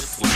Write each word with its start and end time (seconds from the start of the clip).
the 0.00 0.06
floor. 0.06 0.28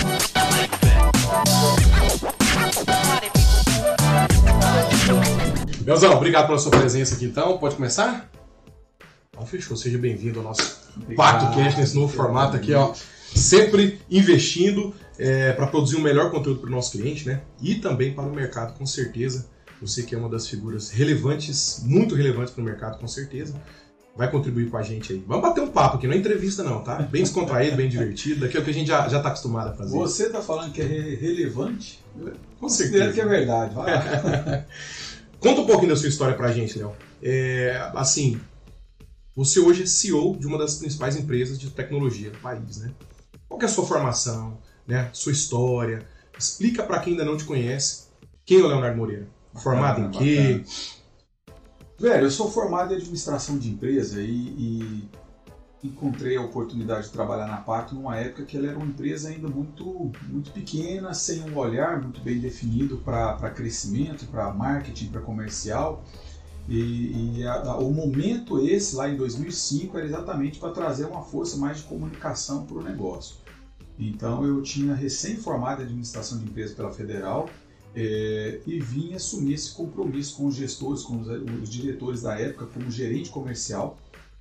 Obrigado 6.16 6.46
pela 6.46 6.58
sua 6.58 6.70
presença 6.70 7.16
aqui 7.16 7.24
então. 7.24 7.58
Pode 7.58 7.74
começar? 7.76 8.30
Então 9.30 9.44
fechou. 9.46 9.76
Seja 9.76 9.98
bem-vindo 9.98 10.38
ao 10.38 10.44
nosso 10.44 10.80
Pacto 11.16 11.54
Cast 11.56 11.78
nesse 11.78 11.94
novo 11.94 12.12
formato 12.14 12.56
aqui, 12.56 12.72
ó. 12.74 12.94
Sempre 13.34 14.00
investindo 14.10 14.94
para 15.56 15.66
produzir 15.66 15.96
um 15.96 16.00
melhor 16.00 16.30
conteúdo 16.30 16.60
para 16.60 16.68
o 16.68 16.72
nosso 16.72 16.92
cliente, 16.92 17.26
né? 17.26 17.42
E 17.60 17.74
também 17.76 18.14
para 18.14 18.24
o 18.24 18.34
mercado, 18.34 18.76
com 18.78 18.86
certeza. 18.86 19.46
Você 19.80 20.04
que 20.04 20.14
é 20.14 20.18
uma 20.18 20.28
das 20.28 20.46
figuras 20.46 20.90
relevantes, 20.90 21.82
muito 21.84 22.14
relevantes 22.14 22.54
para 22.54 22.62
o 22.62 22.64
mercado, 22.64 22.98
com 22.98 23.08
certeza. 23.08 23.60
Vai 24.16 24.30
contribuir 24.30 24.68
com 24.70 24.76
a 24.76 24.82
gente 24.82 25.12
aí. 25.12 25.24
Vamos 25.26 25.42
bater 25.42 25.62
um 25.62 25.68
papo 25.70 25.96
aqui, 25.96 26.06
não 26.06 26.14
é 26.14 26.18
entrevista 26.18 26.62
não, 26.62 26.82
tá? 26.84 26.96
Bem 27.02 27.22
descontraído, 27.22 27.76
bem 27.76 27.88
divertido. 27.88 28.40
Daqui 28.40 28.56
é 28.58 28.60
o 28.60 28.64
que 28.64 28.70
a 28.70 28.74
gente 28.74 28.88
já, 28.88 29.08
já 29.08 29.20
tá 29.22 29.28
acostumado 29.28 29.70
a 29.70 29.74
fazer. 29.74 29.96
Você 29.96 30.28
tá 30.28 30.42
falando 30.42 30.70
que 30.72 30.82
é 30.82 30.84
re- 30.84 31.14
relevante? 31.16 32.04
Com 32.14 32.30
Considero 32.60 33.04
certeza. 33.06 33.12
que 33.14 33.20
é 33.22 33.24
verdade. 33.24 33.74
Vai 33.74 33.90
lá. 33.94 34.64
Conta 35.40 35.60
um 35.62 35.66
pouquinho 35.66 35.88
da 35.90 35.96
sua 35.96 36.08
história 36.08 36.36
pra 36.36 36.52
gente, 36.52 36.78
Léo. 36.78 36.92
É, 37.22 37.90
assim, 37.94 38.38
você 39.34 39.58
hoje 39.60 39.84
é 39.84 39.86
CEO 39.86 40.36
de 40.36 40.46
uma 40.46 40.58
das 40.58 40.74
principais 40.74 41.16
empresas 41.16 41.58
de 41.58 41.70
tecnologia 41.70 42.30
do 42.30 42.38
país, 42.38 42.76
né? 42.78 42.92
Qual 43.48 43.60
é 43.60 43.64
a 43.64 43.68
sua 43.68 43.86
formação, 43.86 44.58
né? 44.86 45.08
Sua 45.14 45.32
história? 45.32 46.06
Explica 46.38 46.82
pra 46.82 46.98
quem 47.00 47.14
ainda 47.14 47.24
não 47.24 47.36
te 47.36 47.44
conhece 47.44 48.08
quem 48.44 48.58
é 48.60 48.62
o 48.62 48.66
Leonardo 48.66 48.96
Moreira. 48.98 49.26
Formado 49.54 50.00
em 50.00 50.04
Bacana, 50.04 50.24
quê? 50.24 50.64
Velho, 52.02 52.24
eu 52.26 52.30
sou 52.32 52.50
formado 52.50 52.92
em 52.92 52.96
administração 52.96 53.56
de 53.56 53.70
empresa 53.70 54.20
e, 54.20 54.26
e 54.26 55.08
encontrei 55.84 56.36
a 56.36 56.42
oportunidade 56.42 57.06
de 57.06 57.12
trabalhar 57.12 57.46
na 57.46 57.58
Pacto 57.58 57.94
numa 57.94 58.16
época 58.16 58.44
que 58.44 58.56
ela 58.56 58.66
era 58.66 58.76
uma 58.76 58.86
empresa 58.86 59.28
ainda 59.28 59.46
muito, 59.46 60.10
muito 60.28 60.50
pequena, 60.50 61.14
sem 61.14 61.48
um 61.48 61.56
olhar 61.56 62.02
muito 62.02 62.20
bem 62.20 62.40
definido 62.40 62.96
para 62.98 63.36
crescimento, 63.50 64.26
para 64.26 64.50
marketing, 64.50 65.10
para 65.10 65.20
comercial. 65.20 66.02
E, 66.68 67.36
e 67.38 67.44
a- 67.46 67.62
a- 67.70 67.78
o 67.78 67.92
momento 67.92 68.58
esse, 68.58 68.96
lá 68.96 69.08
em 69.08 69.16
2005, 69.16 69.96
era 69.96 70.04
exatamente 70.04 70.58
para 70.58 70.72
trazer 70.72 71.04
uma 71.04 71.22
força 71.22 71.56
mais 71.56 71.76
de 71.76 71.84
comunicação 71.84 72.66
para 72.66 72.78
o 72.78 72.82
negócio. 72.82 73.36
Então 73.96 74.44
eu 74.44 74.60
tinha 74.60 74.92
recém-formado 74.92 75.82
administração 75.82 76.36
de 76.36 76.46
empresa 76.46 76.74
pela 76.74 76.90
Federal 76.90 77.48
é, 77.94 78.60
e 78.66 78.80
vim 78.80 79.14
assumir 79.14 79.54
esse 79.54 79.72
compromisso 79.72 80.36
com 80.36 80.46
os 80.46 80.54
gestores, 80.54 81.02
com 81.02 81.20
os, 81.20 81.28
os 81.62 81.68
diretores 81.68 82.22
da 82.22 82.38
época, 82.38 82.66
como 82.66 82.90
gerente 82.90 83.30
comercial. 83.30 83.98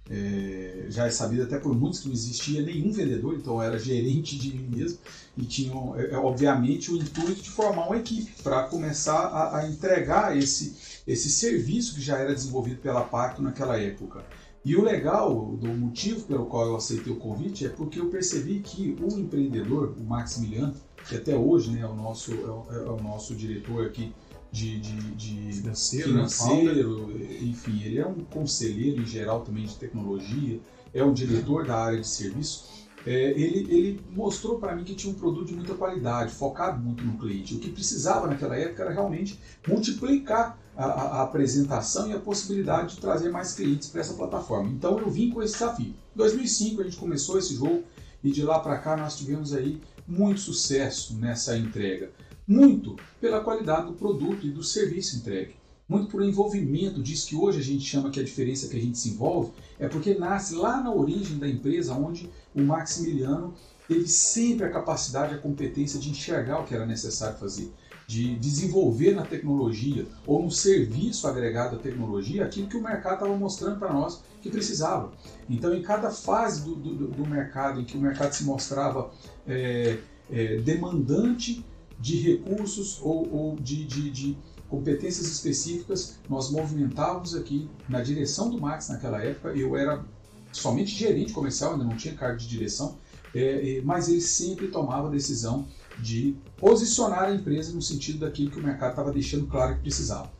É, 0.09 0.87
já 0.89 1.05
é 1.05 1.09
sabido 1.09 1.43
até 1.43 1.57
por 1.57 1.73
muitos 1.73 2.01
que 2.01 2.07
não 2.07 2.13
existia 2.13 2.61
nenhum 2.61 2.91
vendedor, 2.91 3.35
então 3.35 3.61
era 3.61 3.79
gerente 3.79 4.37
de 4.37 4.53
mim 4.53 4.67
mesmo 4.75 4.97
e 5.37 5.45
tinham, 5.45 5.97
é, 5.97 6.11
é, 6.11 6.17
obviamente, 6.17 6.91
o 6.91 6.97
intuito 6.97 7.41
de 7.41 7.49
formar 7.49 7.87
uma 7.87 7.97
equipe 7.97 8.31
para 8.43 8.63
começar 8.63 9.27
a, 9.27 9.59
a 9.59 9.69
entregar 9.69 10.37
esse, 10.37 10.75
esse 11.07 11.29
serviço 11.29 11.95
que 11.95 12.01
já 12.01 12.17
era 12.17 12.33
desenvolvido 12.33 12.81
pela 12.81 13.01
Pacto 13.01 13.41
naquela 13.41 13.79
época. 13.79 14.25
E 14.63 14.75
o 14.75 14.83
legal, 14.83 15.55
do 15.55 15.67
motivo 15.69 16.21
pelo 16.27 16.45
qual 16.45 16.67
eu 16.67 16.75
aceitei 16.75 17.11
o 17.11 17.15
convite, 17.15 17.65
é 17.65 17.69
porque 17.69 17.99
eu 17.99 18.09
percebi 18.09 18.59
que 18.59 18.95
o 19.01 19.17
empreendedor, 19.17 19.95
o 19.99 20.03
Maximiliano, 20.03 20.75
que 21.07 21.15
até 21.15 21.35
hoje 21.35 21.71
né, 21.71 21.81
é, 21.81 21.85
o 21.85 21.95
nosso, 21.95 22.31
é, 22.31 22.35
o, 22.35 22.65
é 22.69 22.89
o 22.91 23.01
nosso 23.01 23.35
diretor 23.35 23.87
aqui 23.87 24.13
de, 24.51 24.79
de, 24.79 24.95
de 25.15 25.53
Financeiro, 25.53 26.09
né? 26.09 26.29
Financeiro, 26.29 27.11
enfim, 27.41 27.81
ele 27.83 27.97
é 27.97 28.05
um 28.05 28.23
conselheiro 28.25 29.01
em 29.01 29.05
geral 29.05 29.41
também 29.41 29.65
de 29.65 29.75
tecnologia, 29.75 30.59
é 30.93 31.03
um 31.03 31.13
diretor 31.13 31.65
da 31.65 31.77
área 31.77 31.99
de 31.99 32.07
serviço. 32.07 32.69
É, 33.05 33.31
ele, 33.31 33.67
ele 33.73 34.01
mostrou 34.11 34.59
para 34.59 34.75
mim 34.75 34.83
que 34.83 34.93
tinha 34.93 35.11
um 35.11 35.17
produto 35.17 35.47
de 35.47 35.55
muita 35.55 35.73
qualidade, 35.73 36.33
focado 36.33 36.79
muito 36.79 37.03
no 37.03 37.17
cliente. 37.17 37.55
O 37.55 37.59
que 37.59 37.69
precisava 37.71 38.27
naquela 38.27 38.55
época 38.55 38.83
era 38.83 38.91
realmente 38.91 39.39
multiplicar 39.67 40.57
a, 40.77 40.85
a- 40.85 41.21
apresentação 41.23 42.07
e 42.09 42.13
a 42.13 42.19
possibilidade 42.19 42.95
de 42.95 43.01
trazer 43.01 43.29
mais 43.31 43.53
clientes 43.53 43.87
para 43.89 44.01
essa 44.01 44.13
plataforma. 44.13 44.69
Então 44.69 44.99
eu 44.99 45.09
vim 45.09 45.31
com 45.31 45.41
esse 45.41 45.53
desafio. 45.53 45.87
Em 46.13 46.17
2005 46.17 46.81
a 46.81 46.83
gente 46.83 46.97
começou 46.97 47.37
esse 47.39 47.55
jogo 47.55 47.83
e 48.23 48.31
de 48.31 48.43
lá 48.43 48.59
para 48.59 48.77
cá 48.77 48.95
nós 48.95 49.17
tivemos 49.17 49.51
aí 49.53 49.81
muito 50.07 50.39
sucesso 50.39 51.15
nessa 51.15 51.57
entrega. 51.57 52.11
Muito 52.47 52.95
pela 53.19 53.41
qualidade 53.41 53.87
do 53.87 53.93
produto 53.93 54.45
e 54.45 54.51
do 54.51 54.63
serviço 54.63 55.17
entregue. 55.17 55.55
Muito 55.91 56.07
por 56.07 56.23
envolvimento 56.23 57.03
disso 57.03 57.27
que 57.27 57.35
hoje 57.35 57.59
a 57.59 57.61
gente 57.61 57.83
chama 57.83 58.09
que 58.09 58.17
a 58.17 58.23
diferença 58.23 58.69
que 58.69 58.77
a 58.77 58.79
gente 58.79 58.97
se 58.97 59.09
envolve 59.09 59.51
é 59.77 59.89
porque 59.89 60.13
nasce 60.13 60.55
lá 60.55 60.81
na 60.81 60.89
origem 60.89 61.37
da 61.37 61.45
empresa 61.45 61.93
onde 61.93 62.31
o 62.55 62.61
Maximiliano 62.61 63.53
teve 63.89 64.07
sempre 64.07 64.65
a 64.65 64.69
capacidade, 64.69 65.35
a 65.35 65.37
competência 65.37 65.99
de 65.99 66.09
enxergar 66.09 66.61
o 66.61 66.65
que 66.65 66.73
era 66.73 66.85
necessário 66.85 67.37
fazer, 67.37 67.73
de 68.07 68.37
desenvolver 68.37 69.13
na 69.13 69.25
tecnologia 69.25 70.07
ou 70.25 70.41
no 70.41 70.49
serviço 70.49 71.27
agregado 71.27 71.75
à 71.75 71.79
tecnologia 71.79 72.45
aquilo 72.45 72.69
que 72.69 72.77
o 72.77 72.81
mercado 72.81 73.15
estava 73.15 73.35
mostrando 73.35 73.77
para 73.77 73.91
nós 73.91 74.23
que 74.41 74.49
precisava. 74.49 75.11
Então, 75.49 75.73
em 75.73 75.81
cada 75.81 76.09
fase 76.09 76.63
do, 76.63 76.73
do, 76.73 77.07
do 77.09 77.29
mercado 77.29 77.81
em 77.81 77.83
que 77.83 77.97
o 77.97 77.99
mercado 77.99 78.31
se 78.31 78.45
mostrava 78.45 79.11
é, 79.45 79.97
é, 80.31 80.55
demandante 80.55 81.65
de 82.01 82.17
recursos 82.17 82.99
ou, 83.01 83.31
ou 83.31 83.55
de, 83.55 83.85
de, 83.85 84.09
de 84.09 84.37
competências 84.67 85.27
específicas, 85.27 86.19
nós 86.29 86.49
movimentávamos 86.49 87.35
aqui 87.35 87.69
na 87.87 88.01
direção 88.01 88.49
do 88.49 88.59
Max 88.59 88.89
naquela 88.89 89.21
época. 89.21 89.49
Eu 89.49 89.75
era 89.77 90.03
somente 90.51 90.91
gerente 90.91 91.31
comercial, 91.31 91.73
ainda 91.73 91.85
não 91.85 91.95
tinha 91.95 92.13
cargo 92.15 92.37
de 92.37 92.47
direção, 92.47 92.97
é, 93.33 93.77
é, 93.77 93.81
mas 93.81 94.09
ele 94.09 94.21
sempre 94.21 94.67
tomava 94.67 95.07
a 95.07 95.11
decisão 95.11 95.65
de 95.99 96.35
posicionar 96.57 97.25
a 97.25 97.33
empresa 97.33 97.73
no 97.73 97.81
sentido 97.81 98.19
daquilo 98.19 98.49
que 98.49 98.59
o 98.59 98.63
mercado 98.63 98.91
estava 98.91 99.11
deixando 99.11 99.45
claro 99.47 99.75
que 99.75 99.81
precisava. 99.81 100.31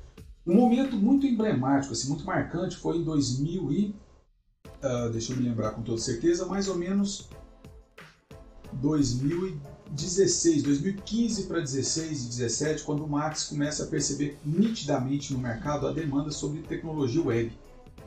Um 0.46 0.56
momento 0.56 0.96
muito 0.96 1.28
emblemático, 1.28 1.94
assim, 1.94 2.10
muito 2.10 2.26
marcante, 2.26 2.76
foi 2.76 2.98
em 2.98 3.04
2000 3.04 3.72
e 3.72 3.96
ah, 4.82 5.10
deixa 5.12 5.32
eu 5.32 5.38
me 5.38 5.44
lembrar 5.44 5.72
com 5.72 5.84
toda 5.84 6.00
certeza, 6.00 6.46
mais 6.46 6.68
ou 6.68 6.76
menos 6.76 7.30
2016, 9.92 10.64
2015 10.64 11.44
para 11.44 11.60
16 11.60 12.26
e 12.26 12.28
17, 12.30 12.84
quando 12.84 13.04
o 13.04 13.10
Max 13.10 13.44
começa 13.44 13.84
a 13.84 13.88
perceber 13.88 14.38
nitidamente 14.46 15.34
no 15.34 15.40
mercado 15.40 15.86
a 15.86 15.92
demanda 15.92 16.32
sobre 16.32 16.62
tecnologia 16.62 17.22
web, 17.22 17.52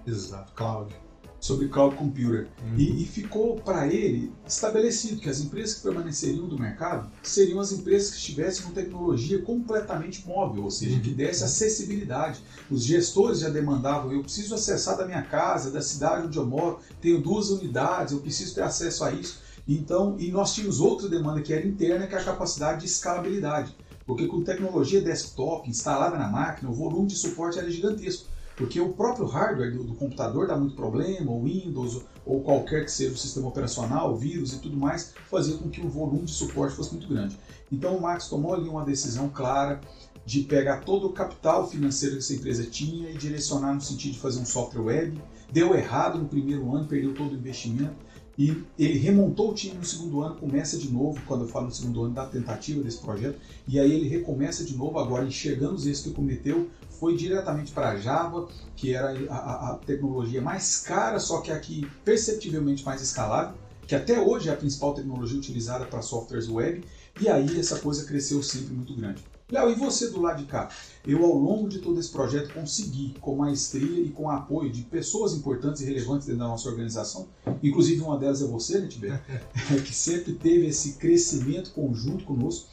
Exato, 0.07 0.53
Cláudio. 0.55 0.97
sobre 1.39 1.69
cloud 1.69 1.95
computer. 1.97 2.49
Uhum. 2.63 2.79
E, 2.79 3.03
e 3.03 3.07
ficou 3.07 3.57
para 3.57 3.87
ele 3.87 4.33
estabelecido 4.47 5.21
que 5.21 5.29
as 5.29 5.41
empresas 5.41 5.75
que 5.75 5.83
permaneceriam 5.83 6.49
do 6.49 6.59
mercado 6.59 7.11
seriam 7.23 7.61
as 7.61 7.71
empresas 7.71 8.11
que 8.11 8.17
estivessem 8.17 8.65
com 8.65 8.73
tecnologia 8.73 9.43
completamente 9.43 10.27
móvel, 10.27 10.65
ou 10.65 10.71
seja, 10.71 10.99
que 11.01 11.11
desse 11.11 11.45
acessibilidade. 11.45 12.41
Os 12.71 12.83
gestores 12.83 13.41
já 13.41 13.51
demandavam: 13.51 14.11
eu 14.11 14.23
preciso 14.23 14.55
acessar 14.55 14.97
da 14.97 15.05
minha 15.05 15.23
casa, 15.23 15.71
da 15.71 15.83
cidade 15.83 16.27
onde 16.27 16.39
eu 16.39 16.47
moro, 16.47 16.81
tenho 16.99 17.21
duas 17.21 17.51
unidades, 17.51 18.15
eu 18.15 18.21
preciso 18.21 18.55
ter 18.55 18.63
acesso 18.63 19.05
a 19.05 19.13
isso. 19.13 19.44
Então, 19.67 20.17
e 20.19 20.31
nós 20.31 20.55
tínhamos 20.55 20.81
outra 20.81 21.09
demanda 21.09 21.41
que 21.41 21.53
era 21.53 21.67
interna, 21.67 22.07
que 22.07 22.15
é 22.15 22.19
a 22.19 22.25
capacidade 22.25 22.81
de 22.81 22.87
escalabilidade. 22.87 23.75
Porque 24.07 24.27
com 24.27 24.43
tecnologia 24.43 25.01
desktop 25.01 25.69
instalada 25.69 26.19
na 26.19 26.29
máquina, 26.29 26.71
o 26.71 26.75
volume 26.75 27.09
de 27.09 27.17
suporte 27.17 27.59
era 27.59 27.71
gigantesco. 27.71 28.29
Porque 28.57 28.81
o 28.81 28.93
próprio 28.93 29.27
hardware 29.27 29.73
do, 29.73 29.83
do 29.83 29.95
computador 29.95 30.47
dá 30.47 30.57
muito 30.57 30.77
problema, 30.77 31.31
o 31.31 31.43
Windows 31.43 32.03
ou 32.25 32.43
qualquer 32.43 32.85
que 32.85 32.91
seja 32.91 33.13
o 33.13 33.17
sistema 33.17 33.49
operacional, 33.49 34.17
vírus 34.17 34.53
e 34.53 34.61
tudo 34.61 34.77
mais, 34.77 35.13
fazia 35.29 35.57
com 35.57 35.69
que 35.69 35.81
o 35.81 35.89
volume 35.89 36.27
de 36.27 36.33
suporte 36.33 36.77
fosse 36.77 36.93
muito 36.93 37.09
grande. 37.09 37.37
Então 37.73 37.97
o 37.97 38.01
Max 38.01 38.29
tomou 38.29 38.55
ali 38.55 38.69
uma 38.69 38.85
decisão 38.85 39.29
clara 39.29 39.81
de 40.25 40.43
pegar 40.43 40.79
todo 40.81 41.09
o 41.09 41.13
capital 41.13 41.69
financeiro 41.69 42.15
que 42.15 42.21
essa 42.23 42.35
empresa 42.35 42.65
tinha 42.65 43.11
e 43.11 43.19
direcionar 43.19 43.75
no 43.75 43.81
sentido 43.81 44.13
de 44.13 44.21
fazer 44.21 44.41
um 44.41 44.47
software 44.47 44.83
web. 44.83 45.23
Deu 45.53 45.75
errado 45.75 46.19
no 46.19 46.29
primeiro 46.29 46.75
ano, 46.75 46.87
perdeu 46.87 47.13
todo 47.13 47.33
o 47.33 47.35
investimento. 47.35 48.04
E 48.37 48.67
ele 48.77 48.99
remontou 48.99 49.51
o 49.53 49.55
time 49.55 49.77
no 49.77 49.85
segundo 49.85 50.21
ano, 50.21 50.37
começa 50.37 50.77
de 50.77 50.91
novo, 50.91 51.23
quando 51.25 51.43
eu 51.45 51.49
falo 51.49 51.67
no 51.67 51.73
segundo 51.73 52.03
ano 52.05 52.15
da 52.15 52.27
tentativa 52.27 52.83
desse 52.83 53.01
projeto, 53.01 53.39
e 53.67 53.79
aí 53.79 53.93
ele 53.93 54.09
recomeça 54.09 54.65
de 54.65 54.77
novo 54.77 54.99
agora, 54.99 55.25
enxergando 55.27 55.75
os 55.75 55.87
erros 55.87 56.01
que 56.03 56.11
cometeu, 56.11 56.69
foi 56.89 57.17
diretamente 57.17 57.73
para 57.73 57.97
Java, 57.97 58.49
que 58.77 58.93
era 58.93 59.11
a, 59.33 59.73
a- 59.73 59.79
tecnologia 59.85 60.41
mais 60.43 60.79
cara, 60.81 61.19
só 61.21 61.41
que 61.41 61.53
aqui 61.53 61.95
perceptivelmente 62.05 62.85
mais 62.85 63.03
escalável, 63.03 63.57
que 63.87 63.95
até 63.95 64.19
hoje 64.21 64.49
é 64.49 64.53
a 64.53 64.57
principal 64.57 64.95
tecnologia 64.95 65.39
utilizada 65.39 65.87
para 65.87 66.03
softwares 66.03 66.49
web, 66.49 66.85
e 67.17 67.29
aí 67.29 67.59
essa 67.59 67.79
coisa 67.81 68.05
cresceu 68.07 68.43
sempre 68.43 68.75
muito 68.75 68.95
grande. 68.97 69.34
Léo, 69.55 69.71
e 69.71 69.75
você 69.77 70.09
do 70.09 70.21
lado 70.21 70.39
de 70.39 70.47
cá? 70.47 70.69
Eu, 71.07 71.25
ao 71.25 71.33
longo 71.35 71.69
de 71.69 71.79
todo 71.79 72.01
esse 72.01 72.11
projeto, 72.11 72.53
consegui, 72.53 73.15
com 73.21 73.37
maestria 73.37 74.01
e 74.01 74.11
com 74.11 74.29
apoio 74.29 74.73
de 74.73 74.83
pessoas 74.83 75.33
importantes 75.33 75.81
e 75.81 75.85
relevantes 75.85 76.27
dentro 76.27 76.41
da 76.41 76.49
nossa 76.49 76.69
organização, 76.69 77.29
inclusive 77.63 78.01
uma 78.01 78.19
delas 78.19 78.43
é 78.43 78.47
você, 78.47 78.81
né, 78.81 78.89
Tibete? 78.89 79.23
que 79.85 79.95
sempre 79.95 80.33
teve 80.33 80.67
esse 80.67 80.95
crescimento 80.95 81.71
conjunto 81.71 82.25
conosco, 82.25 82.67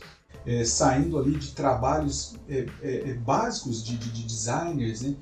é, 0.43 0.63
saindo 0.65 1.19
ali 1.19 1.35
de 1.35 1.51
trabalhos 1.51 2.33
é, 2.49 2.65
é, 2.81 3.09
é, 3.11 3.13
básicos 3.13 3.83
de, 3.83 3.95
de- 3.95 4.09
de 4.09 4.23
designers, 4.23 5.01
né, 5.01 5.15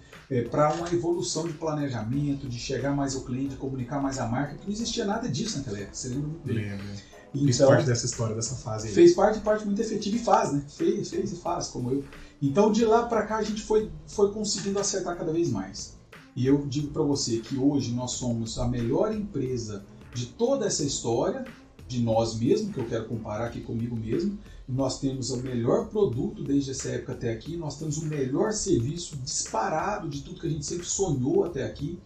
para 0.49 0.71
uma 0.73 0.87
evolução 0.93 1.45
de 1.45 1.53
planejamento, 1.53 2.47
de 2.47 2.57
chegar 2.57 2.95
mais 2.95 3.15
ao 3.15 3.23
cliente, 3.23 3.49
de 3.49 3.55
comunicar 3.57 3.99
mais 4.01 4.17
a 4.17 4.25
marca, 4.25 4.55
que 4.55 4.65
não 4.65 4.71
existia 4.71 5.03
nada 5.03 5.27
disso 5.27 5.57
naquela 5.57 5.77
época, 5.79 5.93
você 5.93 6.07
lembra 6.07 6.27
muito 6.27 6.45
bem. 6.47 6.55
Lembro. 6.55 6.85
Fiz 7.33 7.55
Então, 7.55 7.67
parte 7.69 7.85
dessa 7.85 8.05
história, 8.05 8.35
dessa 8.35 8.55
fase 8.55 8.87
aí. 8.87 8.93
fez 8.93 9.13
parte, 9.13 9.39
parte 9.39 9.65
muito 9.65 9.81
efetiva 9.81 10.15
e 10.15 10.19
faz, 10.19 10.51
né? 10.51 10.63
Fez, 10.67 11.09
fez 11.09 11.31
e 11.31 11.35
faz, 11.35 11.67
como 11.67 11.91
eu. 11.91 12.03
Então, 12.41 12.71
de 12.71 12.83
lá 12.85 13.03
para 13.03 13.25
cá, 13.25 13.37
a 13.37 13.43
gente 13.43 13.61
foi, 13.61 13.91
foi 14.07 14.31
conseguindo 14.31 14.79
acertar 14.79 15.17
cada 15.17 15.31
vez 15.31 15.51
mais. 15.51 15.97
E 16.35 16.47
eu 16.47 16.65
digo 16.65 16.87
para 16.89 17.03
você 17.03 17.39
que 17.39 17.57
hoje 17.57 17.91
nós 17.91 18.11
somos 18.11 18.57
a 18.57 18.67
melhor 18.67 19.13
empresa 19.13 19.83
de 20.13 20.27
toda 20.27 20.65
essa 20.65 20.83
história, 20.83 21.45
de 21.87 22.01
nós 22.01 22.35
mesmos, 22.37 22.73
que 22.73 22.79
eu 22.79 22.85
quero 22.85 23.05
comparar 23.05 23.47
aqui 23.47 23.61
comigo 23.61 23.95
mesmo. 23.95 24.37
Nós 24.67 24.99
temos 24.99 25.31
o 25.31 25.37
melhor 25.37 25.87
produto 25.87 26.43
desde 26.43 26.71
essa 26.71 26.89
época 26.89 27.13
até 27.13 27.31
aqui, 27.31 27.57
nós 27.57 27.77
temos 27.77 27.97
o 27.97 28.05
melhor 28.05 28.53
serviço 28.53 29.17
disparado 29.17 30.07
de 30.07 30.21
tudo 30.21 30.39
que 30.39 30.47
a 30.47 30.49
gente 30.49 30.65
sempre 30.65 30.85
sonhou 30.85 31.43
até 31.43 31.65
aqui. 31.65 31.99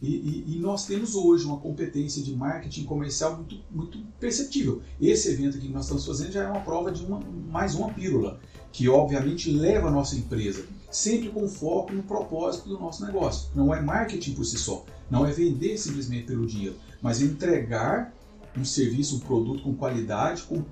E, 0.00 0.06
e- 0.14 0.56
e 0.56 0.58
nós 0.60 0.86
temos 0.86 1.14
hoje 1.16 1.44
uma 1.44 1.58
competência 1.58 2.22
de 2.22 2.34
marketing 2.34 2.84
comercial 2.84 3.36
muito, 3.36 3.58
muito 3.70 3.98
perceptível. 4.20 4.80
Esse 5.00 5.30
evento 5.32 5.58
que 5.58 5.68
nós 5.68 5.84
estamos 5.84 6.06
fazendo 6.06 6.32
já 6.32 6.44
é 6.44 6.48
uma 6.48 6.60
prova 6.60 6.92
de 6.92 7.04
uma, 7.04 7.18
mais 7.20 7.74
uma 7.74 7.92
pílula, 7.92 8.38
que 8.70 8.88
obviamente 8.88 9.50
leva 9.50 9.88
a 9.88 9.90
nossa 9.90 10.14
empresa, 10.16 10.64
sempre 10.90 11.30
com 11.30 11.48
foco 11.48 11.92
no 11.92 12.04
propósito 12.04 12.68
do 12.68 12.78
nosso 12.78 13.04
negócio. 13.04 13.50
Não 13.56 13.74
é 13.74 13.80
marketing 13.80 14.34
por 14.34 14.44
si 14.44 14.56
só, 14.56 14.84
não 15.10 15.26
é 15.26 15.32
vender 15.32 15.76
simplesmente 15.76 16.26
pelo 16.26 16.46
dinheiro, 16.46 16.76
mas 17.02 17.20
é 17.20 17.24
entregar 17.24 18.14
um 18.56 18.64
serviço, 18.64 19.16
um 19.16 19.20
produto 19.20 19.62
com 19.64 19.74
qualidade, 19.74 20.42
com 20.44 20.64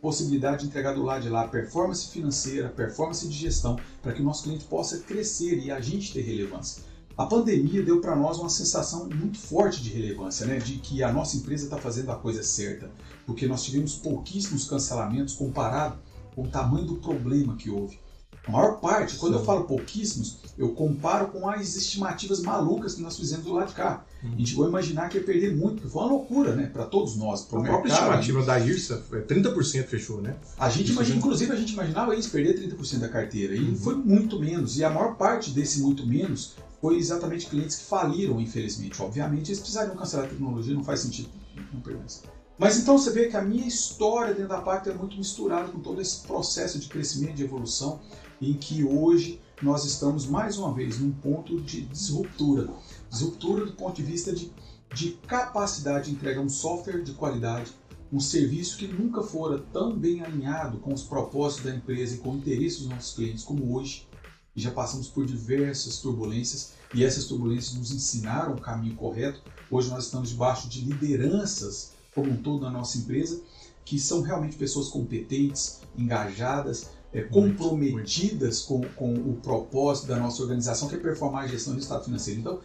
possibilidade 0.00 0.62
de 0.62 0.66
entregar 0.68 0.92
do 0.92 1.02
lado 1.02 1.22
de 1.22 1.28
lá 1.28 1.48
performance 1.48 2.08
financeira, 2.08 2.68
performance 2.68 3.26
de 3.26 3.34
gestão, 3.34 3.76
para 4.00 4.12
que 4.12 4.20
o 4.20 4.24
nosso 4.24 4.44
cliente 4.44 4.64
possa 4.66 4.98
crescer 4.98 5.58
e 5.64 5.70
a 5.72 5.80
gente 5.80 6.12
ter 6.12 6.20
relevância. 6.20 6.82
A 7.16 7.26
pandemia 7.26 7.82
deu 7.82 8.00
para 8.00 8.16
nós 8.16 8.38
uma 8.38 8.48
sensação 8.50 9.08
muito 9.08 9.38
forte 9.38 9.80
de 9.82 9.88
relevância, 9.90 10.44
né? 10.46 10.58
de 10.58 10.78
que 10.78 11.02
a 11.02 11.12
nossa 11.12 11.36
empresa 11.36 11.64
está 11.64 11.78
fazendo 11.78 12.10
a 12.10 12.16
coisa 12.16 12.42
certa, 12.42 12.90
porque 13.24 13.46
nós 13.46 13.62
tivemos 13.62 13.94
pouquíssimos 13.94 14.68
cancelamentos 14.68 15.34
comparado 15.34 15.96
com 16.34 16.42
o 16.42 16.48
tamanho 16.48 16.86
do 16.86 16.96
problema 16.96 17.54
que 17.56 17.70
houve. 17.70 18.02
A 18.46 18.50
maior 18.50 18.78
parte, 18.78 19.16
quando 19.16 19.34
eu 19.34 19.38
Sim. 19.38 19.46
falo 19.46 19.64
pouquíssimos, 19.64 20.38
eu 20.58 20.70
comparo 20.74 21.28
com 21.28 21.48
as 21.48 21.76
estimativas 21.76 22.40
malucas 22.40 22.94
que 22.94 23.00
nós 23.00 23.16
fizemos 23.16 23.44
do 23.46 23.54
lado 23.54 23.68
de 23.68 23.74
cá. 23.74 24.04
Uhum. 24.22 24.32
A 24.34 24.36
gente 24.36 24.50
chegou 24.50 24.66
a 24.66 24.68
imaginar 24.68 25.08
que 25.08 25.16
ia 25.16 25.24
perder 25.24 25.56
muito, 25.56 25.76
porque 25.76 25.88
foi 25.88 26.02
uma 26.02 26.10
loucura, 26.10 26.54
né? 26.54 26.66
Para 26.66 26.84
todos 26.84 27.16
nós, 27.16 27.40
para 27.42 27.58
A 27.58 27.62
o 27.62 27.64
própria 27.64 27.90
mercado. 27.92 28.20
estimativa 28.20 28.42
da 28.44 28.58
IRSA, 28.60 29.02
é 29.12 29.20
30% 29.20 29.86
fechou, 29.86 30.20
né? 30.20 30.36
A 30.58 30.68
gente 30.68 30.92
imagina, 30.92 31.16
inclusive, 31.16 31.52
a 31.52 31.56
gente 31.56 31.72
imaginava 31.72 32.14
isso, 32.14 32.28
perder 32.30 32.54
30% 32.76 32.98
da 32.98 33.08
carteira. 33.08 33.54
E 33.56 33.60
Uhum. 33.70 33.76
foi 33.76 33.94
muito 33.94 34.38
menos. 34.38 34.76
E 34.76 34.84
a 34.84 34.90
maior 34.90 35.14
parte 35.16 35.50
desse 35.50 35.80
muito 35.80 36.06
menos 36.06 36.52
foi 36.84 36.98
exatamente 36.98 37.46
clientes 37.46 37.76
que 37.76 37.84
faliram, 37.86 38.38
infelizmente. 38.38 39.00
Obviamente, 39.00 39.48
eles 39.48 39.58
precisariam 39.58 39.96
cancelar 39.96 40.26
a 40.26 40.28
tecnologia, 40.28 40.74
não 40.74 40.84
faz 40.84 41.00
sentido. 41.00 41.30
Não 41.72 41.80
permanece. 41.80 42.20
Mas 42.58 42.76
então 42.76 42.98
você 42.98 43.10
vê 43.10 43.28
que 43.28 43.38
a 43.38 43.40
minha 43.40 43.66
história 43.66 44.34
dentro 44.34 44.50
da 44.50 44.60
Pacto 44.60 44.90
é 44.90 44.92
muito 44.92 45.16
misturada 45.16 45.68
com 45.68 45.80
todo 45.80 45.98
esse 46.02 46.20
processo 46.26 46.78
de 46.78 46.86
crescimento, 46.88 47.36
de 47.36 47.42
evolução, 47.42 48.00
em 48.38 48.52
que 48.52 48.84
hoje 48.84 49.40
nós 49.62 49.86
estamos 49.86 50.26
mais 50.26 50.58
uma 50.58 50.74
vez 50.74 50.98
num 50.98 51.10
ponto 51.10 51.58
de 51.58 51.86
disruptura. 51.86 52.68
Disruptura 53.08 53.64
do 53.64 53.72
ponto 53.72 53.96
de 53.96 54.02
vista 54.02 54.30
de, 54.34 54.52
de 54.94 55.12
capacidade 55.26 56.10
de 56.10 56.16
entregar 56.16 56.42
um 56.42 56.50
software 56.50 57.02
de 57.02 57.12
qualidade, 57.12 57.72
um 58.12 58.20
serviço 58.20 58.76
que 58.76 58.86
nunca 58.86 59.22
fora 59.22 59.58
tão 59.72 59.96
bem 59.96 60.20
alinhado 60.20 60.76
com 60.80 60.92
os 60.92 61.02
propósitos 61.02 61.64
da 61.64 61.74
empresa 61.74 62.16
e 62.16 62.18
com 62.18 62.32
o 62.32 62.36
interesse 62.36 62.80
dos 62.80 62.90
nossos 62.90 63.14
clientes 63.14 63.42
como 63.42 63.74
hoje. 63.74 64.06
E 64.56 64.60
já 64.60 64.70
passamos 64.70 65.08
por 65.08 65.26
diversas 65.26 65.98
turbulências 65.98 66.72
e 66.94 67.04
essas 67.04 67.24
turbulências 67.24 67.74
nos 67.74 67.90
ensinaram 67.90 68.54
o 68.54 68.60
caminho 68.60 68.94
correto. 68.94 69.42
Hoje 69.70 69.90
nós 69.90 70.04
estamos 70.04 70.30
debaixo 70.30 70.68
de 70.68 70.80
lideranças 70.82 71.92
como 72.14 72.30
um 72.30 72.36
todo 72.36 72.62
na 72.62 72.70
nossa 72.70 72.98
empresa 72.98 73.40
que 73.84 73.98
são 73.98 74.22
realmente 74.22 74.56
pessoas 74.56 74.88
competentes, 74.88 75.80
engajadas, 75.96 76.88
é, 77.12 77.22
comprometidas 77.22 78.62
com, 78.62 78.80
com 78.96 79.12
o 79.14 79.38
propósito 79.42 80.08
da 80.08 80.16
nossa 80.16 80.42
organização, 80.42 80.88
que 80.88 80.96
é 80.96 80.98
performar 80.98 81.44
a 81.44 81.46
gestão 81.46 81.74
do 81.74 81.78
estado 81.78 82.04
financeiro. 82.04 82.40
Então, 82.40 82.60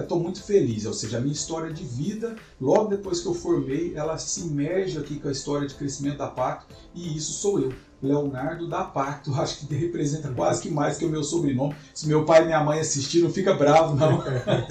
estou 0.00 0.18
muito 0.18 0.42
feliz, 0.42 0.86
ou 0.86 0.92
seja, 0.92 1.18
a 1.18 1.20
minha 1.20 1.32
história 1.32 1.72
de 1.72 1.84
vida, 1.84 2.34
logo 2.60 2.88
depois 2.88 3.20
que 3.20 3.26
eu 3.26 3.34
formei, 3.34 3.94
ela 3.94 4.18
se 4.18 4.40
imerge 4.40 4.98
aqui 4.98 5.20
com 5.20 5.28
a 5.28 5.32
história 5.32 5.68
de 5.68 5.74
crescimento 5.74 6.18
da 6.18 6.26
Pacto, 6.26 6.74
e 6.94 7.16
isso 7.16 7.32
sou 7.34 7.60
eu, 7.60 7.72
Leonardo 8.02 8.68
da 8.68 8.82
Pacto. 8.84 9.32
Acho 9.40 9.66
que 9.66 9.74
representa 9.74 10.28
quase 10.32 10.62
que 10.62 10.70
mais 10.70 10.98
que 10.98 11.04
o 11.04 11.08
meu 11.08 11.22
sobrenome. 11.22 11.74
Se 11.94 12.08
meu 12.08 12.24
pai 12.24 12.42
e 12.42 12.46
minha 12.46 12.62
mãe 12.62 12.80
assistirem, 12.80 13.26
não 13.26 13.32
fica 13.32 13.54
bravo, 13.54 13.94
não. 13.94 14.22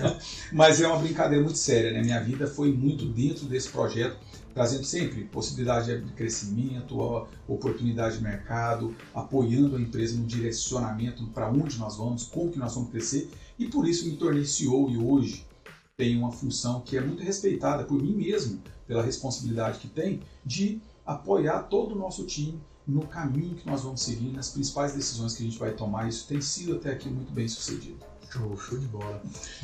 Mas 0.52 0.82
é 0.82 0.88
uma 0.88 1.00
brincadeira 1.00 1.44
muito 1.44 1.58
séria, 1.58 1.94
né? 1.94 2.02
Minha 2.02 2.20
vida 2.20 2.46
foi 2.46 2.72
muito 2.72 3.06
dentro 3.06 3.46
desse 3.46 3.70
projeto, 3.70 4.18
trazendo 4.54 4.84
sempre 4.84 5.24
possibilidade 5.24 6.02
de 6.02 6.12
crescimento, 6.12 7.28
oportunidade 7.48 8.18
de 8.18 8.24
mercado, 8.24 8.94
apoiando 9.16 9.78
a 9.78 9.82
empresa 9.82 10.18
no 10.18 10.26
direcionamento 10.26 11.26
para 11.28 11.50
onde 11.50 11.80
nós 11.80 11.96
vamos, 11.98 12.24
como 12.26 12.52
que 12.52 12.60
nós 12.60 12.76
vamos 12.76 12.90
crescer, 12.90 13.30
e 13.58 13.68
por 13.68 13.88
isso 13.88 14.06
me 14.08 14.18
tornei 14.18 14.44
CEO 14.44 14.90
e 14.90 14.98
hoje 14.98 15.46
tenho 15.96 16.20
uma 16.20 16.32
função 16.32 16.82
que 16.82 16.98
é 16.98 17.02
muito 17.02 17.24
respeitada 17.24 17.84
por 17.84 18.02
mim 18.02 18.14
mesmo, 18.14 18.60
pela 18.88 19.04
responsabilidade 19.04 19.80
que 19.80 19.88
tem 19.88 20.22
de 20.44 20.82
apoiar 21.06 21.64
todo 21.64 21.94
o 21.94 21.98
nosso 21.98 22.26
time 22.26 22.60
no 22.88 23.02
caminho 23.02 23.56
que 23.56 23.66
nós 23.66 23.84
vamos 23.84 24.02
seguir, 24.02 24.32
nas 24.32 24.50
principais 24.50 24.94
decisões 24.94 25.36
que 25.36 25.44
a 25.44 25.46
gente 25.46 25.60
vai 25.60 25.72
tomar. 25.72 26.08
Isso 26.08 26.28
tem 26.28 26.42
sido 26.42 26.76
até 26.76 26.92
aqui 26.92 27.10
muito 27.10 27.32
bem 27.32 27.48
sucedido. 27.48 27.98
Show, 28.32 28.58
show 28.58 28.78
de 28.78 28.88
bola. 28.88 29.22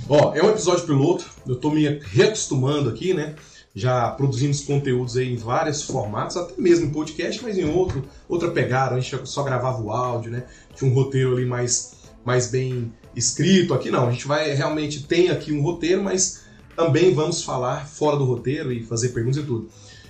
Ó, 0.09 0.35
é 0.35 0.43
um 0.43 0.49
episódio 0.49 0.85
piloto, 0.85 1.25
eu 1.47 1.55
tô 1.55 1.71
me 1.71 1.87
reacostumando 1.99 2.89
aqui, 2.89 3.13
né? 3.13 3.35
Já 3.73 4.11
produzindo 4.11 4.51
os 4.51 4.61
conteúdos 4.61 5.15
aí 5.15 5.33
em 5.33 5.37
vários 5.37 5.83
formatos, 5.83 6.35
até 6.35 6.59
mesmo 6.59 6.87
em 6.87 6.91
podcast, 6.91 7.41
mas 7.43 7.57
em 7.57 7.65
outro, 7.65 8.03
outra 8.27 8.51
pegada, 8.51 8.95
a 8.95 8.99
gente 8.99 9.25
só 9.27 9.43
gravava 9.43 9.81
o 9.81 9.91
áudio, 9.91 10.31
né? 10.31 10.45
Tinha 10.75 10.91
um 10.91 10.93
roteiro 10.93 11.33
ali 11.33 11.45
mais, 11.45 11.93
mais 12.25 12.47
bem 12.47 12.91
escrito. 13.15 13.73
Aqui 13.73 13.89
não, 13.89 14.07
a 14.07 14.11
gente 14.11 14.27
vai 14.27 14.53
realmente 14.53 15.03
tem 15.03 15.29
aqui 15.29 15.53
um 15.53 15.61
roteiro, 15.61 16.03
mas 16.03 16.43
também 16.75 17.13
vamos 17.13 17.43
falar 17.43 17.87
fora 17.87 18.17
do 18.17 18.25
roteiro 18.25 18.71
e 18.71 18.83
fazer 18.83 19.09
perguntas 19.09 19.41
e 19.41 19.45
tudo. 19.45 19.69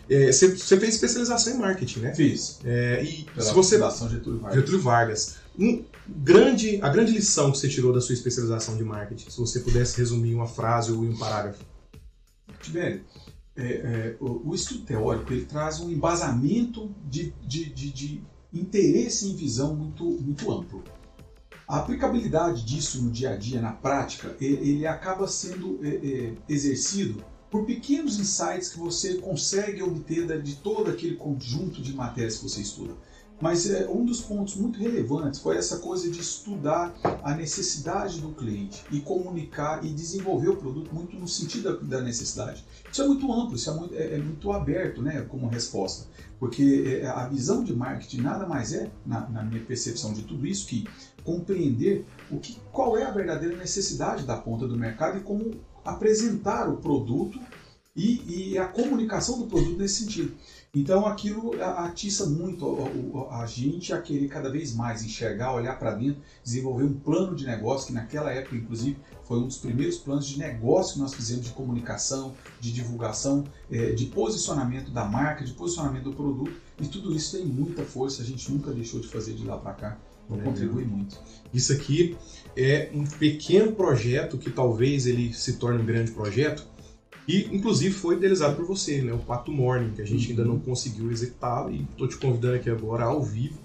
É, 0.10 0.32
Você 0.32 0.56
você 0.56 0.80
fez 0.80 0.96
especialização 0.96 1.54
em 1.54 1.58
marketing, 1.58 2.00
né? 2.00 2.16
Fiz. 2.16 2.60
É, 2.64 3.04
e 3.04 3.24
Pela 3.24 3.42
se 3.46 3.54
você 3.54 3.78
Getúlio 4.10 4.40
Vargas. 4.40 4.60
Getúlio 4.60 4.82
Vargas. 4.82 5.36
Um 5.60 5.84
grande, 6.08 6.80
a 6.82 6.90
grande 6.90 7.12
lição 7.12 7.52
que 7.52 7.58
você 7.58 7.68
tirou 7.68 7.92
da 7.92 8.00
sua 8.00 8.14
especialização 8.14 8.78
de 8.78 8.84
marketing, 8.84 9.30
se 9.30 9.38
você 9.38 9.60
pudesse 9.60 9.98
resumir 9.98 10.32
em 10.32 10.36
uma 10.36 10.48
frase 10.48 10.92
ou 10.92 11.04
em 11.04 11.10
um 11.10 11.18
parágrafo. 11.18 11.64
Tibério, 12.62 13.02
é, 13.56 14.16
o, 14.20 14.50
o 14.50 14.56
estudo 14.56 14.86
teórico 14.86 15.34
ele 15.34 15.46
traz 15.46 15.80
um 15.80 15.90
embasamento 15.90 16.90
de, 17.06 17.34
de, 17.46 17.66
de, 17.74 17.92
de 17.92 18.22
interesse 18.54 19.28
em 19.28 19.36
visão 19.36 19.76
muito, 19.76 20.04
muito 20.06 20.52
amplo. 20.52 20.84
A 21.68 21.80
aplicabilidade 21.80 22.64
disso 22.64 23.02
no 23.04 23.12
dia 23.12 23.32
a 23.32 23.36
dia, 23.36 23.60
na 23.60 23.72
prática, 23.74 24.36
e- 24.40 24.46
ele 24.46 24.88
acaba 24.88 25.28
sendo 25.28 25.80
é, 25.84 25.90
é, 25.90 26.34
exercido 26.48 27.24
por 27.50 27.66
pequenos 27.66 28.20
insights 28.20 28.70
que 28.70 28.78
você 28.80 29.16
consegue 29.16 29.82
obter 29.82 30.42
de 30.42 30.56
todo 30.58 30.90
aquele 30.92 31.16
conjunto 31.16 31.82
de 31.82 31.94
matérias 31.94 32.38
que 32.38 32.44
você 32.44 32.62
estuda. 32.62 32.94
Mas 33.40 33.70
é, 33.70 33.88
um 33.88 34.04
dos 34.04 34.22
pontos 34.22 34.56
muito 34.56 34.80
relevantes 34.80 35.40
foi 35.40 35.58
essa 35.58 35.78
coisa 35.78 36.10
de 36.10 36.20
estudar 36.20 36.96
a 37.24 37.36
necessidade 37.36 38.20
do 38.20 38.30
cliente 38.30 38.84
e 38.92 39.00
comunicar 39.00 39.86
e 39.86 39.90
desenvolver 39.90 40.50
o 40.50 40.58
produto 40.58 40.94
muito 40.94 41.16
no 41.16 41.28
sentido 41.28 41.78
da, 41.82 41.98
da 42.00 42.04
necessidade. 42.04 42.66
Isso 42.92 43.00
é 43.04 43.08
muito 43.08 43.32
amplo, 43.32 43.56
isso 43.56 43.70
é 43.70 43.74
muito, 43.76 43.94
é- 43.94 44.16
é 44.16 44.18
muito 44.18 44.52
aberto 44.52 45.04
né, 45.04 45.22
como 45.22 45.48
resposta, 45.48 46.08
porque 46.40 47.00
é, 47.04 47.08
a 47.08 47.28
visão 47.28 47.64
de 47.64 47.76
marketing 47.76 48.22
nada 48.22 48.48
mais 48.48 48.74
é, 48.74 48.90
na, 49.06 49.30
na 49.30 49.44
minha 49.44 49.64
percepção 49.64 50.14
de 50.14 50.24
tudo 50.24 50.48
isso, 50.48 50.66
que 50.66 50.88
compreender 51.24 52.06
o 52.32 52.40
que, 52.40 52.58
qual 52.72 52.98
é 52.98 53.04
a 53.04 53.12
verdadeira 53.12 53.56
necessidade 53.56 54.26
da 54.26 54.38
ponta 54.38 54.68
do 54.68 54.76
mercado 54.78 55.18
e 55.20 55.22
como 55.22 55.52
apresentar 55.88 56.70
o 56.70 56.78
produto 56.78 57.40
e, 57.96 58.52
e 58.52 58.58
a 58.58 58.66
comunicação 58.68 59.40
do 59.40 59.48
produto 59.48 59.78
nesse 59.78 60.04
sentido. 60.04 60.32
Então 60.76 61.08
aquilo 61.08 61.54
atiça 61.64 62.28
muito 62.28 62.64
a, 63.26 63.36
a- 63.38 63.42
a 63.42 63.46
gente 63.48 63.92
a 63.92 64.00
querer 64.00 64.28
cada 64.28 64.52
vez 64.52 64.76
mais 64.76 65.04
enxergar, 65.04 65.54
olhar 65.56 65.80
para 65.80 65.96
dentro, 65.96 66.22
desenvolver 66.44 66.84
um 66.84 66.94
plano 66.94 67.36
de 67.36 67.46
negócio, 67.46 67.88
que 67.88 67.94
naquela 67.94 68.32
época, 68.32 68.56
inclusive, 68.56 68.98
foi 69.24 69.40
um 69.40 69.48
dos 69.48 69.58
primeiros 69.58 69.98
planos 69.98 70.28
de 70.28 70.38
negócio 70.38 70.94
que 70.94 71.00
nós 71.00 71.14
fizemos 71.14 71.46
de 71.46 71.52
comunicação, 71.54 72.34
de 72.62 72.72
divulgação, 72.72 73.44
eh, 73.72 73.94
de 73.94 74.06
posicionamento 74.06 74.92
da 74.92 75.04
marca, 75.06 75.44
de 75.44 75.54
posicionamento 75.54 76.04
do 76.04 76.14
produto, 76.14 76.54
e 76.80 76.86
tudo 76.88 77.16
isso 77.16 77.36
tem 77.36 77.46
muita 77.46 77.84
força, 77.84 78.22
a 78.22 78.26
gente 78.26 78.52
nunca 78.52 78.72
deixou 78.72 79.00
de 79.00 79.08
fazer 79.08 79.34
de 79.34 79.44
lá 79.44 79.58
para 79.58 79.74
cá, 79.74 79.98
então 80.30 80.40
É. 80.42 80.44
contribui 80.44 80.86
muito. 80.86 81.18
Isso 81.54 81.72
aqui 81.74 82.18
é 82.56 82.90
um 82.94 83.06
pequeno 83.06 83.72
projeto 83.72 84.38
que 84.38 84.50
talvez 84.50 85.06
ele 85.08 85.34
se 85.34 85.54
torne 85.54 85.82
um 85.82 85.86
grande 85.86 86.12
projeto 86.12 86.64
e 87.28 87.46
inclusive 87.52 87.94
foi 87.94 88.16
idealizado 88.16 88.56
por 88.56 88.66
você, 88.66 89.02
né? 89.02 89.14
O 89.14 89.20
Pato 89.20 89.52
Morning, 89.52 89.92
que 89.96 90.02
a 90.02 90.06
gente 90.06 90.30
ainda 90.30 90.44
não 90.46 90.60
conseguiu 90.60 91.12
executá-lo 91.12 91.72
e 91.72 91.82
estou 91.92 92.08
te 92.08 92.18
convidando 92.18 92.56
aqui 92.56 92.70
agora 92.70 93.06
ao 93.06 93.22
vivo 93.24 93.58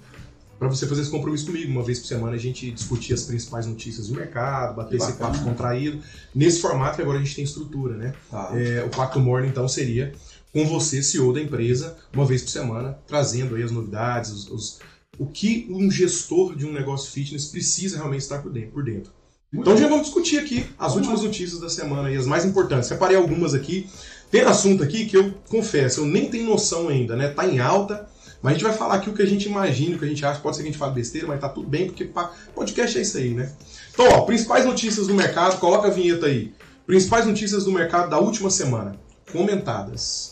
para 0.59 0.69
você 0.69 0.87
fazer 0.87 1.03
esse 1.03 1.11
compromisso 1.11 1.47
comigo. 1.47 1.71
Uma 1.73 1.83
vez 1.83 1.99
por 1.99 2.07
semana 2.07 2.35
a 2.37 2.39
gente 2.39 2.71
discutir 2.71 3.13
as 3.15 3.23
principais 3.25 3.67
notícias 3.67 4.07
do 4.09 4.15
mercado, 4.15 4.77
bater 4.77 4.97
esse 4.97 5.15
papo 5.15 5.43
contraído. 5.43 6.01
Nesse 6.33 6.61
formato 6.61 6.97
que 6.97 7.03
agora 7.03 7.19
a 7.19 7.23
gente 7.23 7.35
tem 7.35 7.43
estrutura, 7.45 7.97
né? 7.97 8.15
Tá. 8.31 8.51
É, 8.55 8.85
o 8.85 8.89
Pacto 8.89 9.19
Morning, 9.19 9.49
então, 9.49 9.67
seria 9.67 10.13
com 10.53 10.65
você, 10.67 11.03
CEO 11.03 11.33
da 11.33 11.41
empresa, 11.41 11.97
uma 12.13 12.25
vez 12.27 12.43
por 12.43 12.51
semana, 12.51 12.97
trazendo 13.09 13.57
aí 13.57 13.63
as 13.63 13.71
novidades, 13.73 14.31
os, 14.31 14.49
os- 14.51 14.79
o 15.19 15.27
que 15.27 15.67
um 15.71 15.91
gestor 15.91 16.57
de 16.57 16.67
um 16.67 16.73
negócio 16.73 17.11
fitness 17.11 17.47
precisa 17.47 17.97
realmente 17.97 18.23
estar 18.23 18.43
por 18.43 18.53
dentro. 18.53 19.13
Então 19.53 19.77
já 19.77 19.87
vamos 19.87 20.07
discutir 20.07 20.39
aqui 20.39 20.65
as 20.79 20.93
Vamos 20.93 20.97
últimas 20.97 21.21
lá. 21.21 21.27
notícias 21.27 21.61
da 21.61 21.69
semana 21.69 22.11
e 22.11 22.17
as 22.17 22.27
mais 22.27 22.45
importantes. 22.45 22.89
Separei 22.89 23.17
algumas 23.17 23.53
aqui. 23.53 23.87
Tem 24.31 24.41
assunto 24.41 24.83
aqui 24.83 25.05
que 25.05 25.17
eu 25.17 25.35
confesso, 25.51 26.01
eu 26.01 26.07
nem 26.07 26.31
tenho 26.31 26.49
noção 26.49 26.89
ainda, 26.89 27.15
né? 27.15 27.29
Tá 27.29 27.47
em 27.47 27.59
alta, 27.59 28.09
mas 28.41 28.53
a 28.53 28.55
gente 28.55 28.65
vai 28.65 28.73
falar 28.73 28.95
aqui 28.95 29.11
o 29.11 29.13
que 29.13 29.21
a 29.21 29.27
gente 29.27 29.47
imagina, 29.47 29.95
o 29.95 29.99
que 29.99 30.07
a 30.07 30.09
gente 30.09 30.25
acha. 30.25 30.41
Pode 30.41 30.57
ser 30.57 30.63
que 30.63 30.69
a 30.69 30.73
gente 30.73 30.79
fale 30.79 30.95
besteira, 30.95 31.27
mas 31.27 31.39
tá 31.39 31.51
tudo 31.51 31.69
bem, 31.69 31.87
porque 31.87 32.11
podcast 32.55 32.97
é 32.97 33.03
isso 33.03 33.19
aí, 33.19 33.35
né? 33.35 33.53
Então, 33.93 34.09
ó, 34.09 34.23
principais 34.23 34.65
notícias 34.65 35.07
do 35.07 35.15
mercado, 35.15 35.61
coloca 35.61 35.89
a 35.89 35.91
vinheta 35.91 36.25
aí. 36.27 36.55
Principais 36.87 37.27
notícias 37.27 37.65
do 37.65 37.73
mercado 37.73 38.09
da 38.09 38.19
última 38.19 38.49
semana. 38.49 38.99
Comentadas. 39.31 40.32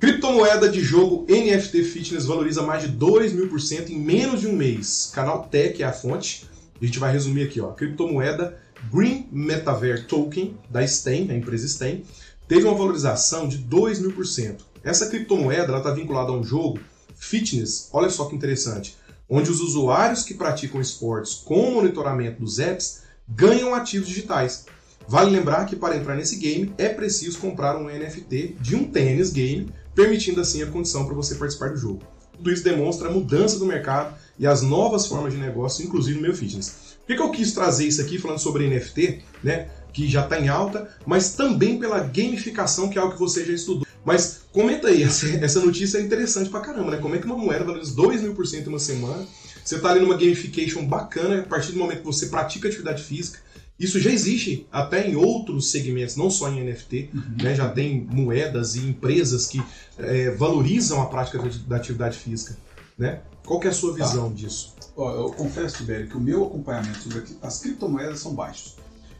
Criptomoeda 0.00 0.68
de 0.68 0.80
jogo 0.80 1.24
NFT 1.28 1.82
Fitness 1.84 2.26
valoriza 2.26 2.62
mais 2.62 2.82
de 2.82 2.88
2 2.88 3.32
mil 3.32 3.48
por 3.48 3.60
cento 3.60 3.92
em 3.92 3.98
menos 3.98 4.40
de 4.40 4.46
um 4.46 4.52
mês. 4.52 5.10
Canal 5.14 5.44
Tech 5.44 5.82
é 5.82 5.86
a 5.86 5.92
fonte. 5.92 6.46
A 6.80 6.84
gente 6.84 6.98
vai 6.98 7.12
resumir 7.12 7.44
aqui, 7.44 7.60
ó. 7.60 7.68
Criptomoeda 7.68 8.58
Green 8.92 9.28
Metaverse 9.32 10.04
Token 10.04 10.58
da 10.68 10.86
Stem, 10.86 11.30
a 11.30 11.34
empresa 11.34 11.66
Stem, 11.68 12.04
teve 12.46 12.64
uma 12.64 12.76
valorização 12.76 13.48
de 13.48 13.58
2 13.58 14.00
mil 14.00 14.12
por 14.12 14.26
cento. 14.26 14.66
Essa 14.82 15.08
criptomoeda 15.08 15.78
está 15.78 15.92
vinculada 15.92 16.30
a 16.30 16.36
um 16.36 16.44
jogo 16.44 16.78
fitness, 17.14 17.88
olha 17.92 18.10
só 18.10 18.26
que 18.26 18.36
interessante, 18.36 18.96
onde 19.28 19.50
os 19.50 19.60
usuários 19.60 20.24
que 20.24 20.34
praticam 20.34 20.80
esportes 20.80 21.34
com 21.34 21.70
monitoramento 21.70 22.42
dos 22.42 22.58
apps 22.58 23.02
ganham 23.26 23.74
ativos 23.74 24.08
digitais. 24.08 24.66
Vale 25.08 25.30
lembrar 25.30 25.64
que 25.64 25.76
para 25.76 25.96
entrar 25.96 26.16
nesse 26.16 26.36
game 26.36 26.74
é 26.76 26.88
preciso 26.88 27.38
comprar 27.38 27.76
um 27.76 27.86
NFT 27.86 28.56
de 28.60 28.76
um 28.76 28.84
tênis 28.84 29.30
game, 29.30 29.72
permitindo 29.94 30.40
assim 30.40 30.62
a 30.62 30.66
condição 30.66 31.04
para 31.06 31.14
você 31.14 31.34
participar 31.36 31.70
do 31.70 31.76
jogo. 31.76 32.02
Tudo 32.36 32.52
isso 32.52 32.64
demonstra 32.64 33.08
a 33.08 33.12
mudança 33.12 33.58
do 33.58 33.66
mercado 33.66 34.14
e 34.38 34.46
as 34.46 34.62
novas 34.62 35.06
formas 35.06 35.32
de 35.32 35.38
negócio, 35.38 35.84
inclusive 35.84 36.16
no 36.16 36.22
meio 36.22 36.34
fitness. 36.34 36.96
Por 37.00 37.08
que, 37.08 37.16
que 37.16 37.22
eu 37.22 37.30
quis 37.30 37.52
trazer 37.52 37.86
isso 37.86 38.00
aqui 38.00 38.18
falando 38.18 38.38
sobre 38.38 38.68
NFT, 38.68 39.22
né? 39.42 39.68
Que 39.92 40.08
já 40.08 40.22
está 40.22 40.40
em 40.40 40.48
alta, 40.48 40.88
mas 41.06 41.34
também 41.34 41.78
pela 41.78 42.00
gamificação, 42.00 42.88
que 42.88 42.98
é 42.98 43.00
algo 43.00 43.14
que 43.14 43.20
você 43.20 43.44
já 43.44 43.52
estudou. 43.52 43.86
Mas 44.04 44.40
comenta 44.52 44.88
aí, 44.88 45.02
essa, 45.40 45.60
notícia 45.60 45.98
é 45.98 46.02
interessante 46.02 46.50
pra 46.50 46.60
caramba, 46.60 46.92
né? 46.92 46.96
Como 46.98 47.14
é 47.14 47.18
que 47.18 47.26
uma 47.26 47.36
moeda 47.36 47.64
valoriza 47.64 47.94
2 47.94 48.22
mil 48.22 48.34
por 48.34 48.46
cento 48.46 48.66
em 48.66 48.70
uma 48.70 48.78
semana? 48.78 49.26
Você 49.64 49.76
está 49.76 49.90
ali 49.90 50.00
numa 50.00 50.16
gamification 50.16 50.84
bacana, 50.84 51.40
a 51.40 51.42
partir 51.42 51.72
do 51.72 51.78
momento 51.78 52.00
que 52.00 52.06
você 52.06 52.26
pratica 52.26 52.68
atividade 52.68 53.02
física. 53.02 53.38
Isso 53.78 53.98
já 53.98 54.10
existe 54.10 54.66
até 54.70 55.08
em 55.08 55.16
outros 55.16 55.70
segmentos, 55.70 56.16
não 56.16 56.30
só 56.30 56.48
em 56.48 56.62
NFT. 56.62 57.10
Né? 57.42 57.54
Já 57.54 57.68
tem 57.68 58.06
moedas 58.10 58.76
e 58.76 58.80
empresas 58.86 59.46
que 59.46 59.60
é, 59.98 60.30
valorizam 60.30 61.02
a 61.02 61.06
prática 61.06 61.38
da 61.66 61.76
atividade 61.76 62.16
física. 62.18 62.56
Né? 62.96 63.20
Qual 63.44 63.58
que 63.58 63.66
é 63.66 63.70
a 63.70 63.74
sua 63.74 63.96
Tá. 63.96 64.06
visão 64.06 64.32
disso? 64.32 64.74
Ó, 64.96 65.12
eu 65.12 65.30
confesso, 65.32 65.78
Tibério, 65.78 66.08
que 66.08 66.16
o 66.16 66.20
meu 66.20 66.44
acompanhamento 66.46 66.98
sobre 67.00 67.24
as 67.42 67.58
criptomoedas 67.58 68.20
são 68.20 68.32
baixos. 68.32 68.76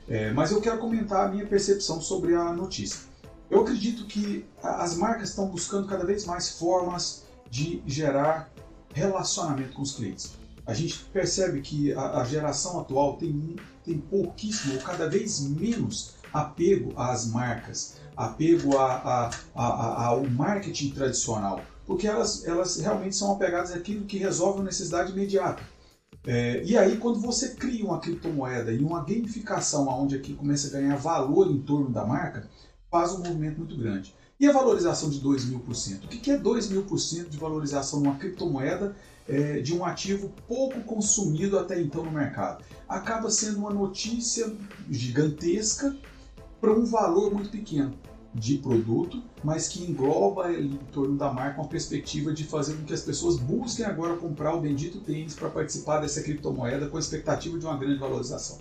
É, 0.08 0.32
mas 0.32 0.52
eu 0.52 0.60
quero 0.60 0.78
comentar 0.78 1.26
a 1.26 1.32
minha 1.32 1.46
percepção 1.46 2.00
sobre 2.00 2.34
a 2.34 2.52
notícia. 2.52 3.00
Eu 3.50 3.62
acredito 3.62 4.04
que 4.06 4.44
as 4.62 4.96
marcas 4.96 5.30
estão 5.30 5.48
buscando 5.48 5.88
cada 5.88 6.04
vez 6.04 6.24
mais 6.26 6.50
formas 6.58 7.24
de 7.50 7.82
gerar 7.86 8.50
relacionamento 8.94 9.72
com 9.74 9.82
os 9.82 9.92
clientes. 9.92 10.32
A 10.66 10.72
gente 10.72 10.98
percebe 11.12 11.60
que 11.60 11.92
a, 11.92 12.20
a 12.20 12.24
geração 12.24 12.78
atual 12.80 13.16
tem, 13.16 13.56
tem 13.84 13.98
pouquíssimo, 13.98 14.74
ou 14.74 14.80
cada 14.80 15.08
vez 15.08 15.40
menos, 15.40 16.14
apego 16.32 16.92
às 16.96 17.26
marcas, 17.26 17.94
apego 18.16 18.76
a- 18.76 18.94
a- 18.94 19.30
a- 19.54 19.64
a- 19.64 20.04
ao 20.06 20.24
marketing 20.24 20.90
tradicional, 20.90 21.60
porque 21.86 22.06
elas, 22.06 22.44
elas 22.44 22.76
realmente 22.76 23.14
são 23.14 23.32
apegadas 23.32 23.72
àquilo 23.72 24.04
que 24.06 24.18
resolve 24.18 24.58
uma 24.58 24.64
necessidade 24.66 25.12
imediata. 25.12 25.62
É, 26.26 26.62
e 26.64 26.76
aí, 26.76 26.96
quando 26.96 27.20
você 27.20 27.50
cria 27.50 27.84
uma 27.84 28.00
criptomoeda 28.00 28.72
e 28.72 28.82
uma 28.82 29.04
gamificação 29.04 29.86
onde 29.88 30.16
aqui 30.16 30.32
começa 30.32 30.68
a 30.68 30.70
ganhar 30.70 30.96
valor 30.96 31.50
em 31.50 31.60
torno 31.60 31.90
da 31.90 32.06
marca, 32.06 32.48
faz 32.90 33.12
um 33.12 33.18
movimento 33.18 33.58
muito 33.58 33.76
grande. 33.76 34.14
E 34.40 34.46
a 34.46 34.52
valorização 34.52 35.10
de 35.10 35.20
2 35.20 35.44
mil 35.44 35.60
por 35.60 35.74
cento? 35.76 36.04
O 36.04 36.08
que 36.08 36.30
é 36.30 36.38
2 36.38 36.68
mil 36.68 36.82
por 36.84 36.98
cento 36.98 37.28
de 37.28 37.36
valorização 37.38 38.00
numa 38.00 38.16
criptomoeda 38.16 38.96
é, 39.28 39.60
de 39.60 39.74
um 39.74 39.84
ativo 39.84 40.32
pouco 40.46 40.80
consumido 40.82 41.58
até 41.58 41.80
então 41.80 42.04
no 42.04 42.10
mercado? 42.10 42.64
Acaba 42.88 43.30
sendo 43.30 43.58
uma 43.58 43.72
notícia 43.72 44.52
gigantesca 44.90 45.96
para 46.60 46.72
um 46.72 46.84
valor 46.84 47.32
muito 47.32 47.50
pequeno 47.50 47.94
de 48.34 48.58
produto, 48.58 49.22
mas 49.44 49.68
que 49.68 49.84
engloba 49.84 50.52
em 50.52 50.76
torno 50.90 51.16
da 51.16 51.32
marca 51.32 51.60
uma 51.60 51.68
perspectiva 51.68 52.32
de 52.32 52.42
fazer 52.42 52.74
com 52.74 52.84
que 52.84 52.92
as 52.92 53.02
pessoas 53.02 53.36
busquem 53.36 53.86
agora 53.86 54.16
comprar 54.16 54.54
o 54.54 54.60
bendito 54.60 54.98
tênis 55.00 55.34
para 55.34 55.48
participar 55.48 56.00
dessa 56.00 56.20
criptomoeda 56.20 56.88
com 56.88 56.96
a 56.96 57.00
expectativa 57.00 57.56
de 57.56 57.64
uma 57.64 57.76
grande 57.76 57.98
valorização. 57.98 58.58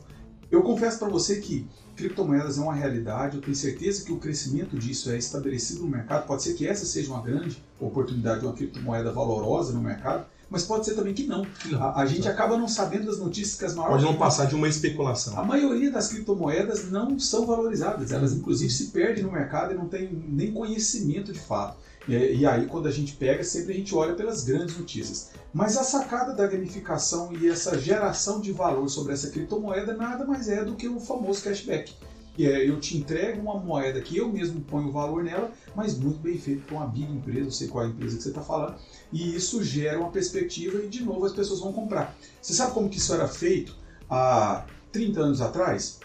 Eu 0.52 0.62
confesso 0.62 1.00
para 1.00 1.10
você 1.10 1.42
que 1.42 1.68
criptomoedas 1.96 2.60
é 2.60 2.62
uma 2.62 2.76
realidade, 2.76 3.38
eu 3.38 3.42
tenho 3.42 3.56
certeza 3.56 4.06
que 4.06 4.12
o 4.12 4.20
crescimento 4.20 4.78
disso 4.78 5.10
é 5.10 5.18
estabelecido 5.18 5.82
no 5.82 5.88
mercado. 5.88 6.28
Pode 6.28 6.44
ser 6.44 6.54
que 6.54 6.68
essa 6.68 6.86
seja 6.86 7.12
uma 7.12 7.24
grande 7.24 7.58
oportunidade 7.80 8.42
de 8.42 8.46
uma 8.46 8.54
criptomoeda 8.54 9.12
valorosa 9.12 9.74
no 9.74 9.82
mercado, 9.82 10.28
mas 10.50 10.64
pode 10.64 10.86
ser 10.86 10.94
também 10.96 11.14
que 11.14 11.26
não. 11.26 11.46
A, 11.80 12.02
a 12.02 12.06
gente 12.06 12.28
acaba 12.28 12.58
não 12.58 12.68
sabendo 12.68 13.06
das 13.06 13.18
notícias 13.18 13.58
que 13.58 13.66
as 13.66 13.74
maiores 13.74 14.04
Pode 14.04 14.12
não 14.14 14.20
passar 14.20 14.46
de 14.46 14.56
uma 14.56 14.68
especulação. 14.68 15.38
a 15.40 15.44
maioria 15.44 15.92
das 15.92 16.08
criptomoedas 16.10 16.92
não 16.92 17.18
são 17.20 17.46
valorizadas, 17.46 18.12
elas 18.12 18.34
inclusive 18.34 18.72
se 18.72 18.88
perdem 18.88 19.24
no 19.24 19.32
mercado 19.32 19.74
e 19.74 19.78
não 19.78 19.88
tem 19.88 20.10
nem 20.30 20.52
conhecimento 20.52 21.34
de 21.34 21.40
fato. 21.40 21.78
E, 22.08 22.14
e 22.14 22.46
aí, 22.46 22.66
quando 22.66 22.88
a 22.88 22.92
gente 22.92 23.14
pega, 23.14 23.44
sempre 23.44 23.74
a 23.74 23.78
gente 23.78 23.96
olha 23.96 24.14
pelas 24.14 24.44
grandes 24.44 24.78
notícias. 24.78 25.30
Mas 25.54 25.78
a 25.78 25.84
sacada 25.84 26.34
da 26.34 26.48
gamificação 26.48 27.32
e 27.34 27.48
essa 27.48 27.80
geração 27.80 28.42
de 28.42 28.52
valor 28.52 28.90
sobre 28.90 29.14
essa 29.14 29.30
criptomoeda 29.30 29.96
nada 29.96 30.26
mais 30.26 30.50
é 30.50 30.64
do 30.64 30.76
que 30.76 30.88
o 30.88 31.00
famoso 31.00 31.42
cashback. 31.44 31.94
Que 32.34 32.50
é, 32.50 32.68
eu 32.68 32.80
te 32.80 32.98
entrego 32.98 33.42
uma 33.42 33.60
moeda 33.60 34.02
que 34.02 34.18
eu 34.18 34.28
mesmo 34.28 34.62
ponho 34.62 34.88
o 34.88 34.92
valor 34.92 35.24
nela, 35.24 35.52
mas 35.76 35.98
muito 35.98 36.20
bem 36.20 36.38
feito 36.38 36.64
por 36.64 36.76
uma 36.76 36.88
big 36.88 37.12
empresa, 37.12 37.44
não 37.44 37.52
sei 37.52 37.68
qual 37.68 37.84
é 37.84 37.88
a 37.88 37.90
empresa 37.92 38.18
que 38.18 38.24
você 38.24 38.30
está 38.30 38.42
falando, 38.42 38.76
e 39.12 39.36
isso 39.36 39.64
gera 39.64 40.00
uma 40.00 40.10
perspectiva 40.10 40.84
e 40.84 40.88
de 40.88 41.04
novo 41.04 41.26
as 41.26 41.34
pessoas 41.34 41.60
vão 41.60 41.72
comprar. 41.72 42.16
Você 42.42 42.54
sabe 42.54 42.74
como 42.74 42.90
que 42.90 42.98
isso 42.98 43.14
era 43.14 43.28
feito 43.28 43.76
há 44.10 44.66
30 44.92 45.20
anos 45.20 45.42
atrás? 45.42 46.00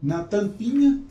Na 0.00 0.22
tampinha 0.22 1.02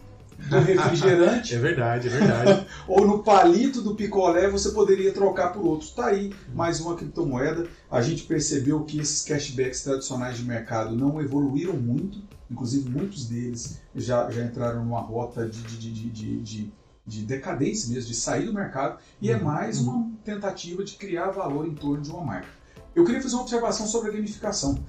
do 0.49 0.59
refrigerante 0.59 1.55
É 1.55 1.59
verdade, 1.59 2.07
é 2.07 2.11
verdade. 2.11 2.67
ou 2.87 3.07
no 3.07 3.23
palito 3.23 3.81
do 3.81 3.95
picolé 3.95 4.49
você 4.49 4.71
poderia 4.71 5.11
trocar 5.11 5.53
por 5.53 5.65
outro. 5.65 5.87
Está 5.87 6.07
aí 6.07 6.33
mais 6.53 6.79
uma 6.79 6.95
criptomoeda. 6.95 7.67
A 7.89 8.01
gente 8.01 8.23
percebeu 8.23 8.83
que 8.83 8.99
esses 8.99 9.23
cashbacks 9.23 9.81
tradicionais 9.81 10.37
de 10.37 10.43
mercado 10.43 10.95
não 10.95 11.21
evoluíram 11.21 11.73
muito, 11.73 12.21
inclusive 12.49 12.89
muitos 12.89 13.25
deles 13.25 13.79
já, 13.95 14.29
já 14.29 14.43
entraram 14.43 14.83
numa 14.83 14.99
rota 14.99 15.47
de, 15.47 15.61
de, 15.61 15.77
de, 15.77 16.09
de, 16.09 16.41
de, 16.41 16.73
de 17.05 17.25
decadência 17.25 17.93
mesmo, 17.93 18.09
de 18.09 18.15
sair 18.15 18.45
do 18.45 18.53
mercado, 18.53 18.99
e 19.21 19.31
é 19.31 19.37
Uhum, 19.37 19.43
mais 19.43 19.79
uma 19.79 20.11
tentativa 20.23 20.83
de 20.83 20.93
criar 20.93 21.31
valor 21.31 21.67
em 21.67 21.75
torno 21.75 22.01
de 22.01 22.09
uma 22.09 22.23
marca. 22.23 22.49
Eu 22.95 23.03
queria 23.03 23.21
fazer 23.21 23.35
uma 23.35 23.41
observação 23.41 23.87
sobre 23.87 24.09
a 24.09 24.13
gamificação. 24.13 24.83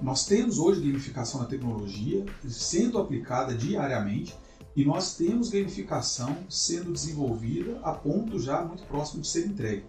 Nós 0.00 0.26
temos 0.26 0.58
hoje 0.58 0.80
gamificação 0.80 1.40
na 1.40 1.46
tecnologia 1.46 2.24
sendo 2.48 2.98
aplicada 2.98 3.54
diariamente 3.54 4.34
e 4.74 4.84
nós 4.84 5.14
temos 5.16 5.50
gamificação 5.50 6.36
sendo 6.48 6.92
desenvolvida 6.92 7.78
a 7.82 7.92
ponto 7.92 8.38
já 8.38 8.62
muito 8.62 8.82
próximo 8.84 9.22
de 9.22 9.28
ser 9.28 9.46
entregue. 9.46 9.84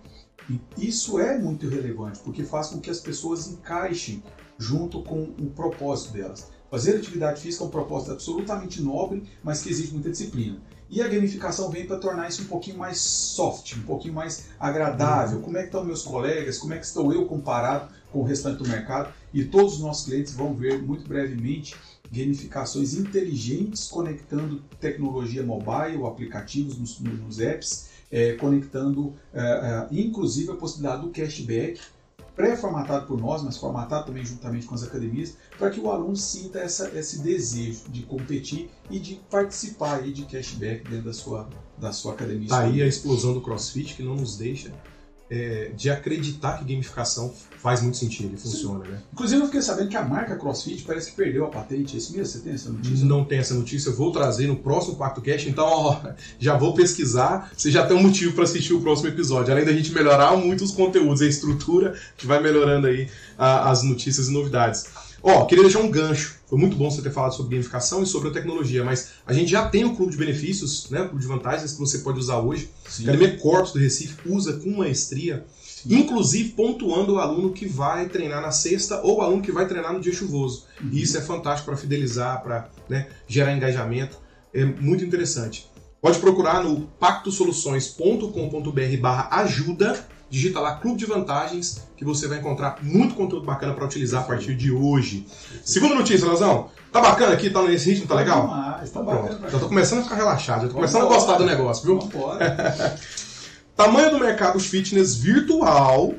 E 0.50 0.62
isso 0.77 1.19
é 1.19 1.39
muito 1.39 1.67
relevante 1.67 2.19
porque 2.19 2.43
faz 2.43 2.67
com 2.67 2.79
que 2.79 2.89
as 2.89 3.00
pessoas 3.00 3.47
encaixem 3.47 4.21
junto 4.59 5.01
com 5.01 5.24
o 5.24 5.50
propósito 5.55 6.13
delas. 6.13 6.51
Fazer 6.69 6.95
atividade 6.98 7.41
física 7.41 7.63
é 7.63 7.67
um 7.67 7.69
propósito 7.69 8.12
absolutamente 8.12 8.81
nobre, 8.81 9.24
mas 9.43 9.62
que 9.62 9.69
exige 9.69 9.93
muita 9.93 10.10
disciplina. 10.10 10.57
E 10.89 11.01
a 11.01 11.07
gamificação 11.07 11.69
vem 11.69 11.86
para 11.86 11.98
tornar 11.98 12.29
isso 12.29 12.43
um 12.43 12.45
pouquinho 12.45 12.77
mais 12.77 13.00
soft, 13.00 13.75
um 13.75 13.81
pouquinho 13.81 14.13
mais 14.13 14.45
agradável. 14.60 15.41
Como 15.41 15.57
é 15.57 15.62
que 15.62 15.67
estão 15.67 15.84
meus 15.84 16.03
colegas? 16.03 16.57
Como 16.57 16.74
é 16.74 16.77
que 16.77 16.86
estou 16.86 17.12
eu 17.12 17.25
comparado 17.25 17.91
com 18.12 18.19
o 18.19 18.24
restante 18.24 18.60
do 18.63 18.69
mercado? 18.69 19.12
E 19.34 19.43
todos 19.43 19.74
os 19.75 19.79
nossos 19.79 20.05
clientes 20.05 20.34
vão 20.34 20.53
ver 20.53 20.81
muito 20.81 21.07
brevemente 21.07 21.75
gamificações 22.12 22.93
inteligentes 22.93 23.88
conectando 23.88 24.62
tecnologia 24.79 25.43
mobile, 25.43 26.05
aplicativos 26.05 26.77
nos, 26.77 27.00
nos 27.00 27.39
apps, 27.39 27.89
é, 28.12 28.34
conectando 28.34 29.13
é, 29.34 29.41
é, 29.41 29.88
inclusive 29.91 30.51
a 30.51 30.55
possibilidade 30.55 31.01
do 31.01 31.10
cashback 31.10 31.79
pré-formatado 32.36 33.08
por 33.08 33.20
nós, 33.20 33.42
mas 33.42 33.58
formatado 33.58 34.08
também 34.08 34.25
juntamente 34.25 34.65
com 34.65 34.75
as 34.75 34.84
academias, 34.84 35.36
para 35.58 35.70
que 35.70 35.80
o 35.80 35.89
aluno 35.89 36.15
sinta 36.15 36.60
essa, 36.60 36.89
esse 36.98 37.20
desejo 37.20 37.84
de 37.89 38.04
competir 38.04 38.70
e 38.89 39.00
de 39.00 39.15
participar 39.30 40.00
aí 40.00 40.12
de 40.12 40.25
cashback 40.25 40.84
dentro 40.89 41.06
da 41.06 41.13
sua, 41.13 41.48
da 41.77 41.94
sua 41.94 42.13
academia. 42.13 42.50
Tá 42.50 42.60
aí 42.60 42.82
a 42.82 42.88
explosão 42.88 43.34
do 43.34 43.42
CrossFit 43.42 43.96
que 43.96 44.04
não 44.04 44.15
nos 44.15 44.38
deixa 44.38 44.74
é, 45.30 45.72
de 45.75 45.89
acreditar 45.89 46.60
que 46.60 46.65
gamificação 46.65 47.34
faz 47.65 47.81
muito 47.81 47.98
sentido 47.98 48.36
e 48.36 48.38
funciona, 48.38 48.86
né? 48.86 49.00
Inclusive, 49.12 49.41
eu 49.41 49.48
fiquei 49.48 49.60
sabendo 49.60 49.89
que 49.89 49.98
a 49.98 50.03
marca 50.03 50.36
CrossFit 50.36 50.84
parece 50.84 51.10
que 51.10 51.17
perdeu 51.17 51.45
a 51.45 51.48
patente. 51.48 51.98
Isso 51.98 52.12
mesmo? 52.12 52.27
Você 52.27 52.39
tem 52.41 52.53
essa 52.53 52.69
notícia? 52.69 53.05
Não 53.05 53.25
tem 53.25 53.39
essa 53.39 53.55
notícia, 53.55 53.89
eu 53.89 53.95
vou 53.95 54.12
trazer 54.12 54.45
no 54.45 54.55
próximo 54.55 54.98
Pacto 54.98 55.19
Cash, 55.19 55.48
então 55.48 55.65
ó, 55.65 56.00
já 56.38 56.55
vou 56.55 56.75
pesquisar, 56.75 57.51
você 57.57 57.72
já 57.72 57.84
tem 57.88 57.98
um 57.98 58.03
motivo 58.03 58.34
para 58.34 58.43
assistir 58.43 58.74
o 58.74 58.81
próximo 58.81 59.10
episódio. 59.10 59.51
Além 59.51 59.65
da 59.65 59.74
gente 59.74 59.91
melhorar 59.91 60.38
muito 60.38 60.63
os 60.63 60.69
conteúdos, 60.69 61.24
a 61.24 61.25
estrutura, 61.25 61.95
gente 62.12 62.27
vai 62.27 62.39
melhorando 62.39 62.86
aí 62.86 63.10
a, 63.36 63.72
as 63.72 63.81
notícias 63.81 64.27
e 64.27 64.31
novidades. 64.31 64.86
Ó, 65.24 65.45
queria 65.45 65.63
deixar 65.63 65.79
um 65.79 65.89
gancho. 65.89 66.36
Foi 66.45 66.60
muito 66.60 66.77
bom 66.77 66.91
você 66.91 67.01
ter 67.01 67.12
falado 67.12 67.34
sobre 67.34 67.55
gamificação 67.55 68.03
e 68.03 68.05
sobre 68.05 68.29
a 68.29 68.31
tecnologia, 68.31 68.84
mas 68.84 69.13
a 69.25 69.34
gente 69.34 69.50
já 69.50 69.67
tem 69.67 69.84
o 69.86 69.95
clube 69.95 70.12
de 70.12 70.19
benefícios, 70.19 70.88
né, 70.91 71.01
o 71.01 71.10
clube 71.10 71.24
de 71.24 71.27
vantagens 71.27 71.74
que 71.74 71.79
você 71.79 71.98
pode 71.98 72.19
usar 72.19 72.38
hoje. 72.38 72.69
Sim. 72.88 73.07
A 73.07 73.10
Academia 73.10 73.36
Corpus 73.39 73.74
do 73.74 73.79
Recife 73.79 74.15
usa 74.27 74.53
com 74.53 74.69
maestria, 74.69 75.43
inclusive 75.88 76.50
pontuando 76.50 77.15
o 77.15 77.20
aluno 77.20 77.51
que 77.51 77.68
vai 77.68 78.08
treinar 78.08 78.42
na 78.42 78.51
sexta 78.51 79.01
ou 79.01 79.18
o 79.18 79.22
aluno 79.22 79.42
que 79.42 79.51
vai 79.51 79.68
treinar 79.68 79.94
no 79.94 80.00
dia 80.00 80.13
chuvoso. 80.13 80.65
E 80.92 81.01
isso 81.01 81.18
é 81.18 81.22
fantástico 81.22 81.68
para 81.68 81.77
fidelizar, 81.77 82.42
para 82.42 82.70
né, 82.89 83.08
gerar 83.27 83.54
engajamento. 83.54 84.18
É 84.54 84.63
muito 84.65 85.04
interessante. 85.04 85.70
Pode 86.01 86.20
procurar 86.20 86.63
no 86.63 86.82
pactosoluções.com.br 87.00 88.98
barra 89.01 89.27
ajuda, 89.42 90.06
digita 90.30 90.60
lá 90.60 90.75
Clube 90.75 90.98
de 90.98 91.06
Vantagens, 91.06 91.84
que 91.98 92.06
você 92.06 92.27
vai 92.27 92.38
encontrar 92.38 92.77
muito 92.82 93.15
conteúdo 93.15 93.46
bacana 93.46 93.74
para 93.74 93.86
utilizar 93.86 94.22
a 94.22 94.25
partir 94.25 94.56
de 94.56 94.72
hoje. 94.72 95.25
Segunda 95.63 95.96
notícia, 95.96 96.27
Leozão. 96.27 96.70
Tá 96.92 97.01
bacana 97.01 97.34
aqui? 97.34 97.50
Tá 97.50 97.62
nesse 97.63 97.89
ritmo? 97.89 98.08
Tá 98.08 98.15
legal? 98.15 98.42
Demais, 98.44 98.92
tá 98.92 99.01
Pronto. 99.01 99.22
bacana. 99.24 99.50
Já 99.50 99.60
tô 99.60 99.68
começando 99.68 100.00
a 100.00 100.04
ficar 100.04 100.15
relaxado, 100.15 100.62
já 100.62 100.68
tô 100.68 100.75
começando 100.75 101.01
a 101.01 101.06
gostar 101.08 101.38
do 101.38 101.46
negócio, 101.46 101.86
viu? 101.86 102.00
Vambora. 102.00 102.96
Tamanho 103.75 104.10
do 104.10 104.20
mercado 104.20 104.58
fitness 104.58 105.17
virtual, 105.17 106.13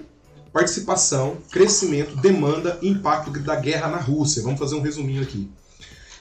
participação, 0.53 1.39
crescimento, 1.51 2.15
demanda 2.15 2.79
e 2.83 2.89
impacto 2.89 3.31
da 3.31 3.57
guerra 3.57 3.89
na 3.89 3.97
Rússia. 3.97 4.43
Vamos 4.43 4.59
fazer 4.59 4.75
um 4.75 4.83
resuminho 4.83 5.23
aqui. 5.23 5.51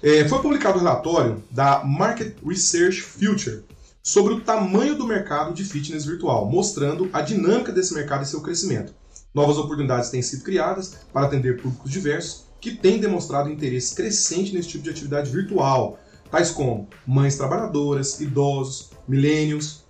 É, 0.02 0.26
foi 0.30 0.42
publicado 0.42 0.78
um 0.78 0.82
relatório 0.82 1.44
da 1.52 1.84
Market 1.84 2.38
Research 2.42 3.02
Future 3.02 3.66
sobre 4.02 4.34
o 4.34 4.40
tamanho 4.40 4.96
do 4.96 5.06
mercado 5.06 5.54
de 5.54 5.66
fitness 5.66 6.06
virtual, 6.06 6.50
mostrando 6.50 7.10
a 7.12 7.20
dinâmica 7.20 7.74
desse 7.74 7.94
mercado 7.94 8.24
e 8.24 8.28
seu 8.28 8.40
crescimento. 8.40 8.94
Novas 9.34 9.58
oportunidades 9.58 10.10
têm 10.10 10.22
sido 10.22 10.42
criadas 10.42 10.96
para 11.12 11.26
atender 11.26 11.62
públicos 11.62 11.92
diversos 11.92 12.46
que 12.62 12.72
têm 12.72 12.98
demonstrado 12.98 13.50
interesse 13.50 13.94
crescente 13.94 14.54
nesse 14.54 14.70
tipo 14.70 14.86
de 14.86 14.90
atividade 14.90 15.30
virtual, 15.30 16.00
tais 16.32 16.50
como 16.50 16.88
mães 17.06 17.36
trabalhadoras, 17.36 18.22
idosos, 18.22 18.92
millennials, 19.06 19.85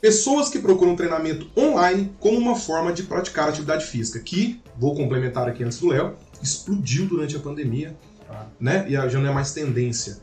Pessoas 0.00 0.48
que 0.48 0.58
procuram 0.58 0.94
treinamento 0.94 1.48
online 1.56 2.12
como 2.20 2.38
uma 2.38 2.54
forma 2.56 2.92
de 2.92 3.02
praticar 3.04 3.48
atividade 3.48 3.84
física, 3.86 4.20
que, 4.20 4.60
vou 4.76 4.94
complementar 4.94 5.48
aqui 5.48 5.64
antes 5.64 5.78
do 5.80 5.88
Léo, 5.88 6.14
explodiu 6.42 7.06
durante 7.06 7.34
a 7.36 7.40
pandemia, 7.40 7.96
Claro. 8.26 8.48
né? 8.60 8.84
E 8.88 8.92
já 8.92 9.18
não 9.18 9.30
é 9.30 9.32
mais 9.34 9.52
tendência. 9.52 10.18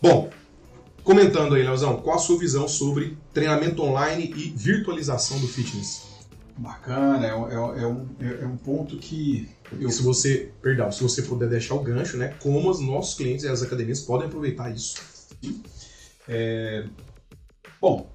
Bom, 0.00 0.30
comentando 1.04 1.54
aí, 1.54 1.62
Leozão, 1.62 1.98
qual 2.00 2.16
a 2.16 2.18
sua 2.18 2.38
visão 2.38 2.66
sobre 2.66 3.16
treinamento 3.34 3.82
online 3.82 4.32
e 4.34 4.50
virtualização 4.56 5.38
do 5.40 5.46
fitness? 5.46 6.02
Bacana, 6.56 7.24
é, 7.24 7.34
um- 7.34 7.48
é 7.50 7.86
um- 7.86 8.08
é 8.20 8.42
é 8.42 8.46
um 8.46 8.56
ponto 8.56 8.96
que 8.96 9.48
eu 9.78 9.90
se 9.90 10.02
você, 10.02 10.50
perdão, 10.60 10.90
se 10.90 11.00
você 11.02 11.22
puder 11.22 11.48
deixar 11.48 11.74
o 11.76 11.80
gancho, 11.82 12.16
né? 12.16 12.34
Como 12.40 12.68
os 12.68 12.80
nossos 12.80 13.14
clientes 13.14 13.44
e 13.44 13.48
as 13.48 13.62
academias 13.62 14.00
podem 14.00 14.26
aproveitar 14.26 14.68
isso. 14.74 14.96
Bom, 17.80 18.10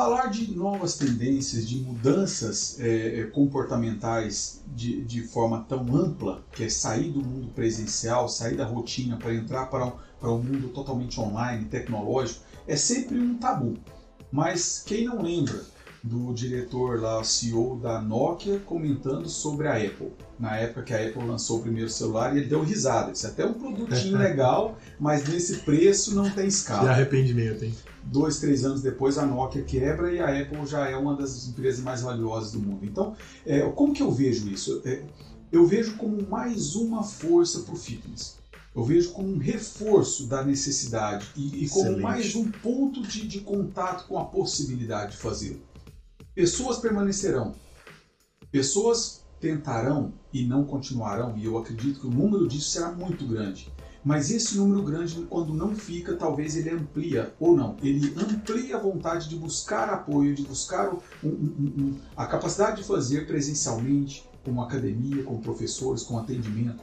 falar 0.00 0.28
de 0.28 0.56
novas 0.56 0.96
tendências, 0.96 1.68
de 1.68 1.76
mudanças 1.76 2.80
é, 2.80 3.20
é, 3.20 3.24
comportamentais 3.24 4.62
de, 4.68 5.04
de 5.04 5.22
forma 5.24 5.66
tão 5.68 5.94
ampla, 5.94 6.42
que 6.52 6.64
é 6.64 6.70
sair 6.70 7.10
do 7.10 7.22
mundo 7.22 7.48
presencial, 7.48 8.26
sair 8.26 8.56
da 8.56 8.64
rotina 8.64 9.18
para 9.18 9.34
entrar 9.34 9.66
para 9.66 9.84
um, 9.84 9.92
para 10.18 10.32
um 10.32 10.42
mundo 10.42 10.68
totalmente 10.68 11.20
online, 11.20 11.66
tecnológico, 11.66 12.40
é 12.66 12.76
sempre 12.76 13.18
um 13.18 13.36
tabu. 13.36 13.76
Mas 14.32 14.82
quem 14.86 15.04
não 15.04 15.20
lembra 15.20 15.62
do 16.02 16.32
diretor 16.32 17.00
lá, 17.00 17.22
CEO 17.22 17.78
da 17.82 18.00
Nokia, 18.00 18.58
comentando 18.60 19.28
sobre 19.28 19.68
a 19.68 19.76
Apple? 19.76 20.12
Na 20.38 20.56
época 20.56 20.82
que 20.82 20.94
a 20.94 21.06
Apple 21.06 21.26
lançou 21.26 21.58
o 21.58 21.62
primeiro 21.62 21.90
celular, 21.90 22.34
e 22.34 22.40
ele 22.40 22.48
deu 22.48 22.62
risada. 22.62 23.12
Isso 23.12 23.26
é 23.26 23.30
até 23.30 23.44
um 23.44 23.52
produtinho 23.52 24.16
legal, 24.18 24.78
mas 24.98 25.28
nesse 25.28 25.58
preço 25.58 26.14
não 26.14 26.24
tem 26.24 26.44
Que 26.44 26.52
escala 26.52 26.90
arrependimento, 26.90 27.64
hein? 27.64 27.74
dois, 28.04 28.38
três 28.38 28.64
anos 28.64 28.82
depois 28.82 29.18
a 29.18 29.26
Nokia 29.26 29.62
quebra 29.62 30.12
e 30.12 30.20
a 30.20 30.40
Apple 30.40 30.66
já 30.66 30.88
é 30.88 30.96
uma 30.96 31.14
das 31.14 31.46
empresas 31.46 31.82
mais 31.82 32.02
valiosas 32.02 32.52
do 32.52 32.60
mundo. 32.60 32.84
Então, 32.84 33.14
é, 33.46 33.60
como 33.70 33.92
que 33.92 34.02
eu 34.02 34.10
vejo 34.10 34.48
isso? 34.48 34.80
É, 34.84 35.02
eu 35.52 35.66
vejo 35.66 35.96
como 35.96 36.26
mais 36.28 36.74
uma 36.74 37.02
força 37.02 37.60
para 37.60 37.74
o 37.74 37.76
fitness. 37.76 38.38
Eu 38.74 38.84
vejo 38.84 39.10
como 39.10 39.28
um 39.28 39.38
reforço 39.38 40.26
da 40.26 40.44
necessidade 40.44 41.26
e, 41.36 41.64
e 41.64 41.68
como 41.68 42.00
mais 42.00 42.36
um 42.36 42.48
ponto 42.50 43.02
de, 43.02 43.26
de 43.26 43.40
contato 43.40 44.06
com 44.06 44.16
a 44.16 44.24
possibilidade 44.24 45.12
de 45.12 45.16
fazê-lo. 45.16 45.60
Pessoas 46.40 46.78
permanecerão, 46.78 47.54
pessoas 48.50 49.20
tentarão 49.38 50.14
e 50.32 50.46
não 50.46 50.64
continuarão, 50.64 51.36
e 51.36 51.44
eu 51.44 51.58
acredito 51.58 52.00
que 52.00 52.06
o 52.06 52.10
número 52.10 52.48
disso 52.48 52.70
será 52.70 52.90
muito 52.90 53.26
grande. 53.26 53.70
Mas 54.02 54.30
esse 54.30 54.56
número 54.56 54.82
grande, 54.82 55.26
quando 55.28 55.52
não 55.52 55.76
fica, 55.76 56.16
talvez 56.16 56.56
ele 56.56 56.70
amplia, 56.70 57.34
ou 57.38 57.54
não, 57.54 57.76
ele 57.82 58.14
amplia 58.18 58.78
a 58.78 58.80
vontade 58.80 59.28
de 59.28 59.36
buscar 59.36 59.90
apoio, 59.90 60.34
de 60.34 60.40
buscar 60.40 60.94
um- 60.94 60.98
um- 61.22 61.74
um- 61.76 61.98
a 62.16 62.24
capacidade 62.24 62.78
de 62.78 62.88
fazer 62.88 63.26
presencialmente, 63.26 64.26
com 64.42 64.62
academia, 64.62 65.22
com 65.22 65.38
professores, 65.42 66.02
com 66.02 66.16
atendimento. 66.16 66.82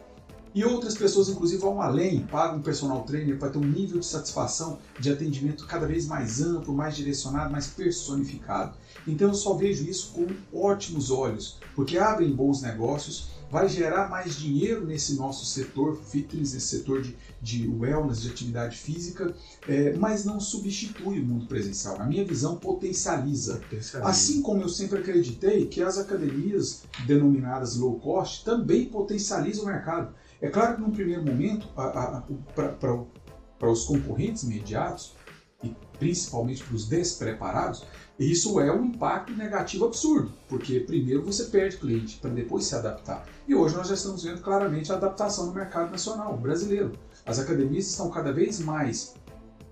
E 0.54 0.64
outras 0.64 0.96
pessoas, 0.96 1.30
inclusive, 1.30 1.62
vão 1.62 1.82
além, 1.82 2.22
pagam 2.22 2.58
um 2.58 2.62
personal 2.64 3.04
trainer 3.04 3.38
para 3.38 3.50
ter 3.50 3.60
um 3.60 3.64
nível 3.64 4.00
de 4.00 4.06
satisfação 4.06 4.80
de 5.00 5.12
atendimento 5.12 5.68
cada 5.68 5.86
vez 5.86 6.08
mais 6.08 6.42
amplo, 6.42 6.74
mais 6.74 6.96
direcionado, 6.96 7.52
mais 7.52 7.68
personificado. 7.68 8.76
Então 9.08 9.30
eu 9.30 9.34
só 9.34 9.54
vejo 9.54 9.90
isso 9.90 10.12
com 10.14 10.28
ótimos 10.58 11.10
olhos, 11.10 11.58
porque 11.76 11.98
abrem 11.98 12.32
bons 12.32 12.62
negócios, 12.62 13.30
vai 13.50 13.70
gerar 13.70 14.10
mais 14.10 14.38
dinheiro 14.38 14.86
nesse 14.86 15.16
nosso 15.16 15.46
setor 15.46 15.96
fitness, 15.96 16.54
nesse 16.54 16.78
setor 16.78 17.02
de, 17.02 17.16
de 17.42 17.68
wellness, 17.68 18.22
de 18.22 18.30
atividade 18.30 18.78
física, 18.78 19.34
é, 19.68 19.94
mas 19.94 20.26
não 20.26 20.40
substitui 20.40 21.20
o 21.20 21.26
mundo 21.26 21.46
presencial. 21.48 21.98
Na 21.98 22.06
minha 22.06 22.26
visão, 22.26 22.58
potencializa. 22.58 23.62
Assim 24.04 24.42
como 24.42 24.62
eu 24.62 24.70
sempre 24.70 25.00
acreditei 25.00 25.66
que 25.68 25.82
as 25.82 25.98
academias 25.98 26.84
denominadas 27.06 27.78
low 27.78 27.98
cost 28.00 28.44
também 28.44 28.86
potencializam 28.86 29.64
o 29.64 29.68
mercado. 29.68 30.14
É 30.42 30.50
claro 30.50 30.76
que 30.76 30.82
num 30.82 30.92
primeiro 30.92 31.24
momento, 31.24 31.68
para 31.74 33.72
os 33.72 33.86
concorrentes 33.86 34.44
imediatos, 34.44 35.16
e 35.64 35.76
principalmente 35.98 36.64
para 36.64 36.76
os 36.76 36.86
despreparados, 36.86 37.84
isso 38.20 38.60
é 38.60 38.72
um 38.72 38.86
impacto 38.86 39.34
negativo 39.34 39.86
absurdo, 39.86 40.32
porque 40.48 40.80
primeiro 40.80 41.24
você 41.24 41.46
perde 41.46 41.78
cliente 41.78 42.18
para 42.18 42.32
depois 42.32 42.66
se 42.66 42.76
adaptar. 42.76 43.26
E 43.48 43.56
hoje 43.56 43.76
nós 43.76 43.88
já 43.88 43.94
estamos 43.94 44.24
vendo 44.24 44.42
claramente 44.42 44.92
a 44.92 44.96
adaptação 44.96 45.48
no 45.48 45.54
mercado 45.54 45.92
nacional 45.92 46.36
brasileiro. 46.38 46.94
As 47.26 47.40
academias 47.40 47.88
estão 47.88 48.10
cada 48.10 48.32
vez 48.32 48.60
mais 48.60 49.16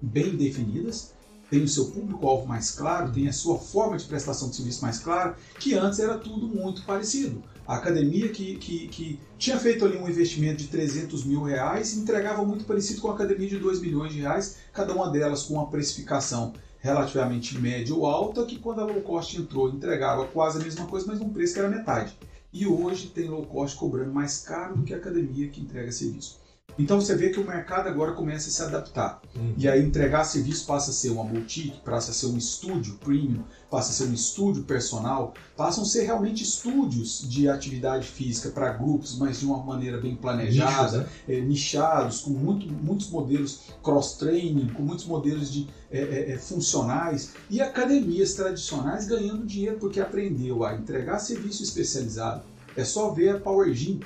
bem 0.02 0.36
definidas, 0.36 1.13
tem 1.50 1.63
o 1.63 1.67
seu 1.67 1.86
público-alvo 1.91 2.48
mais 2.48 2.71
claro, 2.71 3.12
tem 3.12 3.28
a 3.28 3.34
sua 3.34 3.58
forma 3.60 3.98
de 3.98 4.06
prestação 4.06 4.50
de 4.50 4.56
serviço 4.56 4.82
mais 4.82 5.00
clara, 5.00 5.36
que 5.60 5.76
antes 5.76 6.00
era 6.00 6.17
tudo 6.17 6.48
muito 6.48 6.84
parecido. 6.84 7.43
A 7.67 7.78
academia 7.78 8.30
que, 8.30 8.58
que, 8.58 8.88
que 8.88 9.19
tinha 9.39 9.58
feito 9.58 9.86
ali 9.86 9.97
um 9.97 10.08
investimento 10.08 10.58
de 10.58 10.67
300 10.67 11.25
mil 11.25 11.41
reais 11.41 11.97
entregava 11.97 12.45
muito 12.45 12.63
parecido 12.65 13.01
com 13.01 13.10
a 13.10 13.15
academia 13.15 13.49
de 13.49 13.58
2 13.58 13.82
milhões 13.82 14.13
de 14.13 14.19
reais, 14.19 14.58
cada 14.71 14.93
uma 14.93 15.10
delas 15.10 15.43
com 15.43 15.56
uma 15.56 15.67
precificação 15.67 16.54
relativamente 16.80 17.58
média 17.58 17.95
ou 17.95 18.06
alta, 18.06 18.45
que 18.45 18.60
quando 18.60 18.82
a 18.82 18.86
low 18.86 19.01
cost 19.01 19.36
entrou 19.36 19.69
entregava 19.69 20.28
quase 20.28 20.62
a 20.62 20.63
mesma 20.63 20.86
coisa, 20.86 21.08
mas 21.08 21.19
num 21.19 21.34
preço 21.34 21.56
que 21.56 21.60
era 21.60 21.67
metade. 21.67 22.15
E 22.54 22.67
hoje 22.67 23.08
tem 23.08 23.28
low 23.28 23.43
cost 23.47 23.75
cobrando 23.75 24.13
mais 24.13 24.41
caro 24.41 24.78
do 24.78 24.84
que 24.84 24.93
a 24.93 24.97
academia 24.97 25.49
que 25.49 25.60
entrega 25.60 25.91
serviço. 25.91 26.39
Então 26.77 26.99
você 26.99 27.15
vê 27.15 27.29
que 27.29 27.39
o 27.39 27.47
mercado 27.47 27.88
agora 27.88 28.11
começa 28.11 28.49
a 28.49 28.51
se 28.51 28.61
adaptar. 28.61 29.21
Uhum. 29.35 29.53
E 29.57 29.67
aí 29.67 29.81
entregar 29.83 30.23
serviço 30.25 30.65
passa 30.65 30.91
a 30.91 30.93
ser 30.93 31.09
uma 31.09 31.23
boutique, 31.23 31.79
passa 31.83 32.11
a 32.11 32.13
ser 32.13 32.27
um 32.27 32.38
estúdio 32.38 32.95
premium, 32.95 33.43
passa 33.69 33.91
a 33.91 33.93
ser 33.93 34.05
um 34.05 34.13
estúdio 34.13 34.63
personal, 34.63 35.33
passam 35.55 35.83
a 35.83 35.88
ser 35.88 36.03
realmente 36.03 36.43
estúdios 36.43 37.27
de 37.29 37.47
atividade 37.47 38.07
física 38.07 38.49
para 38.49 38.73
grupos, 38.73 39.17
mas 39.17 39.39
de 39.39 39.45
uma 39.45 39.63
maneira 39.63 39.99
bem 39.99 40.15
planejada, 40.15 40.99
Nichos, 40.99 41.11
né? 41.27 41.35
é, 41.35 41.41
nichados, 41.41 42.21
com 42.21 42.31
muito, 42.31 42.67
muitos 42.71 43.09
modelos 43.09 43.61
cross-training, 43.81 44.67
com 44.69 44.83
muitos 44.83 45.05
modelos 45.05 45.51
de, 45.51 45.67
é, 45.89 45.99
é, 45.99 46.31
é, 46.31 46.38
funcionais 46.38 47.33
e 47.49 47.61
academias 47.61 48.33
tradicionais 48.33 49.07
ganhando 49.07 49.45
dinheiro 49.45 49.77
porque 49.79 49.99
aprendeu 49.99 50.65
a 50.65 50.75
entregar 50.75 51.19
serviço 51.19 51.63
especializado. 51.63 52.43
É 52.75 52.83
só 52.83 53.09
ver 53.11 53.29
a 53.29 53.39
Power 53.39 53.71
Gym 53.73 54.01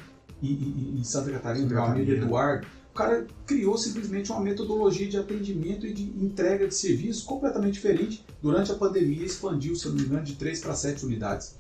em, 0.48 1.00
em- 1.00 1.04
Santa 1.04 1.32
Catarina, 1.32 1.68
Santa 1.68 1.76
meu 1.76 1.84
amigo. 1.84 2.12
Eduardo. 2.12 2.68
O 2.92 2.94
cara 3.00 3.26
criou 3.46 3.78
simplesmente 3.78 4.32
uma 4.32 4.42
metodologia 4.42 5.08
de 5.08 5.16
atendimento 5.18 5.86
e 5.86 5.94
de 5.94 6.04
entrega 6.04 6.68
de 6.68 6.76
serviço 6.76 7.26
completamente 7.26 7.74
diferente. 7.76 8.26
Durante 8.42 8.72
a 8.72 8.76
pandemia, 8.76 9.26
expandiu, 9.26 9.76
se 9.76 9.86
eu 9.86 9.92
não 9.92 10.00
me 10.00 10.06
engano, 10.06 10.24
de 10.24 10.34
3 10.36 10.60
para 10.60 10.74
7 10.74 11.06
unidades. 11.06 11.56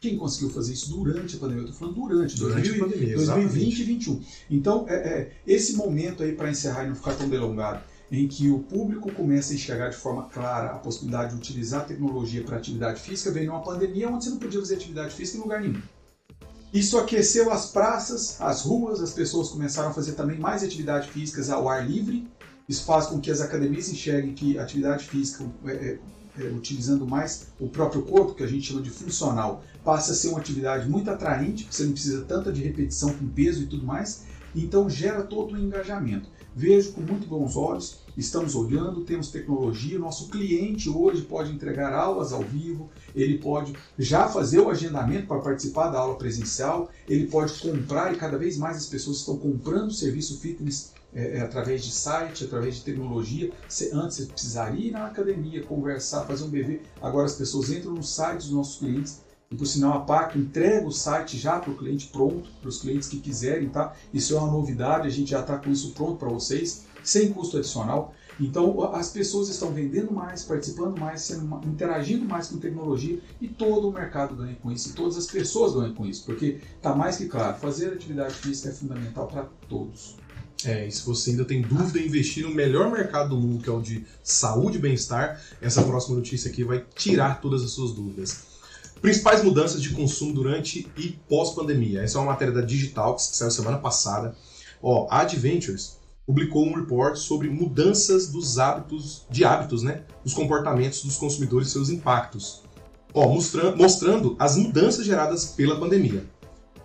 Quem 0.00 0.16
conseguiu 0.16 0.50
fazer 0.50 0.74
isso 0.74 0.90
durante 0.90 1.36
a 1.36 1.38
pandemia? 1.38 1.62
Eu 1.64 1.70
estou 1.70 1.88
falando 1.88 2.08
durante, 2.08 2.36
Durante 2.38 2.68
2000 2.68 2.84
a 2.84 2.88
pandemia, 2.88 3.16
2020 3.16 3.18
e 3.18 3.22
exatamente. 3.22 3.54
2021. 3.54 4.22
Então, 4.50 4.84
é, 4.88 4.94
é, 4.94 5.32
esse 5.46 5.74
momento 5.74 6.22
aí, 6.22 6.32
para 6.32 6.50
encerrar 6.50 6.84
e 6.84 6.88
não 6.88 6.94
ficar 6.94 7.14
tão 7.14 7.28
delongado, 7.28 7.82
em 8.12 8.28
que 8.28 8.48
o 8.50 8.60
público 8.60 9.10
começa 9.12 9.52
a 9.52 9.56
enxergar 9.56 9.88
de 9.88 9.96
forma 9.96 10.28
clara 10.28 10.70
a 10.70 10.78
possibilidade 10.78 11.32
de 11.32 11.38
utilizar 11.38 11.80
a 11.80 11.84
tecnologia 11.84 12.44
para 12.44 12.58
atividade 12.58 13.00
física, 13.00 13.32
veio 13.32 13.46
numa 13.46 13.62
pandemia 13.62 14.08
onde 14.08 14.24
você 14.24 14.30
não 14.30 14.38
podia 14.38 14.60
fazer 14.60 14.74
atividade 14.76 15.14
física 15.14 15.38
em 15.38 15.40
lugar 15.40 15.60
nenhum. 15.60 15.80
Isso 16.72 16.98
aqueceu 16.98 17.50
as 17.50 17.70
praças, 17.70 18.40
as 18.40 18.62
ruas, 18.62 19.00
as 19.00 19.12
pessoas 19.12 19.48
começaram 19.48 19.90
a 19.90 19.92
fazer 19.92 20.12
também 20.12 20.38
mais 20.38 20.62
atividades 20.62 21.08
físicas 21.08 21.48
ao 21.48 21.68
ar 21.68 21.88
livre. 21.88 22.28
Isso 22.68 22.84
faz 22.84 23.06
com 23.06 23.20
que 23.20 23.30
as 23.30 23.40
academias 23.40 23.88
enxerguem 23.88 24.34
que 24.34 24.58
atividade 24.58 25.04
física, 25.04 25.44
é, 25.64 25.70
é, 25.70 25.98
é, 26.38 26.44
utilizando 26.48 27.06
mais 27.06 27.46
o 27.60 27.68
próprio 27.68 28.02
corpo, 28.02 28.34
que 28.34 28.42
a 28.42 28.46
gente 28.46 28.68
chama 28.68 28.82
de 28.82 28.90
funcional, 28.90 29.62
passa 29.84 30.12
a 30.12 30.14
ser 30.14 30.28
uma 30.28 30.38
atividade 30.38 30.88
muito 30.88 31.10
atraente, 31.10 31.64
porque 31.64 31.76
você 31.76 31.84
não 31.84 31.92
precisa 31.92 32.24
tanta 32.24 32.52
de 32.52 32.62
repetição 32.62 33.12
com 33.14 33.26
peso 33.28 33.62
e 33.62 33.66
tudo 33.66 33.86
mais. 33.86 34.24
Então 34.56 34.88
gera 34.88 35.22
todo 35.22 35.54
o 35.54 35.58
engajamento. 35.58 36.28
Vejo 36.54 36.92
com 36.92 37.02
muito 37.02 37.26
bons 37.26 37.54
olhos, 37.54 37.98
estamos 38.16 38.54
olhando, 38.54 39.04
temos 39.04 39.30
tecnologia, 39.30 39.98
nosso 39.98 40.28
cliente 40.28 40.88
hoje 40.88 41.20
pode 41.20 41.52
entregar 41.52 41.92
aulas 41.92 42.32
ao 42.32 42.40
vivo, 42.40 42.88
ele 43.14 43.36
pode 43.36 43.74
já 43.98 44.26
fazer 44.26 44.60
o 44.60 44.70
agendamento 44.70 45.26
para 45.26 45.40
participar 45.40 45.90
da 45.90 45.98
aula 45.98 46.16
presencial, 46.16 46.90
ele 47.06 47.26
pode 47.26 47.52
comprar 47.60 48.14
e 48.14 48.16
cada 48.16 48.38
vez 48.38 48.56
mais 48.56 48.78
as 48.78 48.86
pessoas 48.86 49.18
estão 49.18 49.36
comprando 49.36 49.92
serviço 49.92 50.40
fitness 50.40 50.94
é, 51.14 51.36
é, 51.36 51.40
através 51.40 51.84
de 51.84 51.92
site, 51.92 52.44
através 52.44 52.76
de 52.76 52.82
tecnologia. 52.82 53.50
Antes 53.92 54.16
você 54.16 54.26
precisaria 54.26 54.88
ir 54.88 54.92
na 54.92 55.06
academia, 55.06 55.62
conversar, 55.62 56.24
fazer 56.24 56.44
um 56.44 56.48
BV, 56.48 56.80
agora 57.02 57.26
as 57.26 57.34
pessoas 57.34 57.70
entram 57.70 57.92
no 57.92 58.02
site 58.02 58.38
dos 58.38 58.50
nossos 58.50 58.78
clientes, 58.78 59.20
e 59.50 59.54
por 59.54 59.66
sinal 59.66 59.92
a 59.94 60.00
PAC 60.00 60.38
entrega 60.38 60.86
o 60.86 60.92
site 60.92 61.38
já 61.38 61.58
para 61.58 61.70
o 61.70 61.76
cliente 61.76 62.08
pronto, 62.08 62.48
para 62.60 62.68
os 62.68 62.80
clientes 62.80 63.08
que 63.08 63.18
quiserem, 63.18 63.68
tá? 63.68 63.94
Isso 64.12 64.34
é 64.34 64.38
uma 64.38 64.50
novidade, 64.50 65.06
a 65.06 65.10
gente 65.10 65.30
já 65.30 65.40
está 65.40 65.56
com 65.56 65.70
isso 65.70 65.92
pronto 65.92 66.16
para 66.16 66.28
vocês, 66.28 66.84
sem 67.02 67.32
custo 67.32 67.56
adicional. 67.56 68.12
Então 68.38 68.92
as 68.92 69.10
pessoas 69.10 69.48
estão 69.48 69.72
vendendo 69.72 70.12
mais, 70.12 70.42
participando 70.42 70.98
mais, 70.98 71.22
sendo, 71.22 71.60
interagindo 71.66 72.24
mais 72.24 72.48
com 72.48 72.58
tecnologia 72.58 73.18
e 73.40 73.48
todo 73.48 73.88
o 73.88 73.92
mercado 73.92 74.34
ganha 74.34 74.56
com 74.56 74.70
isso, 74.70 74.90
e 74.90 74.92
todas 74.92 75.16
as 75.16 75.26
pessoas 75.26 75.74
ganham 75.74 75.94
com 75.94 76.04
isso, 76.04 76.24
porque 76.24 76.60
está 76.76 76.94
mais 76.94 77.16
que 77.16 77.26
claro, 77.26 77.56
fazer 77.58 77.92
atividade 77.92 78.34
física 78.34 78.68
é 78.68 78.72
fundamental 78.72 79.26
para 79.26 79.46
todos. 79.68 80.16
É, 80.64 80.86
e 80.86 80.90
se 80.90 81.04
você 81.04 81.30
ainda 81.30 81.44
tem 81.44 81.62
dúvida 81.62 81.98
em 81.98 82.06
investir 82.06 82.42
no 82.42 82.54
melhor 82.54 82.90
mercado 82.90 83.30
do 83.30 83.36
mundo, 83.36 83.62
que 83.62 83.68
é 83.68 83.72
o 83.72 83.80
de 83.80 84.04
saúde 84.22 84.78
e 84.78 84.80
bem-estar, 84.80 85.40
essa 85.60 85.82
próxima 85.82 86.16
notícia 86.16 86.50
aqui 86.50 86.64
vai 86.64 86.84
tirar 86.94 87.40
todas 87.40 87.62
as 87.62 87.70
suas 87.70 87.92
dúvidas. 87.92 88.55
Principais 89.00 89.42
mudanças 89.42 89.82
de 89.82 89.90
consumo 89.90 90.32
durante 90.32 90.90
e 90.96 91.08
pós-pandemia. 91.28 92.02
Essa 92.02 92.18
é 92.18 92.20
uma 92.20 92.32
matéria 92.32 92.52
da 92.52 92.62
Digitalx, 92.62 93.28
que 93.28 93.36
saiu 93.36 93.50
semana 93.50 93.78
passada. 93.78 94.34
Ó, 94.82 95.06
a 95.10 95.20
Adventures 95.20 95.98
publicou 96.26 96.66
um 96.66 96.74
report 96.74 97.16
sobre 97.16 97.48
mudanças 97.48 98.28
dos 98.28 98.58
hábitos, 98.58 99.24
de 99.30 99.44
hábitos, 99.44 99.82
né? 99.82 100.02
Dos 100.24 100.34
comportamentos 100.34 101.04
dos 101.04 101.16
consumidores 101.16 101.68
e 101.68 101.72
seus 101.72 101.88
impactos. 101.88 102.62
Ó, 103.14 103.28
mostra, 103.28 103.76
mostrando 103.76 104.34
as 104.38 104.56
mudanças 104.56 105.06
geradas 105.06 105.44
pela 105.44 105.78
pandemia. 105.78 106.24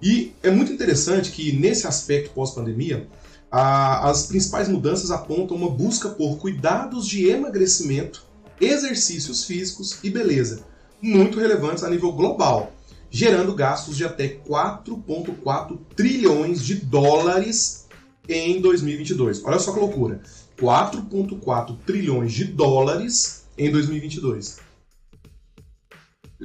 E 0.01 0.33
é 0.43 0.51
muito 0.51 0.71
interessante 0.71 1.31
que, 1.31 1.51
nesse 1.51 1.87
aspecto 1.87 2.33
pós-pandemia, 2.33 3.07
as 3.51 4.27
principais 4.27 4.67
mudanças 4.67 5.11
apontam 5.11 5.57
uma 5.57 5.69
busca 5.69 6.09
por 6.09 6.37
cuidados 6.37 7.05
de 7.07 7.27
emagrecimento, 7.27 8.25
exercícios 8.59 9.43
físicos 9.43 9.97
e 10.03 10.09
beleza, 10.09 10.63
muito 11.01 11.39
relevantes 11.39 11.83
a 11.83 11.89
nível 11.89 12.11
global, 12.11 12.71
gerando 13.09 13.53
gastos 13.53 13.97
de 13.97 14.05
até 14.05 14.27
4,4 14.27 15.77
trilhões 15.95 16.61
de 16.63 16.75
dólares 16.75 17.87
em 18.29 18.61
2022. 18.61 19.43
Olha 19.43 19.59
só 19.59 19.73
que 19.73 19.79
loucura! 19.79 20.21
4,4 20.57 21.75
trilhões 21.85 22.31
de 22.33 22.45
dólares 22.45 23.45
em 23.57 23.71
2022. 23.71 24.59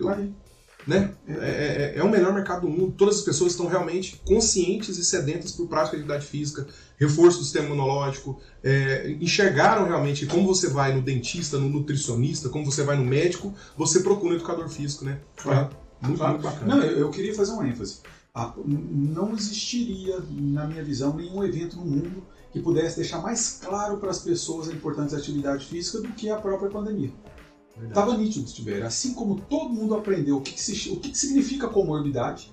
Aí, 0.08 0.32
Né? 0.86 1.12
É, 1.26 1.32
é- 1.32 1.98
é 1.98 2.02
o 2.04 2.08
melhor 2.08 2.32
mercado 2.32 2.60
do 2.60 2.68
mundo. 2.68 2.94
Todas 2.96 3.16
as 3.16 3.22
pessoas 3.22 3.50
estão 3.52 3.66
realmente 3.66 4.20
conscientes 4.24 4.96
e 4.98 5.04
sedentas 5.04 5.50
por 5.50 5.66
prática 5.66 5.96
de 5.96 6.02
atividade 6.04 6.24
física, 6.26 6.64
reforço 6.98 7.38
do 7.38 7.44
sistema 7.44 7.66
imunológico, 7.66 8.40
é, 8.62 9.10
enxergaram 9.20 9.86
realmente 9.86 10.26
como 10.26 10.46
você 10.46 10.68
vai 10.68 10.94
no 10.94 11.02
dentista, 11.02 11.58
no 11.58 11.68
nutricionista, 11.68 12.48
como 12.48 12.64
você 12.64 12.82
vai 12.82 12.96
no 12.96 13.04
médico, 13.04 13.52
você 13.76 14.00
procura 14.00 14.32
um 14.32 14.36
educador 14.36 14.68
físico, 14.68 15.04
né? 15.04 15.20
Claro. 15.36 15.70
Muito, 16.00 16.18
Claro. 16.18 16.32
muito 16.34 16.42
bacana. 16.44 16.74
Não, 16.76 16.82
eu, 16.82 17.10
queria 17.10 17.34
fazer 17.34 17.52
uma 17.52 17.66
ênfase. 17.68 17.98
A- 18.34 18.52
n- 18.66 19.10
não 19.14 19.32
existiria, 19.34 20.18
na 20.30 20.66
minha 20.66 20.84
visão, 20.84 21.16
nenhum 21.16 21.42
evento 21.42 21.76
no 21.76 21.84
mundo 21.86 22.22
que 22.52 22.60
pudesse 22.60 22.96
deixar 22.96 23.20
mais 23.22 23.58
claro 23.62 23.96
para 23.98 24.10
as 24.10 24.18
pessoas 24.18 24.68
a 24.68 24.72
importância 24.72 25.16
da 25.16 25.22
atividade 25.22 25.66
física 25.66 26.00
do 26.00 26.08
que 26.08 26.28
a 26.30 26.36
própria 26.36 26.70
pandemia. 26.70 27.10
Estava 27.88 28.16
nítido, 28.16 28.46
Tiver. 28.46 28.82
Assim 28.82 29.12
como 29.12 29.38
todo 29.40 29.68
mundo 29.72 29.94
aprendeu 29.94 30.38
o 30.38 30.40
que, 30.40 30.52
que 30.52 30.60
se- 30.62 30.88
o 30.90 30.96
que 30.98 31.10
que 31.10 31.18
significa 31.18 31.68
comorbidade, 31.68 32.50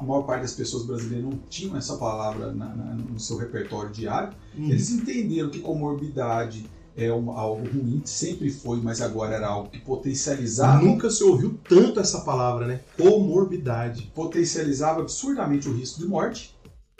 a 0.00 0.02
maior 0.02 0.22
parte 0.22 0.42
das 0.42 0.52
pessoas 0.54 0.84
brasileiras 0.84 1.24
não 1.28 1.38
tinham 1.50 1.76
essa 1.76 1.96
palavra 1.96 2.52
na- 2.52 2.74
na- 2.74 2.94
no 2.94 3.20
seu 3.20 3.36
repertório 3.36 3.90
diário, 3.92 4.32
Hum. 4.56 4.70
eles 4.70 4.90
entenderam 4.90 5.50
que 5.50 5.58
comorbidade 5.60 6.64
é 6.96 7.08
algo 7.08 7.66
ruim, 7.68 8.02
sempre 8.04 8.50
foi, 8.50 8.80
mas 8.80 9.00
agora 9.00 9.34
era 9.36 9.46
algo 9.48 9.68
que 9.70 9.78
potencializava 9.78 10.82
Nunca 10.84 11.10
se 11.10 11.22
ouviu 11.22 11.58
tanto 11.68 12.00
essa 12.00 12.20
palavra, 12.20 12.66
né? 12.66 12.80
Comorbidade. 12.96 14.10
potencializava 14.14 15.00
absurdamente 15.00 15.68
o 15.68 15.72
risco 15.74 16.00
de 16.00 16.06
morte. 16.06 16.54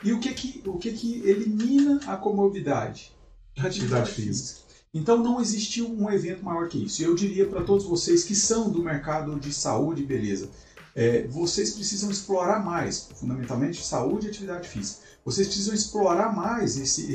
E 0.05 0.13
o 0.13 0.21
que 0.21 0.33
que, 0.33 0.63
o 0.67 0.79
que, 0.79 0.93
que 0.93 1.21
elimina 1.29 2.01
a 2.07 2.17
comorbidade? 2.17 3.13
Atividade 3.59 4.11
física. 4.13 4.61
Então 4.95 5.23
não 5.23 5.41
existiu 5.41 5.89
um 5.89 6.11
evento 6.11 6.45
maior 6.45 6.69
que 6.69 6.83
isso. 6.85 7.03
E 7.03 7.05
eu 7.05 7.15
diria 7.15 7.47
para 7.47 7.63
todos 7.63 7.85
vocês 7.85 8.25
que 8.25 8.35
são 8.35 8.71
do 8.71 8.83
mercado 8.83 9.39
de 9.39 9.53
saúde 9.53 10.03
e 10.03 10.07
beleza, 10.07 10.49
é, 10.95 11.27
vocês 11.29 11.71
precisam 11.71 12.11
explorar 12.11 12.65
mais, 12.65 13.09
fundamentalmente 13.15 13.85
saúde 13.85 14.27
e 14.27 14.31
atividade 14.31 14.69
física. 14.69 15.03
Vocês 15.25 15.47
precisam 15.47 15.75
explorar 15.75 16.35
mais 16.35 16.79
esse, 16.79 17.13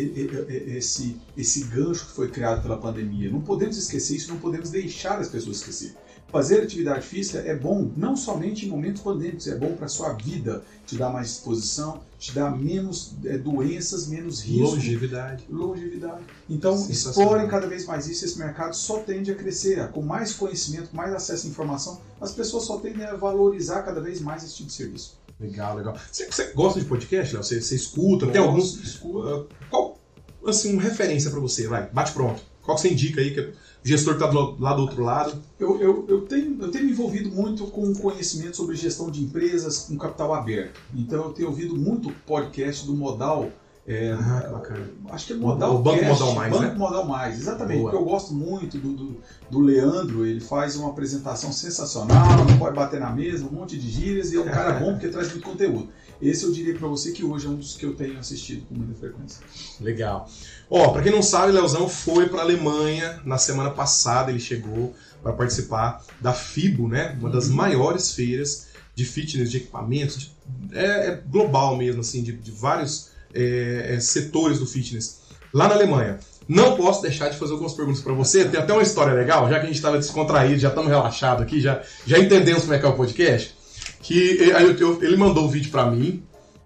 esse, 0.67 1.19
esse 1.35 1.63
gancho 1.65 2.05
que 2.07 2.13
foi 2.13 2.29
criado 2.29 2.61
pela 2.61 2.77
pandemia. 2.77 3.31
Não 3.31 3.41
podemos 3.41 3.77
esquecer 3.77 4.15
isso, 4.15 4.31
não 4.31 4.39
podemos 4.39 4.69
deixar 4.69 5.19
as 5.19 5.27
pessoas 5.27 5.57
esquecer. 5.57 5.95
Fazer 6.35 6.63
atividade 6.63 7.07
física 7.07 7.39
é 7.39 7.55
bom 7.55 7.89
não 7.95 8.13
somente 8.13 8.65
em 8.65 8.69
momentos 8.69 9.01
pandêmicos, 9.01 9.47
é 9.47 9.55
bom 9.55 9.73
para 9.73 9.85
a 9.85 9.87
sua 9.87 10.11
vida, 10.11 10.61
te 10.85 10.97
dá 10.97 11.09
mais 11.09 11.29
disposição, 11.29 12.01
te 12.19 12.35
dá 12.35 12.51
menos 12.51 13.13
é, 13.23 13.37
doenças, 13.37 14.07
menos 14.07 14.41
risco 14.41 14.75
Longevidade. 14.75 15.45
longevidade. 15.49 16.25
Então, 16.49 16.75
explorem 16.89 17.47
cada 17.47 17.67
vez 17.67 17.85
mais 17.85 18.09
isso. 18.09 18.25
Esse 18.25 18.37
mercado 18.37 18.75
só 18.75 18.99
tende 18.99 19.31
a 19.31 19.35
crescer. 19.35 19.87
Com 19.93 20.01
mais 20.01 20.33
conhecimento, 20.33 20.89
com 20.89 20.97
mais 20.97 21.13
acesso 21.13 21.47
à 21.47 21.49
informação, 21.49 22.01
as 22.19 22.33
pessoas 22.33 22.65
só 22.65 22.79
tendem 22.79 23.05
a 23.05 23.15
valorizar 23.15 23.83
cada 23.83 24.01
vez 24.01 24.19
mais 24.19 24.43
esse 24.43 24.57
tipo 24.57 24.67
de 24.67 24.75
serviço. 24.75 25.17
Legal, 25.39 25.77
legal. 25.77 25.97
Você, 26.11 26.25
você 26.29 26.51
gosta 26.51 26.81
de 26.81 26.85
podcast, 26.85 27.33
Léo? 27.33 27.45
Você, 27.45 27.61
você 27.61 27.75
escuta? 27.77 28.27
Tem 28.27 28.41
alguns. 28.41 28.75
Escuta. 28.83 29.37
Uh, 29.37 29.47
qual, 29.69 29.97
assim, 30.45 30.73
uma 30.73 30.81
referência 30.81 31.31
pra 31.31 31.39
você? 31.39 31.65
Vai, 31.65 31.89
bate 31.89 32.11
pronto. 32.11 32.43
Qual 32.61 32.75
que 32.75 32.81
você 32.81 32.89
indica 32.89 33.21
aí? 33.21 33.33
Que 33.33 33.39
o 33.39 33.53
gestor 33.85 34.17
tá 34.17 34.25
do, 34.25 34.59
lá 34.59 34.73
do 34.73 34.81
outro 34.81 35.03
lado. 35.03 35.39
Eu, 35.59 35.79
eu, 35.79 36.05
eu, 36.09 36.21
tenho, 36.21 36.59
eu 36.59 36.71
tenho 36.71 36.85
me 36.85 36.91
envolvido 36.91 37.29
muito 37.29 37.67
com 37.67 37.93
conhecimento 37.93 38.57
sobre 38.57 38.75
gestão 38.75 39.11
de 39.11 39.23
empresas 39.23 39.85
com 39.87 39.95
capital 39.95 40.33
aberto. 40.33 40.81
Então, 40.93 41.25
eu 41.25 41.29
tenho 41.31 41.49
ouvido 41.49 41.77
muito 41.77 42.11
podcast 42.25 42.83
do 42.87 42.95
Modal. 42.95 43.51
É, 43.87 44.11
Ah, 44.19 44.41
que 44.45 44.51
bacana. 44.51 44.89
Acho 45.11 45.27
que 45.27 45.33
é 45.33 45.35
Modal 45.35 45.75
O 45.75 45.79
Banco 45.79 45.99
Cast, 45.99 46.11
Modal 46.19 46.35
Mais, 46.35 46.51
Banco 46.53 46.63
né? 46.65 46.73
Modal 46.75 47.05
Mais, 47.05 47.39
exatamente. 47.39 47.77
Boa. 47.79 47.91
Porque 47.91 48.03
eu 48.03 48.09
gosto 48.09 48.33
muito 48.33 48.77
do, 48.79 48.93
do, 48.93 49.21
do 49.49 49.59
Leandro, 49.59 50.25
ele 50.25 50.39
faz 50.39 50.75
uma 50.75 50.89
apresentação 50.89 51.51
sensacional, 51.51 52.43
não 52.45 52.57
pode 52.57 52.75
bater 52.75 52.99
na 52.99 53.11
mesa, 53.11 53.45
um 53.45 53.51
monte 53.51 53.77
de 53.77 53.89
gírias 53.89 54.31
e 54.31 54.37
é 54.37 54.39
um 54.39 54.45
cara 54.45 54.73
bom 54.79 54.93
porque 54.93 55.07
traz 55.09 55.29
muito 55.29 55.43
conteúdo. 55.43 55.89
Esse 56.21 56.45
eu 56.45 56.51
diria 56.51 56.73
pra 56.73 56.87
você 56.87 57.11
que 57.11 57.23
hoje 57.25 57.45
é 57.45 57.49
um 57.49 57.55
dos 57.57 57.75
que 57.75 57.85
eu 57.85 57.93
tenho 57.93 58.17
assistido 58.17 58.65
com 58.67 58.73
muita 58.75 58.93
frequência. 58.95 59.41
Legal. 59.81 60.27
Ó, 60.69 60.89
pra 60.89 61.03
quem 61.03 61.11
não 61.11 61.21
sabe, 61.21 61.51
Leozão 61.51 61.87
foi 61.89 62.27
pra 62.29 62.41
Alemanha 62.41 63.19
na 63.25 63.37
semana 63.37 63.69
passada. 63.69 64.31
Ele 64.31 64.39
chegou 64.39 64.93
para 65.21 65.33
participar 65.33 66.03
da 66.21 66.31
FIBO, 66.33 66.87
né? 66.87 67.17
Uma 67.19 67.29
das 67.29 67.49
Uhum. 67.49 67.55
maiores 67.55 68.13
feiras 68.13 68.67
de 68.95 69.03
fitness, 69.03 69.51
de 69.51 69.57
equipamentos, 69.57 70.17
de- 70.17 70.31
é, 70.71 71.07
é 71.09 71.15
global 71.27 71.75
mesmo, 71.75 71.99
assim, 71.99 72.23
de, 72.23 72.31
de 72.31 72.49
vários 72.51 73.09
é, 73.35 73.95
é, 73.95 73.99
setores 73.99 74.59
do 74.59 74.65
fitness 74.65 75.19
lá 75.53 75.67
na 75.67 75.75
Alemanha. 75.75 76.17
Não 76.47 76.75
posso 76.75 77.01
deixar 77.01 77.29
de 77.29 77.37
fazer 77.37 77.53
algumas 77.53 77.73
perguntas 77.73 78.01
pra 78.01 78.13
você. 78.13 78.45
Tem 78.45 78.59
até 78.59 78.71
uma 78.71 78.83
história 78.83 79.13
legal, 79.13 79.49
já 79.49 79.55
que 79.59 79.63
a 79.63 79.67
gente 79.67 79.75
estava 79.77 79.97
descontraído, 79.97 80.59
já 80.59 80.69
estamos 80.69 80.89
relaxados 80.89 81.41
aqui, 81.41 81.59
já, 81.59 81.81
já 82.05 82.19
entendemos 82.19 82.61
como 82.63 82.73
é 82.75 82.79
que 82.79 82.85
é 82.85 82.89
o 82.89 82.93
podcast. 82.93 83.55
Que 84.01 84.53
aí 84.53 84.63
eu- 84.63 84.77
eu- 84.77 85.03
ele 85.03 85.17
mandou 85.17 85.45
o 85.45 85.49
vídeo 85.49 85.71
pra 85.71 85.89
mim. 85.89 86.23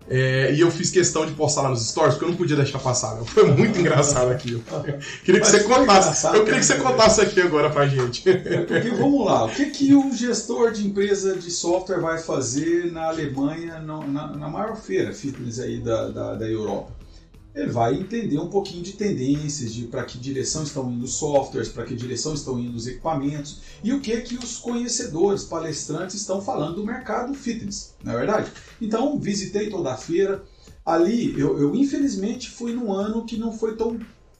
É, 0.09 0.51
e 0.53 0.59
eu 0.59 0.71
fiz 0.71 0.89
questão 0.89 1.25
de 1.25 1.33
postar 1.33 1.61
lá 1.61 1.69
nos 1.69 1.87
stories, 1.87 2.15
porque 2.15 2.25
eu 2.25 2.29
não 2.29 2.37
podia 2.37 2.55
deixar 2.55 2.79
passar. 2.79 3.15
Meu. 3.15 3.25
Foi 3.25 3.43
muito 3.51 3.77
engraçado 3.79 4.31
aquilo. 4.31 4.63
Queria 5.23 5.39
que 5.39 5.47
você 5.47 5.63
contasse. 5.63 6.25
Eu 6.25 6.43
queria 6.43 6.59
que 6.59 6.65
você 6.65 6.75
contasse 6.75 7.21
aqui 7.21 7.41
agora 7.41 7.69
pra 7.69 7.87
gente. 7.87 8.27
É 8.27 8.63
porque 8.63 8.89
vamos 8.89 9.25
lá, 9.25 9.45
o 9.45 9.49
que, 9.49 9.67
que 9.67 9.93
um 9.93 10.11
gestor 10.11 10.71
de 10.71 10.87
empresa 10.87 11.35
de 11.35 11.51
software 11.51 11.99
vai 11.99 12.17
fazer 12.17 12.91
na 12.91 13.07
Alemanha, 13.07 13.79
na, 13.79 14.27
na 14.35 14.47
maior 14.47 14.75
feira 14.75 15.13
fitness 15.13 15.59
aí 15.59 15.79
da, 15.79 16.09
da, 16.09 16.35
da 16.35 16.49
Europa? 16.49 16.98
Ele 17.53 17.71
vai 17.71 17.95
entender 17.95 18.37
um 18.37 18.49
pouquinho 18.49 18.83
de 18.83 18.93
tendências, 18.93 19.73
de 19.73 19.85
para 19.87 20.05
que 20.05 20.17
direção 20.19 20.63
estão 20.63 20.91
indo 20.91 21.03
os 21.03 21.15
softwares, 21.15 21.69
para 21.69 21.83
que 21.83 21.95
direção 21.95 22.33
estão 22.33 22.59
indo 22.59 22.77
os 22.77 22.85
equipamentos 22.85 23.61
e 23.83 23.91
o 23.91 23.99
que 23.99 24.15
que 24.21 24.35
os 24.35 24.57
conhecedores, 24.57 25.43
palestrantes 25.43 26.15
estão 26.15 26.41
falando 26.41 26.75
do 26.75 26.85
mercado 26.85 27.33
fitness, 27.33 27.95
não 28.03 28.13
é 28.13 28.17
verdade? 28.17 28.51
Então, 28.79 29.17
visitei 29.19 29.69
toda 29.69 29.93
a 29.93 29.97
feira. 29.97 30.43
Ali, 30.85 31.39
eu, 31.39 31.57
eu 31.59 31.75
infelizmente 31.75 32.49
fui 32.49 32.73
num 32.73 32.91
ano 32.93 33.25
que 33.25 33.37
não 33.37 33.51
foi 33.51 33.75
tão 33.75 33.99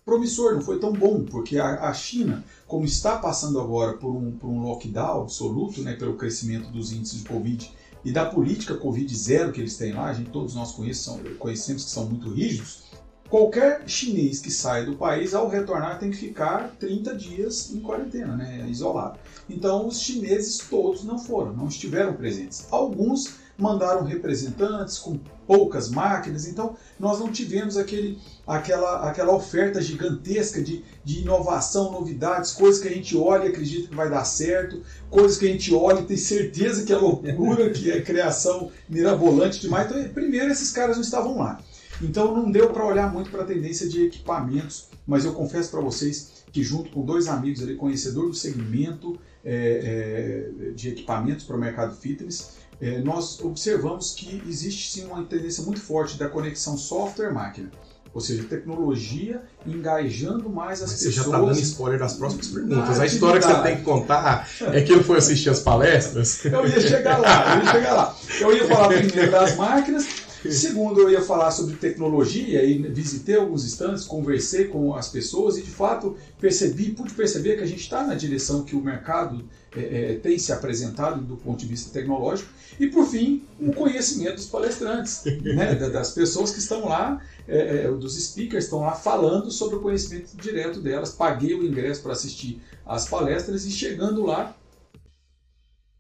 promissor, 0.10 0.56
não 0.56 0.62
foi 0.62 0.80
tão 0.80 0.92
bom, 0.92 1.24
porque 1.24 1.60
a, 1.60 1.88
a 1.90 1.94
China, 1.94 2.44
como 2.66 2.84
está 2.84 3.18
passando 3.18 3.60
agora 3.60 3.94
por 3.94 4.10
um, 4.10 4.32
por 4.32 4.48
um 4.48 4.64
lockdown 4.64 5.22
absoluto, 5.22 5.82
né, 5.82 5.94
pelo 5.94 6.16
crescimento 6.16 6.72
dos 6.72 6.92
índices 6.92 7.20
de 7.20 7.30
Covid 7.30 7.72
e 8.04 8.12
da 8.12 8.26
política 8.26 8.76
Covid 8.76 9.16
zero 9.16 9.52
que 9.52 9.62
eles 9.62 9.78
têm 9.78 9.94
lá, 9.94 10.06
a 10.06 10.14
gente, 10.14 10.32
todos 10.32 10.56
nós 10.56 10.72
conhecemos, 10.72 11.38
conhecemos 11.38 11.84
que 11.84 11.92
são 11.92 12.06
muito 12.06 12.30
rígidos, 12.30 12.89
qualquer 13.30 13.84
chinês 13.88 14.40
que 14.40 14.52
sai 14.52 14.86
do 14.86 14.96
país, 14.96 15.34
ao 15.34 15.48
retornar, 15.48 16.00
tem 16.00 16.12
que 16.12 16.18
ficar 16.18 16.76
30 16.80 17.16
dias 17.16 17.72
em 17.72 17.80
quarentena, 17.80 18.36
né, 18.36 18.66
isolado. 18.70 19.20
Então, 19.50 19.88
os 19.88 20.00
chineses 20.00 20.58
todos 20.70 21.04
não 21.04 21.20
foram, 21.20 21.54
não 21.54 21.68
estiveram 21.68 22.14
presentes. 22.14 22.68
Alguns 22.72 23.36
mandaram 23.58 24.06
representantes 24.06 24.98
com 24.98 25.20
poucas 25.46 25.90
máquinas, 25.90 26.48
então 26.48 26.78
nós 27.00 27.20
não 27.20 27.32
tivemos 27.32 27.76
aquele, 27.76 28.20
aquela, 28.48 29.10
aquela 29.10 29.36
oferta 29.36 29.82
gigantesca 29.82 30.62
de, 30.62 30.84
de 31.04 31.22
inovação, 31.22 31.92
novidades, 31.92 32.52
coisas 32.52 32.82
que 32.82 32.88
a 32.88 32.94
gente 32.94 33.18
olha 33.18 33.46
e 33.46 33.50
acredita 33.50 33.90
que 33.90 33.96
vai 33.96 34.10
dar 34.10 34.24
certo, 34.24 34.82
coisas 35.10 35.38
que 35.38 35.48
a 35.48 35.52
gente 35.52 35.74
olha 35.74 36.00
e 36.00 36.06
tem 36.06 36.18
certeza 36.18 36.86
que 36.86 36.94
é 36.94 36.98
loucura, 36.98 37.70
que 37.72 37.92
é 37.92 38.00
criação 38.02 38.72
mirabolante 38.88 39.60
demais. 39.60 39.90
Então, 39.90 40.14
primeiro, 40.14 40.52
esses 40.52 40.72
caras 40.72 40.96
não 40.96 41.04
estavam 41.04 41.38
lá. 41.38 41.60
Então 42.02 42.36
não 42.36 42.52
deu 42.52 42.70
para 42.70 42.86
olhar 42.86 43.12
muito 43.12 43.30
para 43.30 43.44
a 43.44 43.46
tendência 43.46 43.88
de 43.88 44.06
equipamentos, 44.06 44.88
mas 45.06 45.26
eu 45.26 45.34
confesso 45.34 45.70
para 45.70 45.82
vocês 45.82 46.44
que 46.52 46.64
junto 46.64 46.90
com 46.92 47.06
dois 47.06 47.28
amigos 47.28 47.62
ali, 47.62 47.76
conhecedor 47.76 48.28
do 48.28 48.34
segmento 48.34 49.20
é, 49.44 50.50
é, 50.66 50.72
de 50.72 50.90
equipamentos 50.90 51.46
para 51.46 51.56
o 51.56 51.60
mercado 51.60 51.96
fitness, 51.96 52.58
é, 52.82 53.00
nós 53.00 53.40
observamos 53.42 54.14
que 54.14 54.42
existe 54.48 54.92
sim 54.92 55.06
uma 55.06 55.24
tendência 55.24 55.64
muito 55.64 55.82
forte 55.82 56.18
da 56.18 56.30
conexão 56.30 56.78
software-máquina. 56.78 57.70
Ou 58.12 58.20
seja, 58.22 58.44
tecnologia 58.44 59.44
engajando 59.68 60.50
mais 60.50 60.82
as 60.82 60.92
Mas 60.92 61.00
você 61.00 61.12
já 61.12 61.24
pessoas. 61.24 61.40
tá 61.42 61.46
dando 61.46 61.60
spoiler 61.60 62.00
das 62.00 62.14
próximas 62.14 62.48
perguntas. 62.48 62.98
Na 62.98 63.04
A 63.04 63.06
história 63.06 63.40
que 63.40 63.46
você 63.46 63.62
tem 63.62 63.78
que 63.78 63.84
contar 63.84 64.50
é 64.74 64.82
que 64.82 64.92
ele 64.92 65.04
foi 65.04 65.20
assistir 65.20 65.50
as 65.52 65.60
palestras. 65.60 66.44
Eu 66.44 66.68
ia 66.68 66.82
chegar 66.82 67.20
lá, 67.20 67.56
eu 67.56 67.64
ia 67.64 67.72
chegar 67.72 67.94
lá. 67.94 68.18
Eu 68.40 68.56
ia 68.56 68.68
falar 68.68 68.88
primeiro 68.88 69.32
das 69.32 69.56
máquinas, 69.56 70.08
segundo 70.50 71.02
eu 71.02 71.10
ia 71.10 71.22
falar 71.22 71.52
sobre 71.52 71.76
tecnologia 71.76 72.64
e 72.64 72.78
visitei 72.78 73.36
alguns 73.36 73.66
stands, 73.66 74.06
conversei 74.06 74.66
com 74.66 74.94
as 74.96 75.10
pessoas 75.10 75.58
e 75.58 75.62
de 75.62 75.70
fato 75.72 76.16
percebi, 76.40 76.92
pude 76.92 77.14
perceber 77.14 77.58
que 77.58 77.64
a 77.64 77.68
gente 77.68 77.82
está 77.82 78.04
na 78.06 78.16
direção 78.16 78.64
que 78.64 78.76
o 78.76 78.82
mercado 78.82 79.44
é, 79.76 80.14
é, 80.14 80.16
tem 80.16 80.38
se 80.40 80.52
apresentado 80.52 81.22
do 81.22 81.36
ponto 81.36 81.60
de 81.60 81.66
vista 81.68 81.92
tecnológico 81.92 82.50
e 82.80 82.88
por 82.88 83.06
fim 83.08 83.44
o 83.60 83.72
conhecimento 83.74 84.36
dos 84.36 84.46
palestrantes, 84.48 85.24
né, 85.44 85.76
da- 85.76 85.90
das 85.90 86.12
pessoas 86.12 86.52
que 86.52 86.60
estão 86.60 86.88
lá, 86.88 87.22
é, 87.48 87.86
é, 87.86 87.92
dos 87.92 88.16
speakers 88.20 88.64
estão 88.66 88.80
lá 88.82 88.94
falando 88.94 89.52
sobre 89.52 89.76
o 89.76 89.80
conhecimento 89.82 90.36
direto 90.38 90.80
delas. 90.80 91.10
Paguei 91.12 91.54
o 91.54 91.64
ingresso 91.66 92.02
para 92.02 92.14
assistir 92.14 92.62
às 92.86 93.08
palestras 93.08 93.66
e 93.66 93.72
chegando 93.72 94.26
lá 94.26 94.56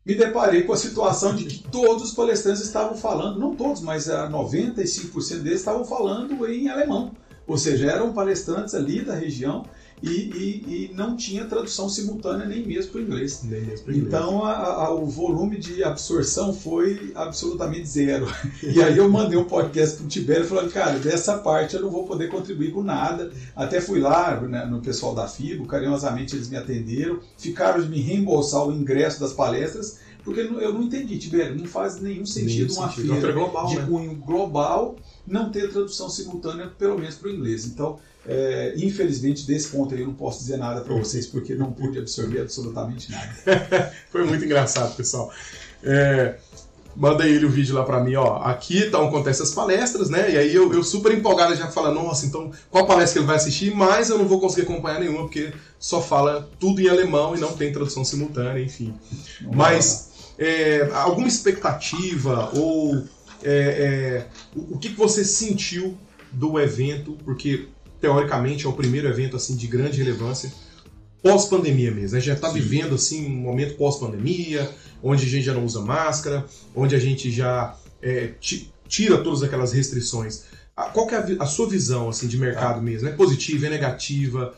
me 0.05 0.15
deparei 0.15 0.63
com 0.63 0.73
a 0.73 0.77
situação 0.77 1.35
de 1.35 1.45
que 1.45 1.69
todos 1.69 2.03
os 2.03 2.13
palestrantes 2.13 2.63
estavam 2.63 2.97
falando, 2.97 3.39
não 3.39 3.55
todos, 3.55 3.81
mas 3.81 4.09
ah, 4.09 4.29
95% 4.29 5.39
deles 5.39 5.59
estavam 5.59 5.85
falando 5.85 6.47
em 6.47 6.69
alemão. 6.69 7.11
Ou 7.49 7.57
seja, 7.57 7.89
eram 7.91 8.13
palestrantes 8.13 8.73
ali 8.75 9.01
da 9.01 9.13
região 9.15 9.65
e, 10.01 10.07
e- 10.09 10.63
e 10.67 10.91
não 10.95 11.17
tinha 11.17 11.43
tradução 11.43 11.89
simultânea 11.89 12.45
nem 12.45 12.65
mesmo 12.65 12.91
para 12.93 13.01
o 13.01 13.03
inglês. 13.03 13.43
Inglês. 13.43 13.83
Então 13.89 14.45
a- 14.45 14.85
a- 14.85 14.93
o 14.93 15.05
volume 15.07 15.57
de 15.57 15.83
absorção 15.83 16.53
foi 16.53 17.11
absolutamente 17.15 17.85
zero. 17.85 18.25
E 18.63 18.81
aí 18.81 18.95
eu 18.97 19.09
mandei 19.09 19.37
um 19.37 19.43
podcast 19.43 19.97
pro 19.97 20.07
Tibério 20.07 20.45
falando, 20.45 20.71
cara, 20.71 20.97
dessa 20.99 21.37
parte 21.39 21.75
eu 21.75 21.81
não 21.81 21.89
vou 21.89 22.05
poder 22.05 22.29
contribuir 22.29 22.71
com 22.71 22.81
nada. 22.81 23.29
Até 23.53 23.81
fui 23.81 23.99
lá 23.99 24.39
né, 24.39 24.65
no 24.65 24.79
pessoal 24.79 25.13
da 25.13 25.27
FIBO, 25.27 25.65
carinhosamente 25.65 26.33
eles 26.35 26.47
me 26.49 26.55
atenderam, 26.55 27.19
ficaram 27.37 27.81
de 27.81 27.89
me 27.89 27.99
reembolsar 27.99 28.65
o 28.65 28.71
ingresso 28.71 29.19
das 29.19 29.33
palestras, 29.33 29.97
porque 30.23 30.39
eu 30.41 30.71
não- 30.73 30.83
entendi, 30.83 31.17
Tibério, 31.17 31.57
não 31.57 31.65
faz 31.65 31.99
nenhum 31.99 32.25
sentido 32.25 32.67
Nenhum 32.69 32.79
uma 32.79 32.89
sentido. 32.89 33.13
Feira 33.15 33.31
global, 33.33 33.67
de 33.67 33.75
né? 33.77 33.85
cunho 33.85 34.15
global 34.15 34.95
não 35.29 35.51
ter 35.51 35.71
tradução 35.71 36.09
simultânea, 36.09 36.67
pelo 36.67 36.97
menos 36.97 37.15
para 37.15 37.29
o 37.29 37.31
inglês. 37.31 37.65
Então, 37.65 37.99
é, 38.27 38.73
infelizmente, 38.77 39.45
desse 39.45 39.69
ponto 39.69 39.93
aí 39.93 40.01
eu 40.01 40.07
não 40.07 40.13
posso 40.13 40.39
dizer 40.39 40.57
nada 40.57 40.81
para 40.81 40.93
vocês, 40.93 41.27
porque 41.27 41.55
não 41.55 41.71
pude 41.71 41.99
absorver 41.99 42.41
absolutamente 42.41 43.11
nada. 43.11 43.93
Foi 44.11 44.25
muito 44.25 44.43
engraçado, 44.43 44.95
pessoal. 44.95 45.31
É, 45.83 46.35
manda 46.95 47.27
ele 47.27 47.45
o 47.45 47.49
vídeo 47.49 47.75
lá 47.75 47.83
pra 47.83 48.03
mim, 48.03 48.15
ó. 48.15 48.37
Aqui 48.43 48.85
então 48.85 49.07
acontecem 49.07 49.43
as 49.43 49.51
palestras, 49.51 50.09
né? 50.09 50.31
E 50.31 50.37
aí 50.37 50.53
eu, 50.53 50.73
eu 50.73 50.83
super 50.83 51.13
empolgado 51.13 51.55
já 51.55 51.67
falo, 51.67 51.93
nossa, 51.93 52.25
então 52.25 52.51
qual 52.69 52.85
palestra 52.85 53.13
que 53.13 53.19
ele 53.19 53.27
vai 53.27 53.37
assistir? 53.37 53.73
Mas 53.73 54.09
eu 54.09 54.17
não 54.17 54.27
vou 54.27 54.39
conseguir 54.39 54.63
acompanhar 54.63 54.99
nenhuma, 54.99 55.21
porque 55.21 55.53
só 55.79 56.01
fala 56.01 56.49
tudo 56.59 56.81
em 56.81 56.89
alemão 56.89 57.35
e 57.35 57.39
não 57.39 57.53
tem 57.53 57.71
tradução 57.71 58.03
simultânea, 58.03 58.61
enfim. 58.61 58.93
Mas 59.55 60.09
é, 60.37 60.89
alguma 60.93 61.27
expectativa 61.27 62.49
ou 62.53 63.03
é, 63.43 63.51
é, 63.53 64.27
o, 64.55 64.77
que, 64.77 64.89
que 64.89 64.97
você 64.97 65.23
sentiu 65.23 65.97
do 66.31 66.59
evento? 66.59 67.17
Porque 67.23 67.67
teoricamente 67.99 68.65
é 68.65 68.69
o 68.69 68.73
primeiro 68.73 69.07
evento 69.07 69.35
assim 69.35 69.55
de 69.55 69.67
grande 69.67 69.97
relevância 69.97 70.51
pós-pandemia 71.21 71.91
mesmo. 71.91 72.15
A 72.17 72.19
gente 72.19 72.27
já 72.27 72.33
está 72.33 72.49
vivendo 72.49 72.95
assim 72.95 73.25
um 73.25 73.29
momento 73.35 73.75
pós-pandemia, 73.75 74.69
onde 75.03 75.25
a 75.25 75.29
gente 75.29 75.43
já 75.43 75.53
não 75.53 75.65
usa 75.65 75.81
máscara, 75.81 76.45
onde 76.75 76.95
a 76.95 76.99
gente 76.99 77.29
já 77.31 77.75
é, 78.01 78.27
ti- 78.39 78.71
tira 78.87 79.17
todas 79.17 79.43
aquelas 79.43 79.73
restrições. 79.73 80.43
Qual 80.93 81.07
que 81.07 81.15
é 81.15 81.17
a, 81.17 81.43
a 81.43 81.45
sua 81.45 81.67
visão 81.67 82.07
assim 82.07 82.27
de 82.27 82.37
mercado 82.37 82.81
mesmo? 82.81 83.09
É 83.09 83.11
positiva, 83.11 83.67
é 83.67 83.69
negativa? 83.69 84.53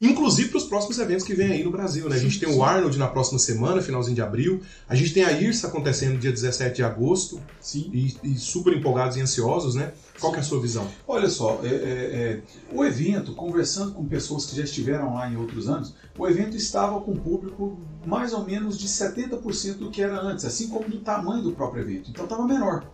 Inclusive 0.00 0.48
para 0.48 0.56
os 0.56 0.64
próximos 0.64 0.98
eventos 0.98 1.26
que 1.26 1.34
vem 1.34 1.52
aí 1.52 1.62
no 1.62 1.70
Brasil, 1.70 2.08
né? 2.08 2.16
A 2.16 2.18
gente 2.18 2.40
tem 2.40 2.48
o. 2.48 2.64
Arnold 2.64 2.98
na 2.98 3.06
próxima 3.06 3.38
semana, 3.38 3.82
finalzinho 3.82 4.14
de 4.14 4.22
abril. 4.22 4.62
A 4.88 4.94
gente 4.94 5.12
tem 5.12 5.24
a 5.24 5.32
IRSA 5.32 5.66
acontecendo 5.66 6.18
dia 6.18 6.32
17 6.32 6.76
de 6.76 6.82
agosto 6.82 7.38
Sim. 7.60 7.90
e, 7.92 8.16
e 8.22 8.38
super 8.38 8.72
empolgados 8.74 9.18
e 9.18 9.20
ansiosos, 9.20 9.74
né? 9.74 9.92
Qual 10.18 10.32
que 10.32 10.38
é 10.38 10.40
a 10.40 10.44
sua 10.44 10.58
visão? 10.58 10.88
Olha 11.06 11.28
só, 11.28 11.60
é, 11.62 11.68
é, 11.68 11.72
é, 11.72 12.42
o 12.72 12.82
evento, 12.82 13.34
conversando 13.34 13.92
com 13.92 14.04
pessoas 14.06 14.46
que 14.46 14.56
já 14.56 14.64
estiveram 14.64 15.14
lá 15.14 15.30
em 15.30 15.36
outros 15.36 15.68
anos, 15.68 15.94
o 16.16 16.26
evento 16.26 16.56
estava 16.56 16.98
com 17.00 17.14
público 17.14 17.78
mais 18.06 18.32
ou 18.32 18.44
menos 18.44 18.78
de 18.78 18.88
70% 18.88 19.74
do 19.74 19.90
que 19.90 20.00
era 20.00 20.18
antes, 20.18 20.46
assim 20.46 20.68
como 20.68 20.88
do 20.88 21.00
tamanho 21.00 21.42
do 21.42 21.52
próprio 21.52 21.82
evento. 21.82 22.10
Então 22.10 22.24
estava 22.24 22.46
menor. 22.46 22.86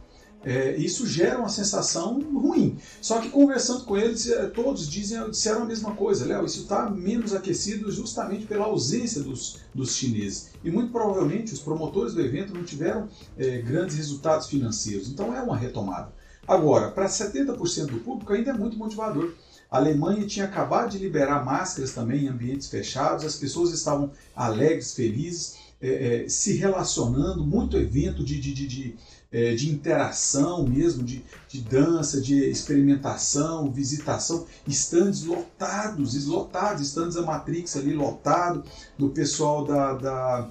É, 0.44 0.76
isso 0.76 1.06
gera 1.06 1.38
uma 1.38 1.48
sensação 1.48 2.20
ruim. 2.20 2.78
Só 3.00 3.20
que 3.20 3.30
conversando 3.30 3.84
com 3.84 3.96
eles, 3.96 4.28
é, 4.28 4.46
todos 4.46 4.88
dizem, 4.88 5.30
disseram 5.30 5.62
a 5.62 5.64
mesma 5.64 5.94
coisa. 5.94 6.24
Léo, 6.24 6.44
isso 6.44 6.62
está 6.62 6.88
menos 6.88 7.34
aquecido 7.34 7.90
justamente 7.90 8.46
pela 8.46 8.66
ausência 8.66 9.22
dos, 9.22 9.60
dos 9.74 9.96
chineses. 9.96 10.50
E 10.62 10.70
muito 10.70 10.92
provavelmente 10.92 11.52
os 11.52 11.60
promotores 11.60 12.14
do 12.14 12.20
evento 12.20 12.54
não 12.54 12.62
tiveram 12.62 13.08
é, 13.36 13.58
grandes 13.58 13.96
resultados 13.96 14.46
financeiros. 14.46 15.08
Então 15.08 15.34
é 15.34 15.40
uma 15.42 15.56
retomada. 15.56 16.12
Agora, 16.46 16.90
para 16.92 17.06
70% 17.06 17.86
do 17.86 17.98
público 18.00 18.32
ainda 18.32 18.50
é 18.50 18.54
muito 18.54 18.76
motivador. 18.76 19.32
A 19.68 19.78
Alemanha 19.78 20.26
tinha 20.26 20.44
acabado 20.44 20.90
de 20.90 20.98
liberar 20.98 21.44
máscaras 21.44 21.92
também 21.92 22.24
em 22.24 22.28
ambientes 22.28 22.68
fechados, 22.68 23.24
as 23.24 23.34
pessoas 23.34 23.72
estavam 23.72 24.12
alegres, 24.34 24.94
felizes, 24.94 25.56
é, 25.80 26.24
é, 26.24 26.28
se 26.28 26.56
relacionando, 26.56 27.44
muito 27.44 27.76
evento 27.76 28.24
de, 28.24 28.40
de, 28.40 28.54
de, 28.54 28.66
de, 28.66 28.96
é, 29.30 29.54
de 29.54 29.70
interação 29.70 30.66
mesmo, 30.66 31.02
de, 31.02 31.24
de 31.48 31.60
dança, 31.60 32.20
de 32.20 32.48
experimentação, 32.48 33.70
visitação, 33.70 34.46
estandes 34.66 35.24
lotados, 35.24 36.26
lotados, 36.26 36.86
estandes 36.86 37.16
da 37.16 37.22
Matrix 37.22 37.76
ali 37.76 37.92
lotado, 37.92 38.64
do 38.96 39.10
pessoal 39.10 39.64
da, 39.64 39.94
da 39.94 40.50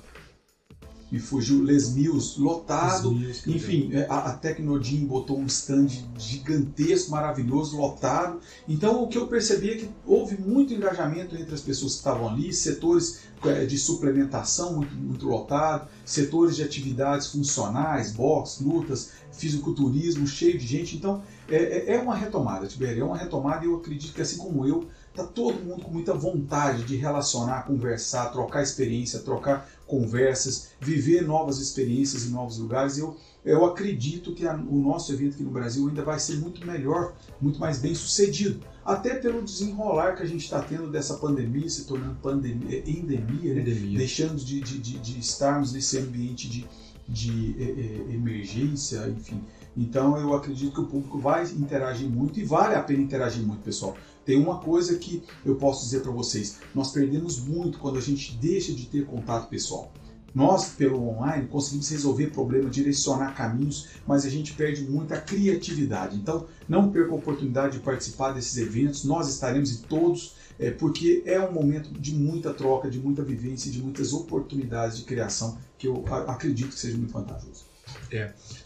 me 1.15 1.21
fugiu, 1.21 1.63
Les 1.63 1.93
Mills, 1.93 2.37
lotado. 2.39 3.09
Os 3.11 3.17
Mills, 3.17 3.49
Enfim, 3.49 3.89
é, 3.93 4.05
a, 4.09 4.17
a 4.17 4.33
Tecnodim 4.33 5.05
botou 5.05 5.39
um 5.39 5.45
stand 5.45 5.87
gigantesco, 6.17 7.11
maravilhoso, 7.11 7.77
lotado. 7.77 8.39
Então 8.67 9.01
o 9.03 9.07
que 9.07 9.17
eu 9.17 9.27
percebi 9.27 9.69
é 9.71 9.75
que 9.77 9.89
houve 10.05 10.37
muito 10.37 10.73
engajamento 10.73 11.35
entre 11.37 11.53
as 11.55 11.61
pessoas 11.61 11.93
que 11.93 11.97
estavam 11.99 12.27
ali, 12.27 12.51
setores 12.53 13.19
é, 13.45 13.65
de 13.65 13.77
suplementação 13.77 14.75
muito, 14.75 14.93
muito 14.95 15.25
lotado, 15.27 15.87
setores 16.03 16.55
de 16.57 16.63
atividades 16.63 17.27
funcionais, 17.27 18.11
boxe, 18.11 18.61
lutas, 18.63 19.11
fisiculturismo, 19.31 20.27
cheio 20.27 20.57
de 20.57 20.67
gente. 20.67 20.95
Então 20.97 21.21
é, 21.47 21.55
é- 21.55 21.95
é 21.95 21.99
uma 21.99 22.15
retomada, 22.15 22.67
Tibério, 22.67 23.03
é 23.03 23.05
uma 23.05 23.17
retomada 23.17 23.63
e 23.63 23.67
eu 23.67 23.75
acredito 23.77 24.13
que 24.13 24.21
assim 24.21 24.37
como 24.37 24.65
eu, 24.65 24.85
tá 25.15 25.23
todo 25.23 25.63
mundo 25.63 25.83
com 25.83 25.91
muita 25.91 26.13
vontade 26.13 26.83
de 26.83 26.95
relacionar, 26.95 27.63
conversar, 27.63 28.31
trocar 28.31 28.61
experiência, 28.61 29.19
trocar 29.19 29.69
conversas, 29.87 30.69
viver 30.79 31.21
novas 31.21 31.59
experiências 31.59 32.25
em 32.25 32.29
novos 32.31 32.57
lugares. 32.57 32.97
Eu, 32.97 33.15
eu 33.43 33.63
acredito 33.65 34.33
que 34.33 34.45
a- 34.45 34.55
o 34.55 34.77
nosso 34.79 35.13
evento 35.13 35.35
aqui 35.35 35.43
no 35.43 35.51
Brasil 35.51 35.87
ainda 35.87 36.03
vai 36.03 36.19
ser 36.19 36.37
muito 36.37 36.65
melhor, 36.65 37.13
muito 37.41 37.59
mais 37.59 37.77
bem 37.79 37.93
sucedido. 37.95 38.59
Até 38.83 39.15
pelo 39.15 39.41
desenrolar 39.41 40.15
que 40.15 40.23
a 40.23 40.25
gente 40.27 40.43
está 40.43 40.59
tendo 40.61 40.91
dessa 40.91 41.15
pandemia, 41.15 41.69
se 41.69 41.85
tornando 41.85 42.15
pandemia, 42.15 42.79
endemia, 42.87 43.53
né? 43.55 43.61
Endemia. 43.61 43.97
deixando 43.97 44.35
de, 44.35 44.59
de, 44.61 44.77
de, 44.79 44.99
de 44.99 45.19
estarmos 45.19 45.73
nesse 45.73 45.97
ambiente 45.97 46.47
de, 46.49 46.67
de 47.07 47.55
eh, 47.59 48.13
emergência, 48.13 49.07
enfim. 49.09 49.41
Então 49.77 50.17
eu 50.17 50.33
acredito 50.33 50.73
que 50.73 50.81
o 50.81 50.85
público 50.85 51.19
vai 51.19 51.43
interagir 51.45 52.07
muito 52.09 52.39
e 52.39 52.43
vale 52.43 52.75
a 52.75 52.81
pena 52.83 53.01
interagir 53.01 53.43
muito, 53.43 53.61
pessoal. 53.63 53.95
Tem 54.25 54.37
uma 54.37 54.59
coisa 54.59 54.97
que 54.97 55.23
eu 55.45 55.55
posso 55.55 55.83
dizer 55.85 56.01
para 56.01 56.11
vocês: 56.11 56.57
nós 56.73 56.91
perdemos 56.91 57.39
muito 57.39 57.77
quando 57.77 57.97
a 57.97 58.01
gente 58.01 58.35
deixa 58.37 58.73
de 58.73 58.85
ter 58.87 59.05
contato 59.05 59.47
pessoal. 59.47 59.93
Nós, 60.33 60.67
pelo 60.69 61.01
online, 61.07 61.47
conseguimos 61.47 61.87
resolver 61.87 62.27
problemas, 62.27 62.75
direcionar 62.75 63.33
caminhos, 63.35 63.87
mas 64.05 64.25
a 64.25 64.29
gente 64.29 64.51
perde 64.53 64.83
muita 64.83 65.15
criatividade. 65.21 66.17
Então, 66.17 66.45
não 66.67 66.91
perca 66.91 67.11
a 67.11 67.15
oportunidade 67.15 67.77
de 67.77 67.83
participar 67.83 68.33
desses 68.33 68.57
eventos. 68.57 69.05
Nós 69.05 69.29
estaremos 69.29 69.71
em 69.71 69.83
todos, 69.83 70.33
é, 70.59 70.71
porque 70.71 71.23
é 71.25 71.39
um 71.39 71.53
momento 71.53 71.89
de 71.97 72.13
muita 72.13 72.53
troca, 72.53 72.89
de 72.89 72.99
muita 72.99 73.23
vivência, 73.23 73.71
de 73.71 73.81
muitas 73.81 74.11
oportunidades 74.11 74.97
de 74.97 75.03
criação 75.05 75.57
que 75.77 75.87
eu 75.87 76.03
a- 76.09 76.33
acredito 76.33 76.69
que 76.73 76.79
seja 76.79 76.97
muito 76.97 77.13
vantajoso. 77.13 77.63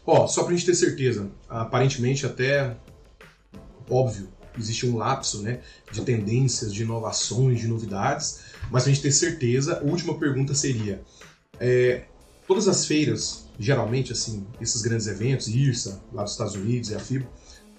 Ó, 0.08 0.26
só 0.26 0.44
pra 0.46 0.56
gente 0.56 0.66
ter 0.66 0.74
certeza, 0.74 1.30
aparentemente 1.48 2.26
até 2.26 2.76
óbvio, 3.88 4.28
existe 4.58 4.86
um 4.86 4.98
lapso, 4.98 5.42
né, 5.42 5.60
de 5.92 6.02
tendências, 6.02 6.74
de 6.74 6.84
inovações, 6.84 7.60
de 7.60 7.68
novidades, 7.68 8.40
mas 8.72 8.84
pra 8.84 8.92
gente 8.92 9.02
ter 9.02 9.12
certeza, 9.12 9.80
a 9.80 9.84
última 9.84 10.18
pergunta 10.18 10.54
seria, 10.54 11.02
é, 11.60 12.04
todas 12.48 12.68
as 12.68 12.86
feiras, 12.86 13.46
geralmente, 13.60 14.12
assim, 14.12 14.46
esses 14.60 14.82
grandes 14.82 15.08
eventos, 15.08 15.48
IRSA, 15.48 16.02
lá 16.14 16.24
dos 16.24 16.32
Estados 16.32 16.56
Unidos 16.56 16.90
e 16.90 16.96
a 16.96 17.00
FIBO, 17.00 17.28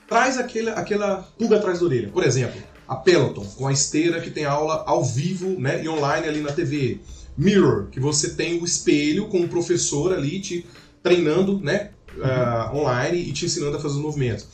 traz 0.09 0.39
aquela, 0.39 0.73
aquela 0.73 1.17
pulga 1.39 1.57
atrás 1.57 1.81
da 1.81 1.87
orelha. 1.87 2.09
Por 2.09 2.25
exemplo, 2.25 2.61
a 2.87 2.97
Peloton, 2.97 3.45
com 3.57 3.69
a 3.69 3.73
esteira 3.73 4.21
que 4.21 4.31
tem 4.31 4.45
aula 4.45 4.83
ao 4.87 5.05
vivo 5.05 5.59
né, 5.61 5.83
e 5.83 5.89
online 5.89 6.27
ali 6.27 6.41
na 6.41 6.53
TV. 6.53 7.01
Mirror, 7.39 7.87
que 7.87 8.01
você 8.01 8.35
tem 8.35 8.61
o 8.61 8.65
espelho 8.65 9.29
com 9.29 9.41
o 9.41 9.49
professor 9.49 10.13
ali 10.13 10.41
te 10.41 10.67
treinando 11.03 11.59
né, 11.61 11.93
ah, 12.21 12.71
online 12.75 13.19
e 13.19 13.33
te 13.33 13.47
ensinando 13.47 13.77
a 13.77 13.81
fazer 13.81 13.95
os 13.95 14.03
movimentos. 14.03 14.47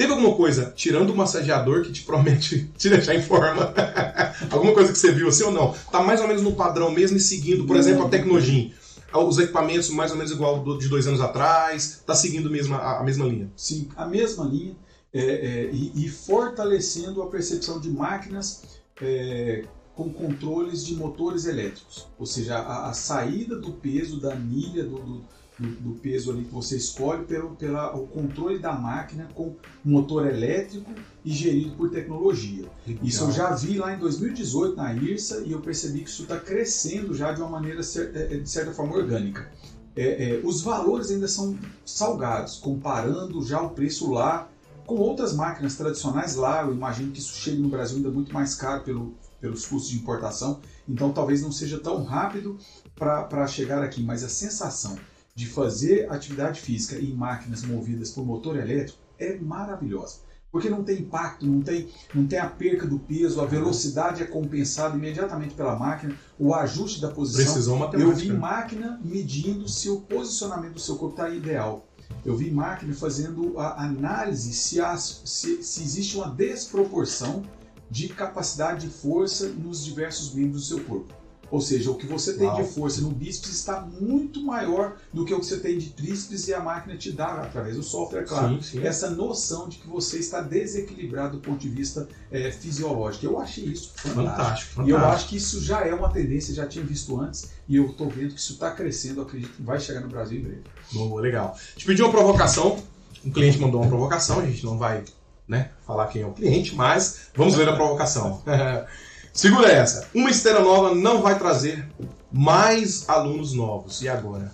Teve 0.00 0.12
alguma 0.12 0.34
coisa, 0.34 0.72
tirando 0.74 1.10
o 1.10 1.14
massageador 1.14 1.82
que 1.82 1.92
te 1.92 2.04
promete 2.04 2.70
te 2.78 2.88
deixar 2.88 3.14
em 3.14 3.20
forma? 3.20 3.70
alguma 4.50 4.72
coisa 4.72 4.90
que 4.90 4.98
você 4.98 5.12
viu 5.12 5.28
assim 5.28 5.44
ou 5.44 5.52
não? 5.52 5.74
Tá 5.92 6.02
mais 6.02 6.22
ou 6.22 6.26
menos 6.26 6.42
no 6.42 6.54
padrão 6.54 6.90
mesmo 6.90 7.18
e 7.18 7.20
seguindo, 7.20 7.66
por 7.66 7.76
exemplo, 7.76 8.06
a 8.06 8.08
Tecnogin. 8.08 8.72
Os 9.12 9.38
equipamentos 9.38 9.90
mais 9.90 10.10
ou 10.10 10.16
menos 10.16 10.32
igual 10.32 10.60
do- 10.64 10.78
de 10.78 10.88
dois 10.88 11.06
anos 11.06 11.20
atrás, 11.20 12.02
tá 12.06 12.14
seguindo 12.14 12.48
mesmo 12.48 12.76
a, 12.76 13.00
a 13.00 13.02
mesma 13.04 13.26
linha. 13.26 13.52
Sim, 13.54 13.90
a 13.94 14.06
mesma 14.06 14.46
linha 14.46 14.74
é, 15.12 15.20
é, 15.20 15.70
e, 15.70 15.92
e 16.06 16.08
fortalecendo 16.08 17.20
a 17.20 17.26
percepção 17.26 17.78
de 17.78 17.90
máquinas 17.90 18.62
é, 19.02 19.64
com 19.94 20.08
controles 20.10 20.86
de 20.86 20.94
motores 20.94 21.44
elétricos. 21.44 22.06
Ou 22.18 22.24
seja, 22.24 22.56
a, 22.56 22.88
a 22.88 22.94
saída 22.94 23.54
do 23.54 23.72
peso, 23.72 24.18
da 24.18 24.32
anilha, 24.32 24.82
do, 24.82 24.98
do, 24.98 25.24
do- 25.68 25.94
peso 26.00 26.30
ali 26.30 26.44
que 26.44 26.52
você 26.52 26.76
escolhe, 26.76 27.24
pelo 27.24 27.50
pela, 27.56 27.94
o 27.94 28.06
controle 28.06 28.58
da 28.58 28.72
máquina 28.72 29.28
com 29.34 29.54
motor 29.84 30.26
elétrico 30.26 30.90
e 31.24 31.30
gerido 31.32 31.76
por 31.76 31.90
tecnologia. 31.90 32.64
Isso 33.02 33.24
eu 33.24 33.30
já 33.32 33.54
vi 33.54 33.76
lá 33.78 33.94
em 33.94 33.98
2018 33.98 34.76
na 34.76 34.94
IRSA 34.94 35.42
e 35.44 35.52
eu 35.52 35.60
percebi 35.60 36.00
que 36.00 36.08
isso 36.10 36.22
está 36.22 36.38
crescendo 36.38 37.14
já 37.14 37.32
de 37.32 37.40
uma 37.40 37.50
maneira 37.50 37.80
é, 37.80 38.34
é, 38.34 38.38
de 38.38 38.48
certa 38.48 38.72
forma 38.72 38.94
orgânica. 38.96 39.50
É, 39.96 40.36
é, 40.36 40.40
os 40.44 40.62
valores 40.62 41.10
ainda 41.10 41.28
são 41.28 41.58
salgados, 41.84 42.56
comparando 42.56 43.44
já 43.44 43.60
o 43.60 43.70
preço 43.70 44.10
lá 44.10 44.48
com 44.86 44.94
outras 44.96 45.34
máquinas 45.34 45.74
tradicionais 45.76 46.36
lá. 46.36 46.62
Eu 46.62 46.72
imagino 46.72 47.12
que 47.12 47.18
isso 47.18 47.34
chegue 47.34 47.58
no 47.58 47.68
Brasil 47.68 47.96
ainda 47.98 48.10
muito 48.10 48.32
mais 48.32 48.54
caro 48.54 48.82
pelo, 48.82 49.14
pelos 49.40 49.66
custos 49.66 49.90
de 49.90 49.96
importação, 49.98 50.60
então 50.88 51.12
talvez 51.12 51.42
não 51.42 51.52
seja 51.52 51.78
tão 51.78 52.02
rápido 52.04 52.56
para 52.94 53.46
chegar 53.46 53.82
aqui, 53.82 54.02
mas 54.02 54.22
a 54.22 54.28
sensação 54.28 54.96
de 55.40 55.46
fazer 55.46 56.06
atividade 56.12 56.60
física 56.60 56.96
em 56.98 57.14
máquinas 57.14 57.62
movidas 57.62 58.10
por 58.10 58.26
motor 58.26 58.56
elétrico 58.58 58.98
é 59.18 59.36
maravilhosa. 59.38 60.16
Porque 60.52 60.68
não 60.68 60.82
tem 60.84 60.98
impacto, 60.98 61.46
não 61.46 61.62
tem, 61.62 61.88
não 62.14 62.26
tem 62.26 62.38
a 62.38 62.46
perca 62.46 62.86
do 62.86 62.98
peso, 62.98 63.40
a 63.40 63.46
velocidade 63.46 64.22
é 64.22 64.26
compensada 64.26 64.96
imediatamente 64.96 65.54
pela 65.54 65.76
máquina, 65.78 66.14
o 66.38 66.52
ajuste 66.54 67.00
da 67.00 67.08
posição. 67.08 67.44
Precisão 67.44 67.74
Eu 67.74 67.80
matemática. 67.80 68.14
vi 68.20 68.32
máquina 68.32 69.00
medindo 69.02 69.66
se 69.66 69.88
o 69.88 70.00
posicionamento 70.02 70.74
do 70.74 70.80
seu 70.80 70.96
corpo 70.96 71.14
está 71.14 71.30
ideal. 71.30 71.86
Eu 72.26 72.36
vi 72.36 72.50
máquina 72.50 72.92
fazendo 72.92 73.58
a 73.58 73.82
análise 73.82 74.52
se, 74.52 74.78
as- 74.78 75.22
se, 75.24 75.62
se 75.62 75.82
existe 75.82 76.16
uma 76.16 76.28
desproporção 76.28 77.42
de 77.90 78.08
capacidade 78.08 78.86
de 78.86 78.92
força 78.92 79.48
nos 79.48 79.84
diversos 79.84 80.34
membros 80.34 80.62
do 80.62 80.66
seu 80.76 80.84
corpo. 80.84 81.14
Ou 81.50 81.60
seja, 81.60 81.90
o 81.90 81.94
que 81.94 82.06
você 82.06 82.34
tem 82.34 82.46
Uau. 82.46 82.62
de 82.62 82.68
força 82.68 83.00
no 83.00 83.10
bíceps 83.10 83.50
está 83.50 83.80
muito 83.80 84.42
maior 84.42 84.96
do 85.12 85.24
que 85.24 85.34
o 85.34 85.40
que 85.40 85.46
você 85.46 85.58
tem 85.58 85.78
de 85.78 85.90
tríceps 85.90 86.48
e 86.48 86.54
a 86.54 86.60
máquina 86.60 86.96
te 86.96 87.10
dá 87.10 87.42
através 87.42 87.76
do 87.76 87.82
software, 87.82 88.24
claro 88.24 88.62
Sim, 88.62 88.78
sim. 88.80 88.86
essa 88.86 89.10
noção 89.10 89.68
de 89.68 89.78
que 89.78 89.88
você 89.88 90.18
está 90.18 90.40
desequilibrado 90.40 91.38
do 91.38 91.42
ponto 91.42 91.58
de 91.58 91.68
vista 91.68 92.08
eh, 92.30 92.52
fisiológico. 92.52 93.26
Eu 93.26 93.40
achei 93.40 93.64
isso 93.64 93.92
fantástico. 93.94 94.14
Fantástico, 94.14 94.74
fantástico. 94.74 94.88
E 94.88 94.90
eu 94.90 94.98
acho 94.98 95.28
que 95.28 95.36
isso 95.36 95.60
já 95.62 95.84
é 95.84 95.94
uma 95.94 96.08
tendência, 96.10 96.54
já 96.54 96.66
tinha 96.66 96.84
visto 96.84 97.18
antes, 97.20 97.50
e 97.68 97.76
eu 97.76 97.86
estou 97.86 98.08
vendo 98.08 98.34
que 98.34 98.40
isso 98.40 98.52
está 98.52 98.70
crescendo, 98.70 99.22
acredito 99.22 99.52
que 99.54 99.62
vai 99.62 99.80
chegar 99.80 100.00
no 100.00 100.08
Brasil 100.08 100.38
em 100.38 100.42
breve. 100.42 100.62
Boa, 100.92 101.20
legal. 101.20 101.56
Te 101.76 101.84
pedi 101.84 102.02
uma 102.02 102.10
provocação. 102.10 102.78
Um 103.24 103.30
cliente 103.30 103.58
mandou 103.58 103.80
uma 103.80 103.88
provocação, 103.88 104.40
a 104.40 104.46
gente 104.46 104.64
não 104.64 104.78
vai 104.78 105.04
né, 105.46 105.72
falar 105.86 106.06
quem 106.06 106.22
é 106.22 106.26
o 106.26 106.32
cliente, 106.32 106.74
mas 106.74 107.28
vamos 107.34 107.56
ver 107.56 107.68
a 107.68 107.74
provocação. 107.74 108.40
Segura 109.32 109.68
essa. 109.68 110.08
Uma 110.14 110.30
esteira 110.30 110.60
nova 110.60 110.94
não 110.94 111.22
vai 111.22 111.38
trazer 111.38 111.88
mais 112.32 113.08
alunos 113.08 113.52
novos. 113.52 114.02
E 114.02 114.08
agora? 114.08 114.52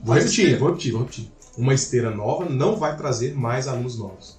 Vou 0.00 0.14
Mas 0.14 0.24
repetir, 0.24 0.58
vou 0.58 0.68
repetir, 0.68 0.92
vou 0.92 1.00
repetir. 1.02 1.32
Uma 1.56 1.74
esteira 1.74 2.10
nova 2.10 2.48
não 2.48 2.76
vai 2.76 2.96
trazer 2.96 3.34
mais 3.34 3.68
alunos 3.68 3.98
novos. 3.98 4.38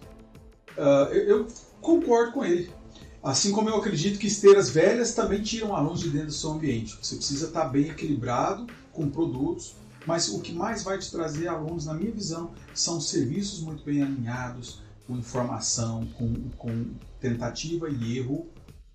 Ah, 0.77 1.09
eu, 1.11 1.23
eu 1.23 1.47
concordo 1.81 2.31
com 2.31 2.43
ele. 2.43 2.71
Assim 3.21 3.51
como 3.53 3.69
eu 3.69 3.77
acredito 3.77 4.19
que 4.19 4.27
esteiras 4.27 4.69
velhas 4.69 5.13
também 5.13 5.41
tiram 5.41 5.73
alunos 5.73 6.01
de 6.01 6.09
dentro 6.09 6.27
do 6.27 6.33
seu 6.33 6.51
ambiente. 6.51 6.97
Você 7.01 7.15
precisa 7.15 7.47
estar 7.47 7.65
bem 7.65 7.89
equilibrado 7.89 8.67
com 8.91 9.09
produtos, 9.09 9.75
mas 10.05 10.27
o 10.27 10.41
que 10.41 10.51
mais 10.51 10.83
vai 10.83 10.97
te 10.99 11.09
trazer 11.09 11.47
alunos, 11.47 11.85
na 11.85 11.93
minha 11.93 12.11
visão, 12.11 12.51
são 12.73 12.99
serviços 12.99 13.61
muito 13.61 13.81
bem 13.85 14.01
alinhados, 14.01 14.81
com 15.07 15.17
informação, 15.17 16.05
com, 16.17 16.49
com 16.57 16.85
tentativa 17.19 17.89
e 17.89 18.17
erro, 18.17 18.47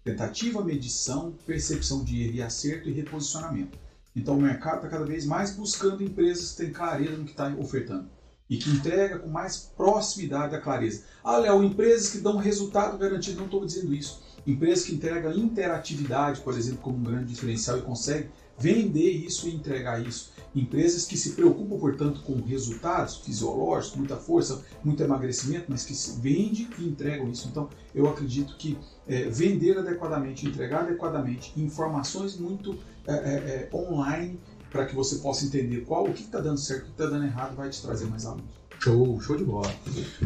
tentativa, 0.04 0.64
medição, 0.64 1.32
percepção 1.46 2.02
de 2.02 2.22
erro 2.22 2.34
e 2.34 2.42
acerto 2.42 2.88
e 2.88 2.92
reposicionamento. 2.92 3.78
Então 4.14 4.36
o 4.36 4.40
mercado 4.40 4.76
está 4.76 4.88
cada 4.88 5.04
vez 5.04 5.24
mais 5.24 5.54
buscando 5.54 6.02
empresas 6.02 6.52
que 6.52 6.56
têm 6.58 6.72
clareza 6.72 7.16
no 7.16 7.24
que 7.24 7.30
está 7.30 7.48
ofertando 7.56 8.08
e 8.48 8.56
que 8.56 8.70
entrega 8.70 9.18
com 9.18 9.28
mais 9.28 9.56
proximidade 9.76 10.52
da 10.52 10.60
clareza. 10.60 11.04
Ah, 11.22 11.36
Léo, 11.36 11.62
empresas 11.62 12.10
que 12.10 12.18
dão 12.18 12.36
resultado 12.36 12.96
garantido, 12.96 13.36
não 13.36 13.44
estou 13.44 13.64
dizendo 13.64 13.94
isso. 13.94 14.22
Empresas 14.46 14.86
que 14.86 14.94
entregam 14.94 15.32
interatividade, 15.32 16.40
por 16.40 16.56
exemplo, 16.56 16.80
como 16.80 16.96
um 16.96 17.02
grande 17.02 17.26
diferencial 17.26 17.78
e 17.78 17.82
conseguem 17.82 18.30
vender 18.58 19.10
isso 19.10 19.48
e 19.48 19.54
entregar 19.54 20.04
isso. 20.06 20.32
Empresas 20.54 21.04
que 21.04 21.16
se 21.16 21.32
preocupam, 21.32 21.78
portanto, 21.78 22.20
com 22.22 22.40
resultados 22.40 23.18
fisiológicos, 23.18 23.96
muita 23.96 24.16
força, 24.16 24.64
muito 24.82 25.02
emagrecimento, 25.02 25.66
mas 25.68 25.84
que 25.84 25.94
se 25.94 26.20
vende 26.20 26.68
e 26.78 26.84
entregam 26.84 27.30
isso. 27.30 27.48
Então, 27.48 27.68
eu 27.94 28.08
acredito 28.08 28.56
que 28.56 28.76
é, 29.06 29.28
vender 29.28 29.78
adequadamente, 29.78 30.46
entregar 30.46 30.80
adequadamente, 30.80 31.52
informações 31.56 32.36
muito 32.36 32.76
é, 33.06 33.12
é, 33.12 33.16
é, 33.16 33.68
online 33.72 34.40
para 34.70 34.84
que 34.84 34.94
você 34.94 35.16
possa 35.16 35.44
entender 35.46 35.82
qual 35.82 36.04
o 36.04 36.12
que 36.12 36.22
está 36.22 36.40
dando 36.40 36.58
certo, 36.58 36.82
o 36.82 36.84
que 36.86 36.90
está 36.90 37.06
dando 37.06 37.24
errado, 37.24 37.54
vai 37.54 37.70
te 37.70 37.80
trazer 37.80 38.06
mais 38.06 38.26
alunos. 38.26 38.58
Show, 38.80 39.20
show 39.20 39.36
de 39.36 39.44
bola. 39.44 39.72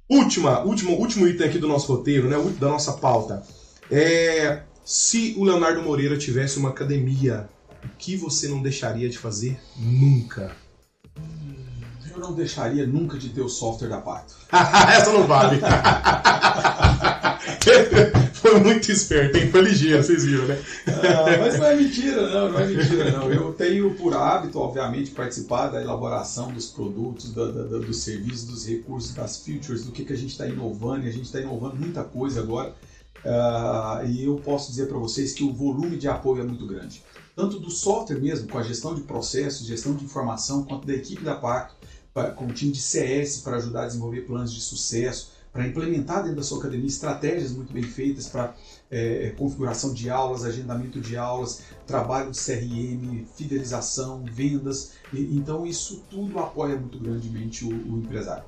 Última, 0.08 0.62
último, 0.62 0.92
último 0.92 1.26
item 1.26 1.48
aqui 1.48 1.58
do 1.58 1.66
nosso 1.66 1.92
roteiro, 1.92 2.28
né, 2.28 2.36
da 2.60 2.68
nossa 2.68 2.92
pauta. 2.92 3.42
É, 3.96 4.62
se 4.84 5.36
o 5.38 5.44
Leonardo 5.44 5.80
Moreira 5.80 6.18
tivesse 6.18 6.58
uma 6.58 6.70
academia, 6.70 7.48
o 7.84 7.88
que 7.96 8.16
você 8.16 8.48
não 8.48 8.60
deixaria 8.60 9.08
de 9.08 9.16
fazer 9.16 9.56
nunca? 9.76 10.50
Eu 12.10 12.18
não 12.18 12.32
deixaria 12.32 12.84
nunca 12.84 13.16
de 13.16 13.28
ter 13.28 13.40
o 13.40 13.48
software 13.48 13.86
da 13.86 13.98
Pacto. 13.98 14.34
Essa 14.50 15.12
não 15.12 15.28
vale. 15.28 15.60
Foi 18.34 18.58
muito 18.58 18.90
esperto, 18.90 19.38
hein? 19.38 19.48
Foi 19.48 19.62
ligeiro, 19.62 20.02
vocês 20.02 20.24
viram, 20.24 20.46
né? 20.46 20.60
Ah, 20.88 21.38
mas 21.38 21.56
não 21.56 21.66
é 21.66 21.76
mentira, 21.76 22.28
não, 22.28 22.50
não 22.50 22.58
é 22.58 22.66
mentira, 22.66 23.12
não. 23.12 23.32
Eu 23.32 23.52
tenho 23.52 23.94
por 23.94 24.16
hábito, 24.16 24.58
obviamente, 24.58 25.12
participar 25.12 25.68
da 25.68 25.80
elaboração 25.80 26.52
dos 26.52 26.66
produtos, 26.66 27.32
da, 27.32 27.46
da, 27.46 27.62
da, 27.62 27.78
dos 27.78 27.98
serviços, 28.02 28.44
dos 28.44 28.66
recursos, 28.66 29.14
das 29.14 29.38
features, 29.38 29.84
do 29.84 29.92
que, 29.92 30.04
que 30.04 30.12
a 30.12 30.16
gente 30.16 30.32
está 30.32 30.48
inovando, 30.48 31.06
e 31.06 31.08
a 31.08 31.12
gente 31.12 31.26
está 31.26 31.40
inovando 31.40 31.76
muita 31.76 32.02
coisa 32.02 32.40
agora. 32.40 32.74
Uh, 33.24 34.06
e 34.06 34.24
eu 34.24 34.36
posso 34.36 34.70
dizer 34.70 34.86
para 34.86 34.98
vocês 34.98 35.32
que 35.32 35.42
o 35.42 35.52
volume 35.52 35.96
de 35.96 36.06
apoio 36.06 36.42
é 36.42 36.44
muito 36.44 36.66
grande. 36.66 37.02
Tanto 37.34 37.58
do 37.58 37.70
software 37.70 38.20
mesmo, 38.20 38.48
com 38.48 38.58
a 38.58 38.62
gestão 38.62 38.94
de 38.94 39.00
processos, 39.00 39.66
gestão 39.66 39.94
de 39.94 40.04
informação, 40.04 40.64
quanto 40.64 40.86
da 40.86 40.94
equipe 40.94 41.24
da 41.24 41.34
Pacto, 41.34 41.74
com 42.36 42.46
o 42.46 42.52
time 42.52 42.70
de 42.70 42.80
CS 42.80 43.38
para 43.38 43.56
ajudar 43.56 43.84
a 43.84 43.86
desenvolver 43.86 44.20
planos 44.20 44.52
de 44.52 44.60
sucesso, 44.60 45.32
para 45.52 45.66
implementar 45.66 46.22
dentro 46.22 46.36
da 46.36 46.42
sua 46.42 46.58
academia 46.58 46.86
estratégias 46.86 47.52
muito 47.52 47.72
bem 47.72 47.82
feitas 47.82 48.26
para 48.26 48.54
é, 48.90 49.32
configuração 49.38 49.94
de 49.94 50.10
aulas, 50.10 50.44
agendamento 50.44 51.00
de 51.00 51.16
aulas, 51.16 51.62
trabalho 51.86 52.30
de 52.30 52.38
CRM, 52.38 53.24
fidelização, 53.36 54.24
vendas. 54.24 54.92
E, 55.12 55.36
então 55.36 55.64
isso 55.64 56.02
tudo 56.10 56.38
apoia 56.40 56.76
muito 56.76 56.98
grandemente 56.98 57.64
o, 57.64 57.68
o 57.68 57.98
empresário. 57.98 58.44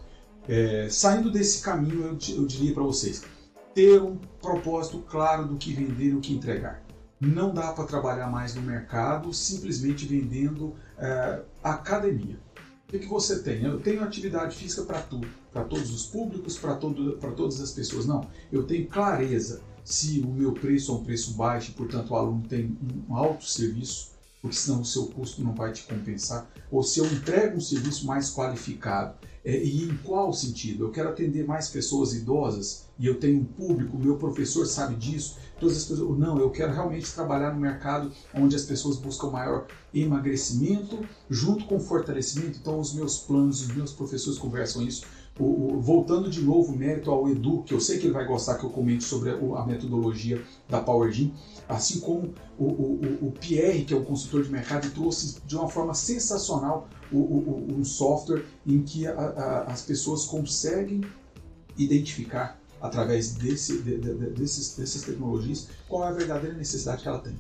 É, 0.48 0.88
saindo 0.90 1.30
desse 1.30 1.60
caminho, 1.62 2.02
eu, 2.02 2.36
eu 2.36 2.46
diria 2.46 2.74
para 2.74 2.82
vocês, 2.82 3.22
ter 3.76 4.00
um 4.00 4.16
propósito 4.40 5.00
claro 5.00 5.46
do 5.46 5.56
que 5.56 5.70
vender 5.70 6.06
e 6.06 6.14
o 6.14 6.20
que 6.20 6.32
entregar. 6.32 6.82
Não 7.20 7.52
dá 7.52 7.74
para 7.74 7.84
trabalhar 7.84 8.26
mais 8.26 8.54
no 8.54 8.62
mercado 8.62 9.34
simplesmente 9.34 10.06
vendendo 10.06 10.74
é, 10.96 11.42
academia. 11.62 12.38
O 12.56 12.90
que, 12.90 13.00
que 13.00 13.06
você 13.06 13.42
tem? 13.42 13.64
Eu 13.64 13.78
tenho 13.78 14.02
atividade 14.02 14.56
física 14.56 14.82
para 14.82 15.02
tudo, 15.02 15.28
para 15.52 15.62
todos 15.62 15.90
os 15.90 16.06
públicos, 16.06 16.56
para 16.56 16.74
todas 16.76 17.60
as 17.60 17.70
pessoas. 17.72 18.06
Não, 18.06 18.26
eu 18.50 18.62
tenho 18.62 18.86
clareza 18.86 19.60
se 19.84 20.20
o 20.20 20.28
meu 20.28 20.52
preço 20.52 20.92
é 20.92 20.94
um 20.94 21.04
preço 21.04 21.34
baixo, 21.34 21.72
portanto 21.72 22.12
o 22.12 22.16
aluno 22.16 22.48
tem 22.48 22.78
um 23.06 23.14
alto 23.14 23.44
serviço, 23.44 24.12
porque 24.40 24.56
senão 24.56 24.80
o 24.80 24.86
seu 24.86 25.06
custo 25.08 25.44
não 25.44 25.54
vai 25.54 25.72
te 25.72 25.82
compensar, 25.82 26.50
ou 26.70 26.82
se 26.82 26.98
eu 26.98 27.04
entrego 27.04 27.58
um 27.58 27.60
serviço 27.60 28.06
mais 28.06 28.32
qualificado. 28.32 29.18
É, 29.46 29.56
e 29.56 29.84
em 29.84 29.96
qual 29.98 30.32
sentido? 30.32 30.84
Eu 30.84 30.90
quero 30.90 31.08
atender 31.08 31.46
mais 31.46 31.68
pessoas 31.68 32.12
idosas 32.12 32.86
e 32.98 33.06
eu 33.06 33.20
tenho 33.20 33.38
um 33.38 33.44
público, 33.44 33.96
meu 33.96 34.16
professor 34.16 34.66
sabe 34.66 34.96
disso, 34.96 35.36
todas 35.60 35.76
as 35.76 35.84
pessoas. 35.84 36.18
Não, 36.18 36.36
eu 36.36 36.50
quero 36.50 36.72
realmente 36.72 37.12
trabalhar 37.12 37.54
no 37.54 37.60
mercado 37.60 38.10
onde 38.34 38.56
as 38.56 38.64
pessoas 38.64 38.96
buscam 38.96 39.30
maior 39.30 39.68
emagrecimento 39.94 40.98
junto 41.30 41.64
com 41.66 41.78
fortalecimento. 41.78 42.58
Então, 42.58 42.80
os 42.80 42.92
meus 42.92 43.18
planos, 43.18 43.60
os 43.60 43.68
meus 43.68 43.92
professores 43.92 44.36
conversam 44.36 44.82
isso. 44.82 45.06
O, 45.38 45.44
o, 45.74 45.80
voltando 45.80 46.30
de 46.30 46.40
novo 46.40 46.74
mérito 46.74 47.10
ao 47.10 47.28
Edu, 47.28 47.62
que 47.62 47.74
eu 47.74 47.80
sei 47.80 47.98
que 47.98 48.06
ele 48.06 48.14
vai 48.14 48.26
gostar 48.26 48.56
que 48.56 48.64
eu 48.64 48.70
comente 48.70 49.04
sobre 49.04 49.30
a, 49.30 49.34
a 49.34 49.66
metodologia 49.66 50.42
da 50.68 50.80
Power 50.80 51.12
Gym, 51.12 51.34
assim 51.68 52.00
como 52.00 52.32
o, 52.58 52.64
o, 52.64 53.18
o, 53.28 53.32
Pierre, 53.32 53.84
que 53.84 53.92
é 53.92 53.96
o 53.96 54.04
consultor 54.04 54.42
de 54.42 54.50
mercado, 54.50 54.90
trouxe 54.90 55.38
de 55.44 55.56
uma 55.56 55.68
forma 55.68 55.92
sensacional 55.94 56.88
um 57.12 57.84
software 57.84 58.44
em 58.66 58.82
que 58.82 59.06
a, 59.06 59.12
a, 59.12 59.62
as 59.64 59.82
pessoas 59.82 60.24
conseguem 60.24 61.02
identificar 61.76 62.58
através 62.80 63.34
desse, 63.34 63.82
de, 63.82 63.98
de, 63.98 64.14
desses, 64.30 64.76
dessas 64.76 65.02
tecnologias, 65.02 65.68
qual 65.88 66.04
é 66.04 66.08
a 66.08 66.12
verdadeira 66.12 66.56
necessidade 66.56 67.02
que 67.02 67.08
ela 67.08 67.18
tem. 67.18 67.38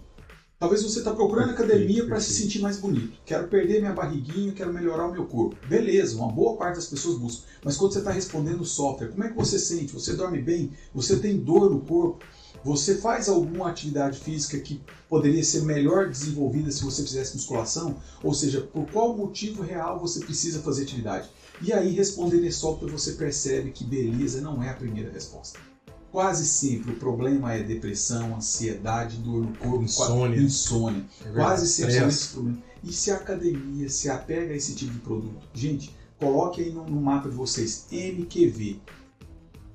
Talvez 0.58 0.82
você 0.82 1.00
está 1.00 1.12
procurando 1.12 1.50
academia 1.50 2.06
para 2.06 2.18
se 2.18 2.32
sentir 2.32 2.60
mais 2.60 2.78
bonito. 2.78 3.18
Quero 3.26 3.46
perder 3.46 3.78
minha 3.78 3.92
barriguinha, 3.92 4.54
quero 4.54 4.72
melhorar 4.72 5.06
o 5.06 5.12
meu 5.12 5.26
corpo. 5.26 5.54
Beleza, 5.68 6.16
uma 6.16 6.32
boa 6.32 6.56
parte 6.56 6.76
das 6.76 6.86
pessoas 6.86 7.18
busca. 7.18 7.42
Mas 7.62 7.76
quando 7.76 7.92
você 7.92 7.98
está 7.98 8.10
respondendo 8.10 8.62
o 8.62 8.64
software, 8.64 9.08
como 9.08 9.22
é 9.22 9.28
que 9.28 9.36
você 9.36 9.58
sente? 9.58 9.92
Você 9.92 10.14
dorme 10.14 10.40
bem? 10.40 10.72
Você 10.94 11.18
tem 11.18 11.36
dor 11.36 11.68
no 11.68 11.80
corpo? 11.80 12.24
Você 12.64 12.96
faz 12.96 13.28
alguma 13.28 13.68
atividade 13.68 14.18
física 14.18 14.58
que 14.58 14.80
poderia 15.10 15.44
ser 15.44 15.60
melhor 15.62 16.08
desenvolvida 16.08 16.70
se 16.70 16.82
você 16.82 17.02
fizesse 17.02 17.34
musculação? 17.34 17.98
Ou 18.22 18.32
seja, 18.32 18.62
por 18.62 18.90
qual 18.90 19.14
motivo 19.14 19.62
real 19.62 20.00
você 20.00 20.20
precisa 20.20 20.62
fazer 20.62 20.84
atividade? 20.84 21.28
E 21.60 21.70
aí, 21.70 21.90
respondendo 21.90 22.44
esse 22.44 22.60
software, 22.60 22.90
você 22.90 23.12
percebe 23.12 23.72
que 23.72 23.84
beleza 23.84 24.40
não 24.40 24.62
é 24.62 24.70
a 24.70 24.74
primeira 24.74 25.12
resposta. 25.12 25.58
Quase 26.16 26.46
sempre 26.46 26.92
o 26.92 26.96
problema 26.96 27.52
é 27.52 27.62
depressão, 27.62 28.36
ansiedade, 28.36 29.18
dor 29.18 29.42
no 29.42 29.54
corpo, 29.54 29.82
insônia. 29.82 30.40
insônia. 30.40 31.04
É 31.22 31.30
Quase 31.30 31.68
sempre 31.68 31.92
são 31.92 32.08
esses 32.08 32.26
problemas. 32.28 32.60
E 32.82 32.90
se 32.90 33.10
a 33.10 33.16
academia 33.16 33.86
se 33.90 34.08
apega 34.08 34.54
a 34.54 34.56
esse 34.56 34.74
tipo 34.74 34.94
de 34.94 35.00
produto? 35.00 35.46
Gente, 35.52 35.94
coloque 36.18 36.62
aí 36.62 36.72
no, 36.72 36.86
no 36.86 36.98
mapa 37.02 37.28
de 37.28 37.34
vocês 37.34 37.86
MQV, 37.92 38.80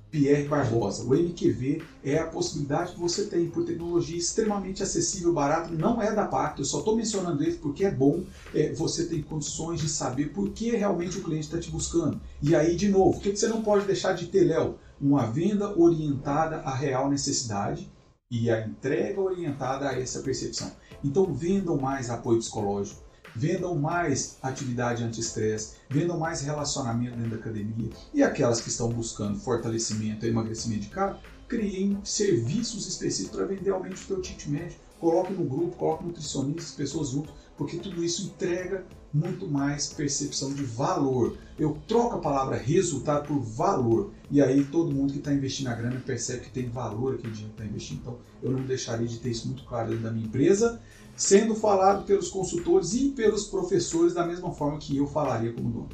Pierre 0.10 0.48
Barbosa. 0.48 1.04
O 1.04 1.14
MQV 1.14 1.84
é 2.04 2.18
a 2.18 2.26
possibilidade 2.26 2.94
que 2.94 3.00
você 3.00 3.26
tem 3.26 3.48
por 3.48 3.64
tecnologia 3.64 4.18
extremamente 4.18 4.82
acessível, 4.82 5.32
barato. 5.32 5.72
Não 5.72 6.02
é 6.02 6.12
da 6.12 6.26
Pacto, 6.26 6.62
eu 6.62 6.66
só 6.66 6.80
estou 6.80 6.96
mencionando 6.96 7.44
ele 7.44 7.58
porque 7.58 7.86
é 7.86 7.92
bom. 7.92 8.24
É, 8.52 8.74
você 8.74 9.06
tem 9.06 9.22
condições 9.22 9.80
de 9.80 9.88
saber 9.88 10.34
por 10.34 10.50
que 10.50 10.72
realmente 10.72 11.20
o 11.20 11.24
cliente 11.24 11.46
está 11.46 11.60
te 11.60 11.70
buscando. 11.70 12.20
E 12.42 12.56
aí, 12.56 12.76
de 12.76 12.90
novo, 12.90 13.20
o 13.20 13.22
que, 13.22 13.30
que 13.30 13.38
você 13.38 13.48
não 13.48 13.62
pode 13.62 13.86
deixar 13.86 14.14
de 14.14 14.26
ter, 14.26 14.46
Léo? 14.46 14.80
Uma 15.02 15.26
venda 15.26 15.78
orientada 15.78 16.58
à 16.58 16.76
real 16.76 17.10
necessidade 17.10 17.92
e 18.30 18.50
a 18.50 18.66
entrega 18.66 19.20
orientada 19.20 19.90
a 19.90 20.00
essa 20.00 20.22
percepção. 20.22 20.72
Então, 21.04 21.34
vendam 21.34 21.78
mais 21.78 22.10
apoio 22.10 22.38
psicológico 22.38 23.02
vendam 23.36 23.76
mais 23.76 24.38
atividade 24.42 25.04
anti-estresse, 25.04 25.76
vendam 25.90 26.18
mais 26.18 26.42
relacionamento 26.42 27.16
dentro 27.16 27.32
da 27.32 27.38
academia. 27.38 27.90
E 28.14 28.24
aquelas 28.24 28.62
que 28.62 28.70
estão 28.70 28.90
buscando 28.90 29.40
fortalecimento 29.40 30.26
e 30.26 30.30
emagrecimento 30.30 30.82
de 30.82 30.90
carro, 30.90 31.20
criem 31.48 32.00
serviços 32.04 32.88
específicos 32.88 33.38
para 33.38 33.46
vender 33.46 33.72
aumente 33.72 34.04
o 34.04 34.08
teu 34.08 34.22
ticket 34.22 34.48
médio. 34.48 34.78
Coloque 35.00 35.34
no 35.34 35.46
grupo, 35.46 35.76
coloque 35.76 36.06
nutricionistas, 36.06 36.72
pessoas 36.72 37.10
junto, 37.10 37.34
porque 37.58 37.78
tudo 37.78 38.04
isso 38.04 38.24
entrega 38.24 38.86
muito 39.14 39.48
mais 39.48 39.88
percepção 39.88 40.54
de 40.54 40.64
valor. 40.64 41.38
Eu 41.60 41.78
troco 41.88 42.16
a 42.16 42.20
palavra 42.20 42.56
resultado 42.56 43.28
por 43.28 43.40
valor. 43.40 44.12
E 44.30 44.42
aí 44.42 44.64
todo 44.64 44.94
mundo 44.94 45.12
que 45.12 45.20
está 45.20 45.34
investindo 45.34 45.68
a 45.68 45.74
grana 45.76 46.02
percebe 46.06 46.46
que 46.46 46.50
tem 46.50 46.70
valor 46.70 47.16
aquele 47.16 47.34
dinheiro 47.34 47.54
que 47.54 47.62
está 47.62 47.66
investindo. 47.72 48.00
Então 48.00 48.18
eu 48.42 48.52
não 48.52 48.66
deixaria 48.66 49.08
de 49.08 49.20
ter 49.20 49.30
isso 49.30 49.48
muito 49.48 49.64
claro 49.66 49.90
dentro 49.90 50.04
da 50.04 50.12
minha 50.12 50.26
empresa 50.26 50.80
sendo 51.16 51.54
falado 51.54 52.04
pelos 52.06 52.30
consultores 52.30 52.94
e 52.94 53.10
pelos 53.10 53.46
professores 53.46 54.14
da 54.14 54.26
mesma 54.26 54.52
forma 54.54 54.80
que 54.80 54.98
eu 54.98 55.06
falaria 55.06 55.54
como 55.54 55.70
dono. 55.70 55.90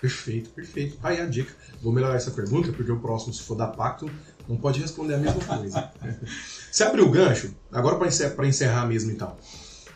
Perfeito, 0.00 0.50
perfeito. 0.50 0.96
Aí 1.02 1.20
a 1.20 1.26
dica. 1.26 1.52
Vou 1.82 1.92
melhorar 1.92 2.14
essa 2.14 2.30
pergunta, 2.30 2.72
porque 2.72 2.90
o 2.90 2.98
próximo, 2.98 3.34
se 3.34 3.42
for 3.42 3.54
da 3.54 3.66
Pacto, 3.66 4.10
não 4.48 4.56
pode 4.56 4.80
responder 4.80 5.14
a 5.14 5.18
mesma 5.18 5.44
coisa. 5.44 5.92
você 6.70 6.84
abriu 6.84 7.06
o 7.06 7.10
gancho, 7.10 7.54
agora 7.70 7.96
para 7.96 8.08
encerrar, 8.08 8.46
encerrar 8.46 8.86
mesmo 8.86 9.10
então. 9.10 9.36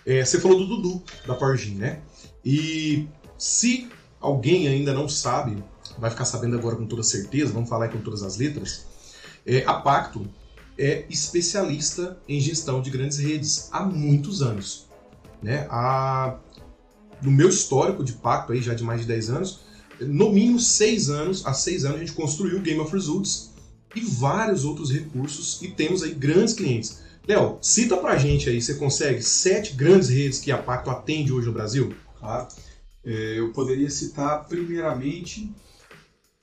É, 0.06 0.24
você 0.24 0.40
falou 0.40 0.58
do 0.58 0.66
Dudu, 0.66 1.02
da 1.26 1.34
Porgin, 1.34 1.74
né? 1.74 2.00
E 2.44 3.06
se 3.38 3.88
alguém 4.20 4.68
ainda 4.68 4.92
não 4.92 5.08
sabe, 5.08 5.62
vai 5.98 6.10
ficar 6.10 6.24
sabendo 6.24 6.56
agora 6.56 6.76
com 6.76 6.86
toda 6.86 7.02
certeza, 7.02 7.52
vamos 7.52 7.68
falar 7.68 7.88
com 7.88 8.00
todas 8.00 8.22
as 8.22 8.36
letras, 8.36 8.86
é, 9.46 9.64
a 9.66 9.74
Pacto 9.74 10.26
é 10.78 11.04
especialista 11.08 12.18
em 12.28 12.40
gestão 12.40 12.82
de 12.82 12.90
grandes 12.90 13.18
redes 13.18 13.68
há 13.70 13.84
muitos 13.84 14.42
anos. 14.42 14.86
Né? 15.42 15.66
A... 15.70 16.38
No 17.22 17.30
meu 17.30 17.48
histórico 17.48 18.02
de 18.02 18.14
pacto, 18.14 18.52
aí, 18.52 18.60
já 18.60 18.74
de 18.74 18.82
mais 18.82 19.00
de 19.00 19.06
10 19.06 19.30
anos, 19.30 19.60
no 20.00 20.30
mínimo 20.30 20.58
6 20.58 21.08
anos, 21.08 21.46
há 21.46 21.54
6 21.54 21.84
anos, 21.84 21.96
a 21.96 22.00
gente 22.00 22.12
construiu 22.12 22.58
o 22.58 22.60
Game 22.60 22.80
of 22.80 22.92
Results 22.92 23.50
e 23.94 24.00
vários 24.00 24.64
outros 24.64 24.90
recursos 24.90 25.62
e 25.62 25.68
temos 25.68 26.02
aí 26.02 26.12
grandes 26.12 26.52
clientes. 26.52 27.03
Léo, 27.26 27.58
cita 27.62 27.96
pra 27.96 28.18
gente 28.18 28.50
aí, 28.50 28.60
você 28.60 28.74
consegue 28.74 29.22
sete 29.22 29.74
grandes 29.74 30.10
redes 30.10 30.38
que 30.38 30.52
a 30.52 30.58
Pacto 30.58 30.90
atende 30.90 31.32
hoje 31.32 31.46
no 31.46 31.54
Brasil? 31.54 31.94
Claro. 32.18 32.48
É, 33.02 33.38
eu 33.38 33.50
poderia 33.52 33.88
citar, 33.88 34.46
primeiramente, 34.46 35.50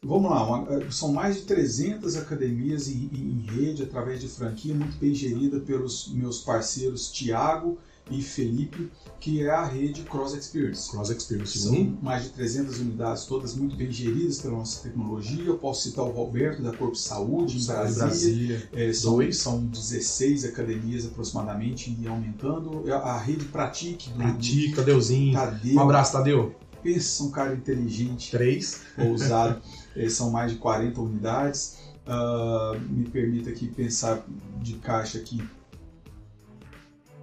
vamos 0.01 0.31
lá, 0.31 0.43
uma, 0.43 0.91
são 0.91 1.11
mais 1.13 1.35
de 1.35 1.41
300 1.43 2.15
academias 2.17 2.87
em, 2.87 3.09
em, 3.13 3.45
rede, 3.51 3.83
através 3.83 4.21
de 4.21 4.27
franquia, 4.27 4.73
muito 4.73 4.97
bem 4.97 5.13
gerida 5.13 5.59
pelos 5.59 6.07
meus 6.11 6.39
parceiros 6.39 7.11
Tiago 7.11 7.77
e 8.11 8.21
Felipe, 8.21 8.91
que 9.19 9.43
é 9.43 9.49
a 9.49 9.65
rede 9.65 10.03
Cross 10.03 10.33
Experience. 10.33 10.89
Cross 10.91 11.09
Experience 11.09 11.57
São 11.57 11.73
um. 11.73 11.97
mais 12.01 12.23
de 12.23 12.29
300 12.29 12.79
unidades, 12.79 13.25
todas 13.25 13.55
muito 13.55 13.75
bem 13.75 13.91
geridas 13.91 14.39
pela 14.39 14.57
nossa 14.57 14.83
tecnologia. 14.83 15.43
Eu 15.43 15.57
posso 15.57 15.89
citar 15.89 16.03
o 16.03 16.09
Roberto 16.09 16.61
da 16.61 16.75
Corpo 16.75 16.95
Saúde, 16.95 17.57
em 17.57 17.65
Brasília. 17.65 18.05
Brasília. 18.05 18.69
É, 18.73 18.93
são, 18.93 19.13
Dois. 19.13 19.37
são 19.37 19.65
16 19.65 20.45
academias 20.45 21.05
aproximadamente 21.05 21.95
e 21.99 22.07
aumentando. 22.07 22.91
A 22.93 23.17
rede 23.17 23.45
Pratique. 23.45 24.09
Do, 24.09 24.17
Pratique, 24.17 24.75
Tadeuzinho. 24.75 25.33
Tadeu. 25.33 25.75
Um 25.75 25.79
abraço, 25.79 26.13
Tadeu. 26.13 26.55
Pensa, 26.83 27.23
um 27.23 27.31
cara 27.31 27.53
inteligente. 27.53 28.31
Três. 28.31 28.81
Ousado. 28.97 29.61
é, 29.95 30.09
são 30.09 30.31
mais 30.31 30.51
de 30.51 30.57
40 30.57 30.99
unidades. 30.99 31.77
Uh, 32.01 32.79
me 32.89 33.07
permita 33.07 33.51
aqui 33.51 33.67
pensar 33.67 34.25
de 34.59 34.73
caixa 34.73 35.19
aqui 35.19 35.41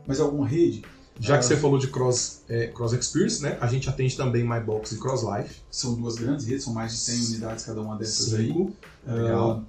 mas 0.08 0.18
alguma 0.18 0.48
rede? 0.48 0.82
Já 1.20 1.36
que 1.36 1.44
uh, 1.44 1.48
você 1.48 1.56
falou 1.56 1.78
de 1.78 1.88
cross, 1.88 2.40
é, 2.48 2.68
cross 2.68 2.92
Experience, 2.92 3.42
né? 3.42 3.58
A 3.60 3.66
gente 3.66 3.88
atende 3.88 4.16
também 4.16 4.42
MyBox 4.42 4.92
e 4.92 4.98
Cross 4.98 5.22
Life. 5.22 5.60
São 5.70 5.94
duas 5.94 6.14
grandes 6.14 6.46
redes, 6.46 6.64
são 6.64 6.72
mais 6.72 6.92
de 6.92 6.98
100 6.98 7.26
unidades 7.26 7.64
cada 7.64 7.80
uma 7.82 7.96
dessas 7.96 8.30
Cinco. 8.30 8.72
aí. 9.06 9.14
Legal. 9.14 9.58
Uh, 9.58 9.64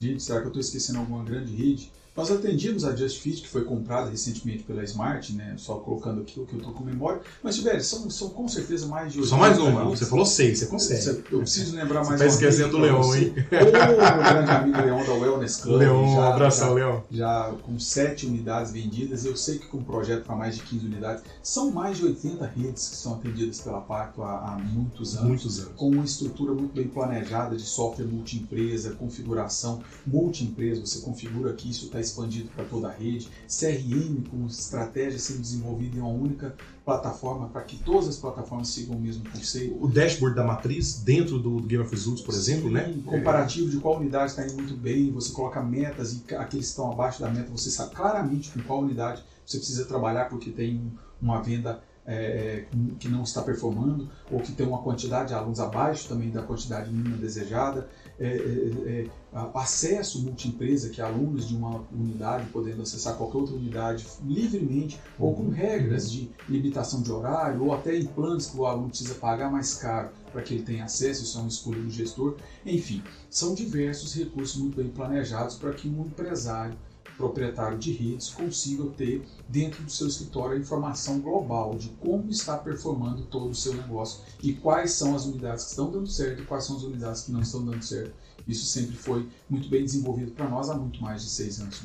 gente, 0.00 0.22
será 0.22 0.40
que 0.40 0.46
eu 0.46 0.48
estou 0.48 0.60
esquecendo 0.60 1.00
alguma 1.00 1.22
grande 1.22 1.54
rede? 1.54 1.92
Nós 2.14 2.30
atendimos 2.30 2.84
a 2.84 2.94
Just 2.94 3.20
Fit, 3.20 3.40
que 3.40 3.48
foi 3.48 3.64
comprada 3.64 4.10
recentemente 4.10 4.62
pela 4.64 4.84
Smart, 4.84 5.32
né? 5.32 5.54
Só 5.56 5.76
colocando 5.76 6.20
aqui 6.20 6.38
o 6.38 6.44
que 6.44 6.52
eu 6.52 6.58
estou 6.58 6.74
com 6.74 6.84
memória. 6.84 7.22
Mas, 7.42 7.56
Tibério, 7.56 7.82
são, 7.82 8.10
são 8.10 8.28
com 8.28 8.46
certeza 8.46 8.86
mais 8.86 9.14
de 9.14 9.24
Só 9.26 9.38
mais 9.38 9.58
uma. 9.58 9.84
Você 9.84 10.04
falou 10.04 10.26
seis, 10.26 10.58
você 10.58 10.66
consegue. 10.66 11.24
Eu 11.32 11.38
preciso 11.38 11.74
lembrar 11.74 12.04
mais 12.04 12.20
você 12.20 12.26
tá 12.26 12.26
esquecendo 12.26 12.72
do 12.72 12.78
Leão, 12.78 13.16
hein? 13.16 13.32
Ô, 13.34 13.64
meu 13.64 13.72
grande 13.72 14.50
amigo 14.50 14.78
Leão 14.82 15.06
da 15.06 15.12
Wellness 15.14 15.56
Club. 15.62 15.78
Leão, 15.78 16.14
já, 16.14 16.28
abração, 16.34 16.74
Leão. 16.74 17.04
Já 17.10 17.54
com 17.62 17.78
sete 17.78 18.26
unidades 18.26 18.72
vendidas. 18.72 19.24
Eu 19.24 19.34
sei 19.34 19.58
que 19.58 19.66
com 19.66 19.78
um 19.78 19.84
projeto 19.84 20.24
para 20.24 20.36
mais 20.36 20.56
de 20.56 20.62
15 20.64 20.84
unidades. 20.84 21.24
São 21.42 21.70
mais 21.70 21.96
de 21.96 22.04
80 22.04 22.44
redes 22.44 22.88
que 22.90 22.96
são 22.96 23.14
atendidas 23.14 23.62
pela 23.62 23.80
Pacto 23.80 24.22
há, 24.22 24.52
há 24.52 24.58
muitos 24.58 25.16
anos. 25.16 25.28
Muitos 25.28 25.58
anos. 25.60 25.72
Com 25.76 25.88
uma 25.88 26.04
estrutura 26.04 26.52
muito 26.52 26.74
bem 26.74 26.88
planejada 26.88 27.56
de 27.56 27.62
software 27.62 28.04
multi-empresa, 28.04 28.90
configuração 28.90 29.80
multi-empresa. 30.06 30.82
Você 30.82 31.00
configura 31.00 31.50
aqui, 31.50 31.70
isso 31.70 31.86
está 31.86 32.01
expandido 32.02 32.50
para 32.54 32.64
todo 32.64 32.82
da 32.82 32.90
rede, 32.90 33.28
CRM 33.48 34.22
com 34.30 34.46
estratégia 34.46 35.18
sendo 35.18 35.40
desenvolvida 35.40 35.96
em 35.96 36.00
uma 36.00 36.10
única 36.10 36.54
plataforma 36.84 37.48
para 37.48 37.62
que 37.62 37.76
todas 37.76 38.08
as 38.08 38.16
plataformas 38.16 38.68
sigam 38.68 38.96
o 38.96 39.00
mesmo 39.00 39.24
conceito. 39.30 39.82
O 39.82 39.88
dashboard 39.88 40.36
da 40.36 40.44
matriz 40.44 41.00
dentro 41.00 41.38
do 41.38 41.60
Game 41.60 41.82
of 41.82 41.90
Results, 41.90 42.22
por 42.22 42.34
exemplo, 42.34 42.68
Sim, 42.68 42.74
né? 42.74 42.94
Comparativo 43.04 43.70
de 43.70 43.78
qual 43.78 43.98
unidade 43.98 44.32
está 44.32 44.44
indo 44.44 44.54
muito 44.54 44.74
bem, 44.74 45.10
você 45.10 45.32
coloca 45.32 45.62
metas 45.62 46.12
e 46.12 46.34
aqueles 46.34 46.66
que 46.66 46.70
estão 46.70 46.90
abaixo 46.90 47.20
da 47.20 47.30
meta, 47.30 47.50
você 47.50 47.70
sabe 47.70 47.94
claramente 47.94 48.50
com 48.50 48.60
qual 48.62 48.80
unidade 48.80 49.22
você 49.46 49.58
precisa 49.58 49.84
trabalhar 49.84 50.28
porque 50.28 50.50
tem 50.50 50.92
uma 51.20 51.40
venda 51.40 51.80
é, 52.06 52.64
que 52.98 53.08
não 53.08 53.22
está 53.22 53.42
performando 53.42 54.08
ou 54.30 54.40
que 54.40 54.52
tem 54.52 54.66
uma 54.66 54.82
quantidade 54.82 55.28
de 55.28 55.34
alunos 55.34 55.60
abaixo 55.60 56.08
também 56.08 56.30
da 56.30 56.42
quantidade 56.42 56.90
mínima 56.90 57.16
desejada. 57.16 57.88
É, 58.20 58.26
é, 58.26 59.00
é 59.00 59.06
acesso 59.54 60.22
multiempresa, 60.22 60.90
que 60.90 61.00
é 61.00 61.04
alunos 61.04 61.48
de 61.48 61.56
uma 61.56 61.82
unidade 61.92 62.46
podendo 62.52 62.82
acessar 62.82 63.16
qualquer 63.16 63.38
outra 63.38 63.54
unidade 63.54 64.06
livremente, 64.24 65.00
ou 65.18 65.34
com 65.34 65.48
regras 65.48 66.10
de 66.10 66.30
limitação 66.48 67.02
de 67.02 67.10
horário, 67.10 67.64
ou 67.64 67.72
até 67.72 67.96
em 67.96 68.04
planos 68.04 68.46
que 68.46 68.56
o 68.56 68.66
aluno 68.66 68.88
precisa 68.88 69.14
pagar 69.14 69.50
mais 69.50 69.74
caro 69.74 70.10
para 70.30 70.42
que 70.42 70.54
ele 70.54 70.62
tenha 70.62 70.84
acesso, 70.84 71.22
isso 71.22 71.38
é 71.38 71.40
uma 71.40 71.48
escolha 71.48 71.80
do 71.80 71.90
gestor. 71.90 72.36
Enfim, 72.64 73.02
são 73.30 73.54
diversos 73.54 74.14
recursos 74.14 74.60
muito 74.60 74.76
bem 74.76 74.88
planejados 74.88 75.56
para 75.56 75.72
que 75.72 75.88
um 75.88 76.02
empresário 76.06 76.76
proprietário 77.22 77.78
de 77.78 77.92
redes 77.92 78.30
consiga 78.30 78.84
ter 78.96 79.22
dentro 79.48 79.84
do 79.84 79.90
seu 79.90 80.08
escritório 80.08 80.56
a 80.56 80.60
informação 80.60 81.20
global 81.20 81.76
de 81.76 81.88
como 82.00 82.28
está 82.28 82.56
performando 82.56 83.22
todo 83.22 83.50
o 83.50 83.54
seu 83.54 83.74
negócio 83.74 84.22
e 84.42 84.52
quais 84.52 84.90
são 84.90 85.14
as 85.14 85.24
unidades 85.24 85.64
que 85.64 85.70
estão 85.70 85.88
dando 85.88 86.08
certo 86.08 86.42
e 86.42 86.44
quais 86.44 86.64
são 86.64 86.76
as 86.76 86.82
unidades 86.82 87.22
que 87.22 87.30
não 87.30 87.40
estão 87.40 87.64
dando 87.64 87.82
certo. 87.84 88.12
Isso 88.46 88.66
sempre 88.66 88.96
foi 88.96 89.28
muito 89.48 89.68
bem 89.68 89.84
desenvolvido 89.84 90.32
para 90.32 90.48
nós 90.48 90.68
há 90.68 90.74
muito 90.74 91.00
mais 91.00 91.22
de 91.22 91.30
seis 91.30 91.60
anos. 91.60 91.80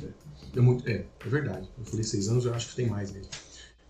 É, 0.55 0.59
muito, 0.59 0.87
é, 0.89 1.05
é 1.23 1.29
verdade. 1.29 1.69
Eu 1.77 1.85
falei 1.85 2.03
seis 2.03 2.27
anos, 2.29 2.45
eu 2.45 2.53
acho 2.55 2.69
que 2.69 2.75
tem 2.75 2.87
mais 2.87 3.11
mesmo. 3.11 3.29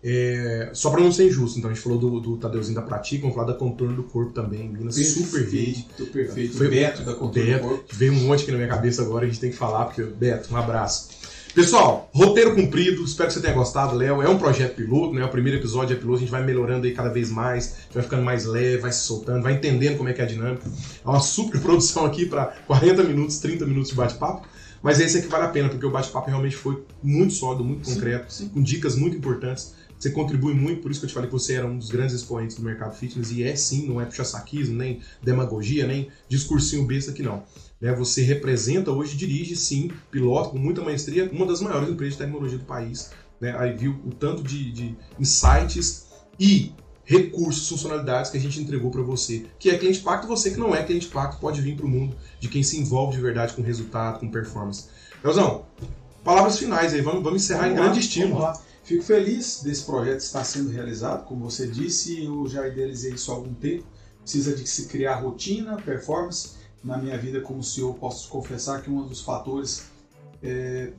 É, 0.00 0.70
só 0.74 0.90
para 0.90 1.00
não 1.00 1.10
ser 1.10 1.26
injusto, 1.26 1.58
então 1.58 1.70
a 1.70 1.74
gente 1.74 1.82
falou 1.82 1.98
do, 1.98 2.20
do 2.20 2.36
Tadeuzinho 2.36 2.76
da 2.76 2.82
Pratica, 2.82 3.22
vamos 3.22 3.34
falar 3.34 3.48
da 3.48 3.54
Contorno 3.54 3.96
do 3.96 4.04
Corpo 4.04 4.32
também, 4.32 4.68
Minas 4.68 4.94
perfeito, 4.94 5.26
super 5.26 5.48
rede. 5.50 5.88
Perfeito, 6.12 6.56
Foi, 6.56 6.68
Beto 6.68 7.02
da 7.02 7.14
Contorno 7.14 7.50
Beto, 7.50 7.62
do 7.62 7.68
Corpo. 7.68 7.84
Veio 7.92 8.12
um 8.12 8.26
monte 8.26 8.42
aqui 8.42 8.52
na 8.52 8.58
minha 8.58 8.68
cabeça 8.68 9.02
agora, 9.02 9.24
a 9.24 9.28
gente 9.28 9.40
tem 9.40 9.50
que 9.50 9.56
falar, 9.56 9.86
porque 9.86 10.02
Beto, 10.04 10.54
um 10.54 10.56
abraço. 10.56 11.08
Pessoal, 11.58 12.08
roteiro 12.14 12.54
cumprido, 12.54 13.02
espero 13.02 13.26
que 13.26 13.34
você 13.34 13.40
tenha 13.40 13.52
gostado, 13.52 13.96
Léo. 13.96 14.22
É 14.22 14.28
um 14.28 14.38
projeto 14.38 14.76
piloto, 14.76 15.12
né? 15.12 15.24
O 15.24 15.28
primeiro 15.28 15.58
episódio 15.58 15.92
é 15.92 15.98
piloto, 15.98 16.18
a 16.18 16.20
gente 16.20 16.30
vai 16.30 16.44
melhorando 16.44 16.86
aí 16.86 16.94
cada 16.94 17.08
vez 17.08 17.30
mais, 17.30 17.78
vai 17.92 18.00
ficando 18.00 18.22
mais 18.22 18.44
leve, 18.44 18.76
vai 18.76 18.92
se 18.92 19.00
soltando, 19.00 19.42
vai 19.42 19.54
entendendo 19.54 19.96
como 19.96 20.08
é 20.08 20.12
que 20.12 20.20
é 20.20 20.24
a 20.24 20.28
dinâmica. 20.28 20.70
É 21.04 21.08
uma 21.08 21.18
super 21.18 21.58
produção 21.60 22.06
aqui 22.06 22.26
para 22.26 22.46
40 22.64 23.02
minutos, 23.02 23.40
30 23.40 23.66
minutos 23.66 23.90
de 23.90 23.96
bate-papo. 23.96 24.46
Mas 24.80 25.00
esse 25.00 25.18
aqui 25.18 25.26
vale 25.26 25.46
a 25.46 25.48
pena, 25.48 25.68
porque 25.68 25.84
o 25.84 25.90
bate-papo 25.90 26.28
realmente 26.28 26.54
foi 26.54 26.80
muito 27.02 27.34
sólido, 27.34 27.64
muito 27.64 27.92
concreto, 27.92 28.32
sim, 28.32 28.44
sim. 28.44 28.50
com 28.50 28.62
dicas 28.62 28.94
muito 28.94 29.16
importantes. 29.16 29.74
Você 29.98 30.10
contribui 30.10 30.54
muito, 30.54 30.80
por 30.80 30.92
isso 30.92 31.00
que 31.00 31.06
eu 31.06 31.08
te 31.08 31.14
falei 31.14 31.28
que 31.28 31.34
você 31.34 31.54
era 31.54 31.66
um 31.66 31.76
dos 31.76 31.90
grandes 31.90 32.14
expoentes 32.14 32.54
do 32.54 32.62
mercado 32.62 32.94
fitness, 32.94 33.32
e 33.32 33.42
é 33.42 33.56
sim, 33.56 33.84
não 33.88 34.00
é 34.00 34.04
puxa-saquismo, 34.04 34.76
nem 34.76 35.00
demagogia, 35.20 35.88
nem 35.88 36.08
discursinho 36.28 36.86
besta 36.86 37.10
aqui 37.10 37.24
não. 37.24 37.42
Né? 37.80 37.92
Você 37.94 38.22
representa 38.22 38.90
hoje, 38.90 39.16
dirige 39.16 39.56
sim, 39.56 39.90
pilota 40.10 40.50
com 40.50 40.58
muita 40.58 40.82
maestria, 40.82 41.30
uma 41.32 41.46
das 41.46 41.60
maiores 41.60 41.88
empresas 41.88 42.14
de 42.14 42.24
tecnologia 42.24 42.58
do 42.58 42.64
país. 42.64 43.10
Né? 43.40 43.54
Aí 43.58 43.76
viu 43.76 44.00
o 44.04 44.10
tanto 44.10 44.42
de, 44.42 44.72
de 44.72 44.96
insights 45.18 46.06
e 46.38 46.72
recursos, 47.04 47.68
funcionalidades 47.68 48.30
que 48.30 48.36
a 48.36 48.40
gente 48.40 48.60
entregou 48.60 48.90
para 48.90 49.00
você, 49.00 49.46
que 49.58 49.70
é 49.70 49.78
cliente 49.78 50.00
pacto, 50.00 50.26
você 50.26 50.50
que 50.50 50.58
não 50.58 50.74
é 50.74 50.82
cliente 50.82 51.08
pacto 51.08 51.40
pode 51.40 51.62
vir 51.62 51.74
para 51.74 51.86
o 51.86 51.88
mundo 51.88 52.14
de 52.38 52.48
quem 52.48 52.62
se 52.62 52.78
envolve 52.78 53.16
de 53.16 53.22
verdade 53.22 53.54
com 53.54 53.62
resultado, 53.62 54.20
com 54.20 54.30
performance. 54.30 54.88
Leozão, 55.24 55.64
palavras 56.22 56.58
finais 56.58 56.92
aí, 56.92 57.00
vamos, 57.00 57.22
vamos 57.22 57.42
encerrar 57.42 57.62
vamos 57.62 57.74
em 57.74 57.78
lá, 57.78 57.84
grande 57.84 58.00
estilo. 58.00 58.52
Fico 58.84 59.02
feliz 59.02 59.62
desse 59.62 59.84
projeto 59.84 60.20
estar 60.20 60.44
sendo 60.44 60.70
realizado, 60.70 61.24
como 61.24 61.50
você 61.50 61.66
disse, 61.66 62.24
eu 62.24 62.46
já 62.46 62.66
idealizei 62.68 63.12
isso 63.12 63.30
há 63.30 63.34
algum 63.34 63.54
tempo. 63.54 63.84
Precisa 64.22 64.54
de 64.54 64.66
se 64.66 64.86
criar 64.88 65.16
rotina, 65.16 65.76
performance, 65.76 66.57
na 66.82 66.96
minha 66.98 67.18
vida 67.18 67.40
como 67.40 67.62
CEO, 67.62 67.94
posso 67.94 68.28
confessar 68.28 68.82
que 68.82 68.90
um 68.90 69.06
dos 69.06 69.20
fatores, 69.20 69.84
é, 70.42 70.92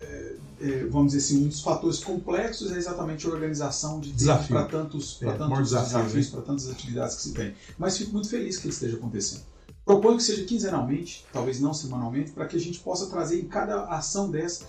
é, 0.00 0.36
é, 0.60 0.84
vamos 0.86 1.12
dizer 1.12 1.24
assim, 1.24 1.44
um 1.44 1.48
dos 1.48 1.60
fatores 1.60 1.98
complexos 1.98 2.72
é 2.72 2.76
exatamente 2.76 3.26
a 3.26 3.30
organização 3.30 4.00
de 4.00 4.12
tempo 4.12 4.46
para 4.48 4.64
tantos, 4.64 5.20
é, 5.22 5.32
tantos 5.32 5.70
desafios, 5.70 6.26
né? 6.26 6.30
para 6.32 6.42
tantas 6.42 6.70
atividades 6.70 7.16
que 7.16 7.22
se 7.22 7.32
tem. 7.32 7.54
Mas 7.78 7.98
fico 7.98 8.12
muito 8.12 8.28
feliz 8.28 8.56
que 8.56 8.66
ele 8.66 8.74
esteja 8.74 8.96
acontecendo. 8.96 9.42
Proponho 9.84 10.16
que 10.16 10.22
seja 10.22 10.44
quinzenalmente, 10.44 11.24
talvez 11.32 11.60
não 11.60 11.74
semanalmente, 11.74 12.30
para 12.30 12.46
que 12.46 12.56
a 12.56 12.60
gente 12.60 12.78
possa 12.78 13.06
trazer 13.06 13.40
em 13.40 13.48
cada 13.48 13.84
ação 13.86 14.30
dessa 14.30 14.64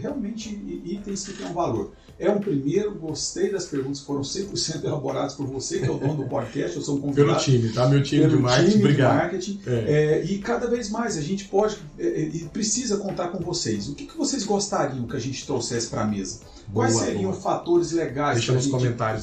realmente 0.00 0.48
itens 0.84 1.24
que 1.24 1.32
tenham 1.32 1.52
valor. 1.52 1.92
É 2.18 2.30
um 2.30 2.38
primeiro, 2.38 2.94
gostei 2.94 3.50
das 3.50 3.64
perguntas, 3.66 4.00
foram 4.00 4.20
100% 4.20 4.84
elaboradas 4.84 5.34
por 5.34 5.46
você, 5.46 5.78
que 5.78 5.86
é 5.86 5.90
o 5.90 5.96
dono 5.96 6.16
do 6.16 6.28
podcast, 6.28 6.76
eu 6.76 6.82
sou 6.82 6.96
um 6.96 7.00
convidado. 7.00 7.28
Pelo 7.28 7.40
time, 7.40 7.72
tá? 7.72 7.88
Meu 7.88 8.02
time 8.02 8.28
de 8.28 8.36
marketing, 8.36 8.70
time 8.70 8.82
obrigado. 8.84 9.12
De 9.12 9.22
marketing, 9.22 9.60
é. 9.66 9.72
É, 9.72 10.24
e 10.24 10.38
cada 10.38 10.68
vez 10.68 10.90
mais 10.90 11.16
a 11.16 11.22
gente 11.22 11.46
pode 11.46 11.78
é, 11.98 12.20
e 12.20 12.48
precisa 12.52 12.98
contar 12.98 13.28
com 13.28 13.38
vocês. 13.38 13.88
O 13.88 13.94
que, 13.94 14.06
que 14.06 14.16
vocês 14.18 14.44
gostariam 14.44 15.06
que 15.06 15.16
a 15.16 15.20
gente 15.20 15.46
trouxesse 15.46 15.88
para 15.88 16.02
a 16.02 16.06
mesa? 16.06 16.40
Quais 16.72 16.92
boa, 16.92 17.04
seriam 17.04 17.30
boa. 17.30 17.42
fatores 17.42 17.92
legais 17.92 18.44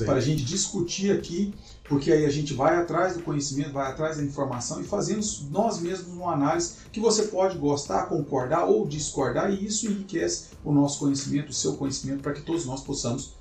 para 0.06 0.20
gente, 0.20 0.32
a 0.32 0.38
gente 0.38 0.44
discutir 0.44 1.12
aqui 1.12 1.54
porque 1.88 2.12
aí 2.12 2.26
a 2.26 2.30
gente 2.30 2.54
vai 2.54 2.76
atrás 2.76 3.16
do 3.16 3.24
conhecimento, 3.24 3.72
vai 3.72 3.90
atrás 3.90 4.18
da 4.18 4.24
informação 4.24 4.82
e 4.82 4.84
fazemos 4.84 5.48
nós 5.50 5.80
mesmos 5.80 6.14
uma 6.14 6.34
análise 6.34 6.76
que 6.92 7.00
você 7.00 7.24
pode 7.24 7.58
gostar, 7.58 8.08
concordar 8.08 8.66
ou 8.66 8.86
discordar, 8.86 9.52
e 9.52 9.66
isso 9.66 9.88
enriquece 9.88 10.50
o 10.64 10.72
nosso 10.72 11.00
conhecimento, 11.00 11.50
o 11.50 11.54
seu 11.54 11.76
conhecimento, 11.76 12.22
para 12.22 12.34
que 12.34 12.42
todos 12.42 12.66
nós 12.66 12.82
possamos 12.82 13.34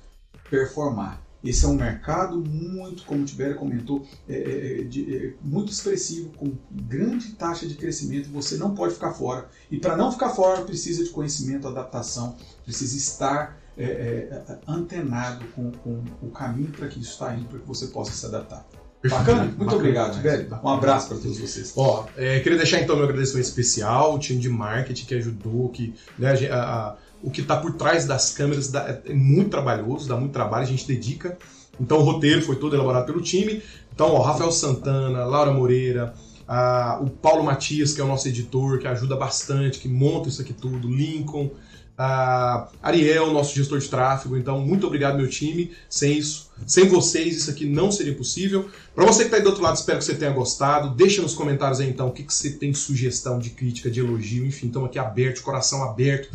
performar. 0.49 1.21
Esse 1.43 1.65
é 1.65 1.67
um 1.67 1.75
mercado 1.75 2.39
muito, 2.39 3.03
como 3.03 3.21
o 3.21 3.25
Tibério 3.25 3.55
comentou, 3.55 4.05
é, 4.27 4.79
é, 4.79 4.83
de, 4.83 5.15
é, 5.15 5.33
muito 5.41 5.71
expressivo, 5.71 6.29
com 6.31 6.51
grande 6.71 7.33
taxa 7.33 7.67
de 7.67 7.75
crescimento. 7.75 8.29
Você 8.31 8.57
não 8.57 8.73
pode 8.73 8.95
ficar 8.95 9.13
fora. 9.13 9.47
E 9.69 9.77
para 9.77 9.95
não 9.95 10.11
ficar 10.11 10.29
fora, 10.29 10.63
precisa 10.63 11.03
de 11.03 11.11
conhecimento, 11.11 11.67
adaptação, 11.67 12.35
precisa 12.63 12.97
estar 12.97 13.61
é, 13.77 13.83
é, 13.83 14.57
antenado 14.67 15.45
com, 15.55 15.71
com, 15.71 16.03
o 16.21 16.29
caminho 16.31 16.71
para 16.71 16.87
que 16.87 16.99
isso 16.99 17.11
está 17.11 17.33
indo, 17.35 17.45
para 17.45 17.59
que 17.59 17.67
você 17.67 17.87
possa 17.87 18.11
se 18.11 18.25
adaptar. 18.25 18.65
Bacana? 19.07 19.43
Muito 19.43 19.57
Bacana, 19.57 19.75
obrigado. 19.77 20.15
Tibério. 20.15 20.59
Um 20.63 20.69
abraço 20.69 21.07
para 21.09 21.17
todos 21.17 21.39
vocês. 21.39 21.71
Ó, 21.77 22.05
é, 22.17 22.39
queria 22.39 22.57
deixar 22.57 22.81
então 22.81 22.95
meu 22.95 23.05
agradecimento 23.05 23.45
especial, 23.45 24.15
o 24.15 24.19
time 24.19 24.39
de 24.39 24.49
marketing 24.49 25.05
que 25.05 25.15
ajudou, 25.15 25.69
que 25.69 25.93
né, 26.17 26.31
a 26.49 26.55
a- 26.55 26.87
a- 26.89 26.95
o 27.21 27.29
que 27.31 27.41
está 27.41 27.57
por 27.57 27.73
trás 27.75 28.05
das 28.05 28.31
câmeras 28.33 28.69
dá- 28.69 28.99
é 29.05 29.13
muito 29.13 29.49
trabalhoso, 29.51 30.07
dá 30.09 30.15
muito 30.17 30.33
trabalho, 30.33 30.63
a 30.63 30.67
gente 30.67 30.87
dedica. 30.87 31.37
Então 31.79 31.99
o 31.99 32.01
roteiro 32.03 32.41
foi 32.41 32.55
todo 32.55 32.75
elaborado 32.75 33.05
pelo 33.05 33.21
time. 33.21 33.61
Então, 33.93 34.11
ó, 34.13 34.21
Rafael 34.21 34.51
Santana, 34.51 35.25
Laura 35.25 35.51
Moreira, 35.51 36.13
a- 36.47 36.99
o 37.01 37.09
Paulo 37.09 37.43
Matias, 37.43 37.93
que 37.93 38.01
é 38.01 38.03
o 38.03 38.07
nosso 38.07 38.27
editor, 38.27 38.79
que 38.79 38.87
ajuda 38.87 39.15
bastante, 39.15 39.79
que 39.79 39.87
monta 39.87 40.27
isso 40.29 40.41
aqui 40.41 40.53
tudo, 40.53 40.87
Lincoln, 40.89 41.51
a 41.97 42.67
Ariel, 42.81 43.33
nosso 43.33 43.55
gestor 43.55 43.79
de 43.79 43.89
tráfego. 43.89 44.37
Então, 44.37 44.59
muito 44.61 44.85
obrigado, 44.85 45.17
meu 45.17 45.27
time. 45.27 45.71
Sem 45.89 46.17
isso, 46.17 46.51
sem 46.65 46.87
vocês, 46.87 47.35
isso 47.35 47.49
aqui 47.49 47.65
não 47.65 47.91
seria 47.91 48.13
possível. 48.13 48.69
Para 48.93 49.05
você 49.05 49.19
que 49.19 49.25
está 49.25 49.37
aí 49.37 49.43
do 49.43 49.49
outro 49.49 49.63
lado, 49.63 49.75
espero 49.75 49.97
que 49.97 50.05
você 50.05 50.13
tenha 50.13 50.31
gostado. 50.31 50.95
Deixa 50.95 51.21
nos 51.21 51.33
comentários 51.33 51.79
aí, 51.79 51.89
então, 51.89 52.09
o 52.09 52.11
que, 52.11 52.23
que 52.23 52.33
você 52.33 52.51
tem 52.51 52.71
de 52.71 52.77
sugestão, 52.77 53.39
de 53.39 53.49
crítica, 53.49 53.89
de 53.89 53.99
elogio. 53.99 54.45
Enfim, 54.45 54.67
estamos 54.67 54.89
aqui 54.89 54.99
aberto, 54.99 55.41
coração 55.41 55.83
aberto 55.83 56.29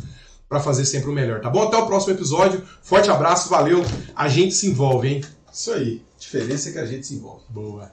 para 0.48 0.60
fazer 0.60 0.84
sempre 0.84 1.08
o 1.08 1.12
melhor, 1.14 1.40
tá 1.40 1.48
bom? 1.48 1.62
Até 1.62 1.78
o 1.78 1.86
próximo 1.86 2.12
episódio. 2.12 2.62
Forte 2.82 3.10
abraço, 3.10 3.48
valeu. 3.48 3.82
A 4.14 4.28
gente 4.28 4.54
se 4.54 4.66
envolve, 4.66 5.08
hein? 5.08 5.24
Isso 5.50 5.72
aí. 5.72 6.02
A 6.16 6.20
diferença 6.20 6.68
é 6.68 6.72
que 6.72 6.78
a 6.78 6.84
gente 6.84 7.06
se 7.06 7.14
envolve. 7.14 7.44
Boa. 7.48 7.90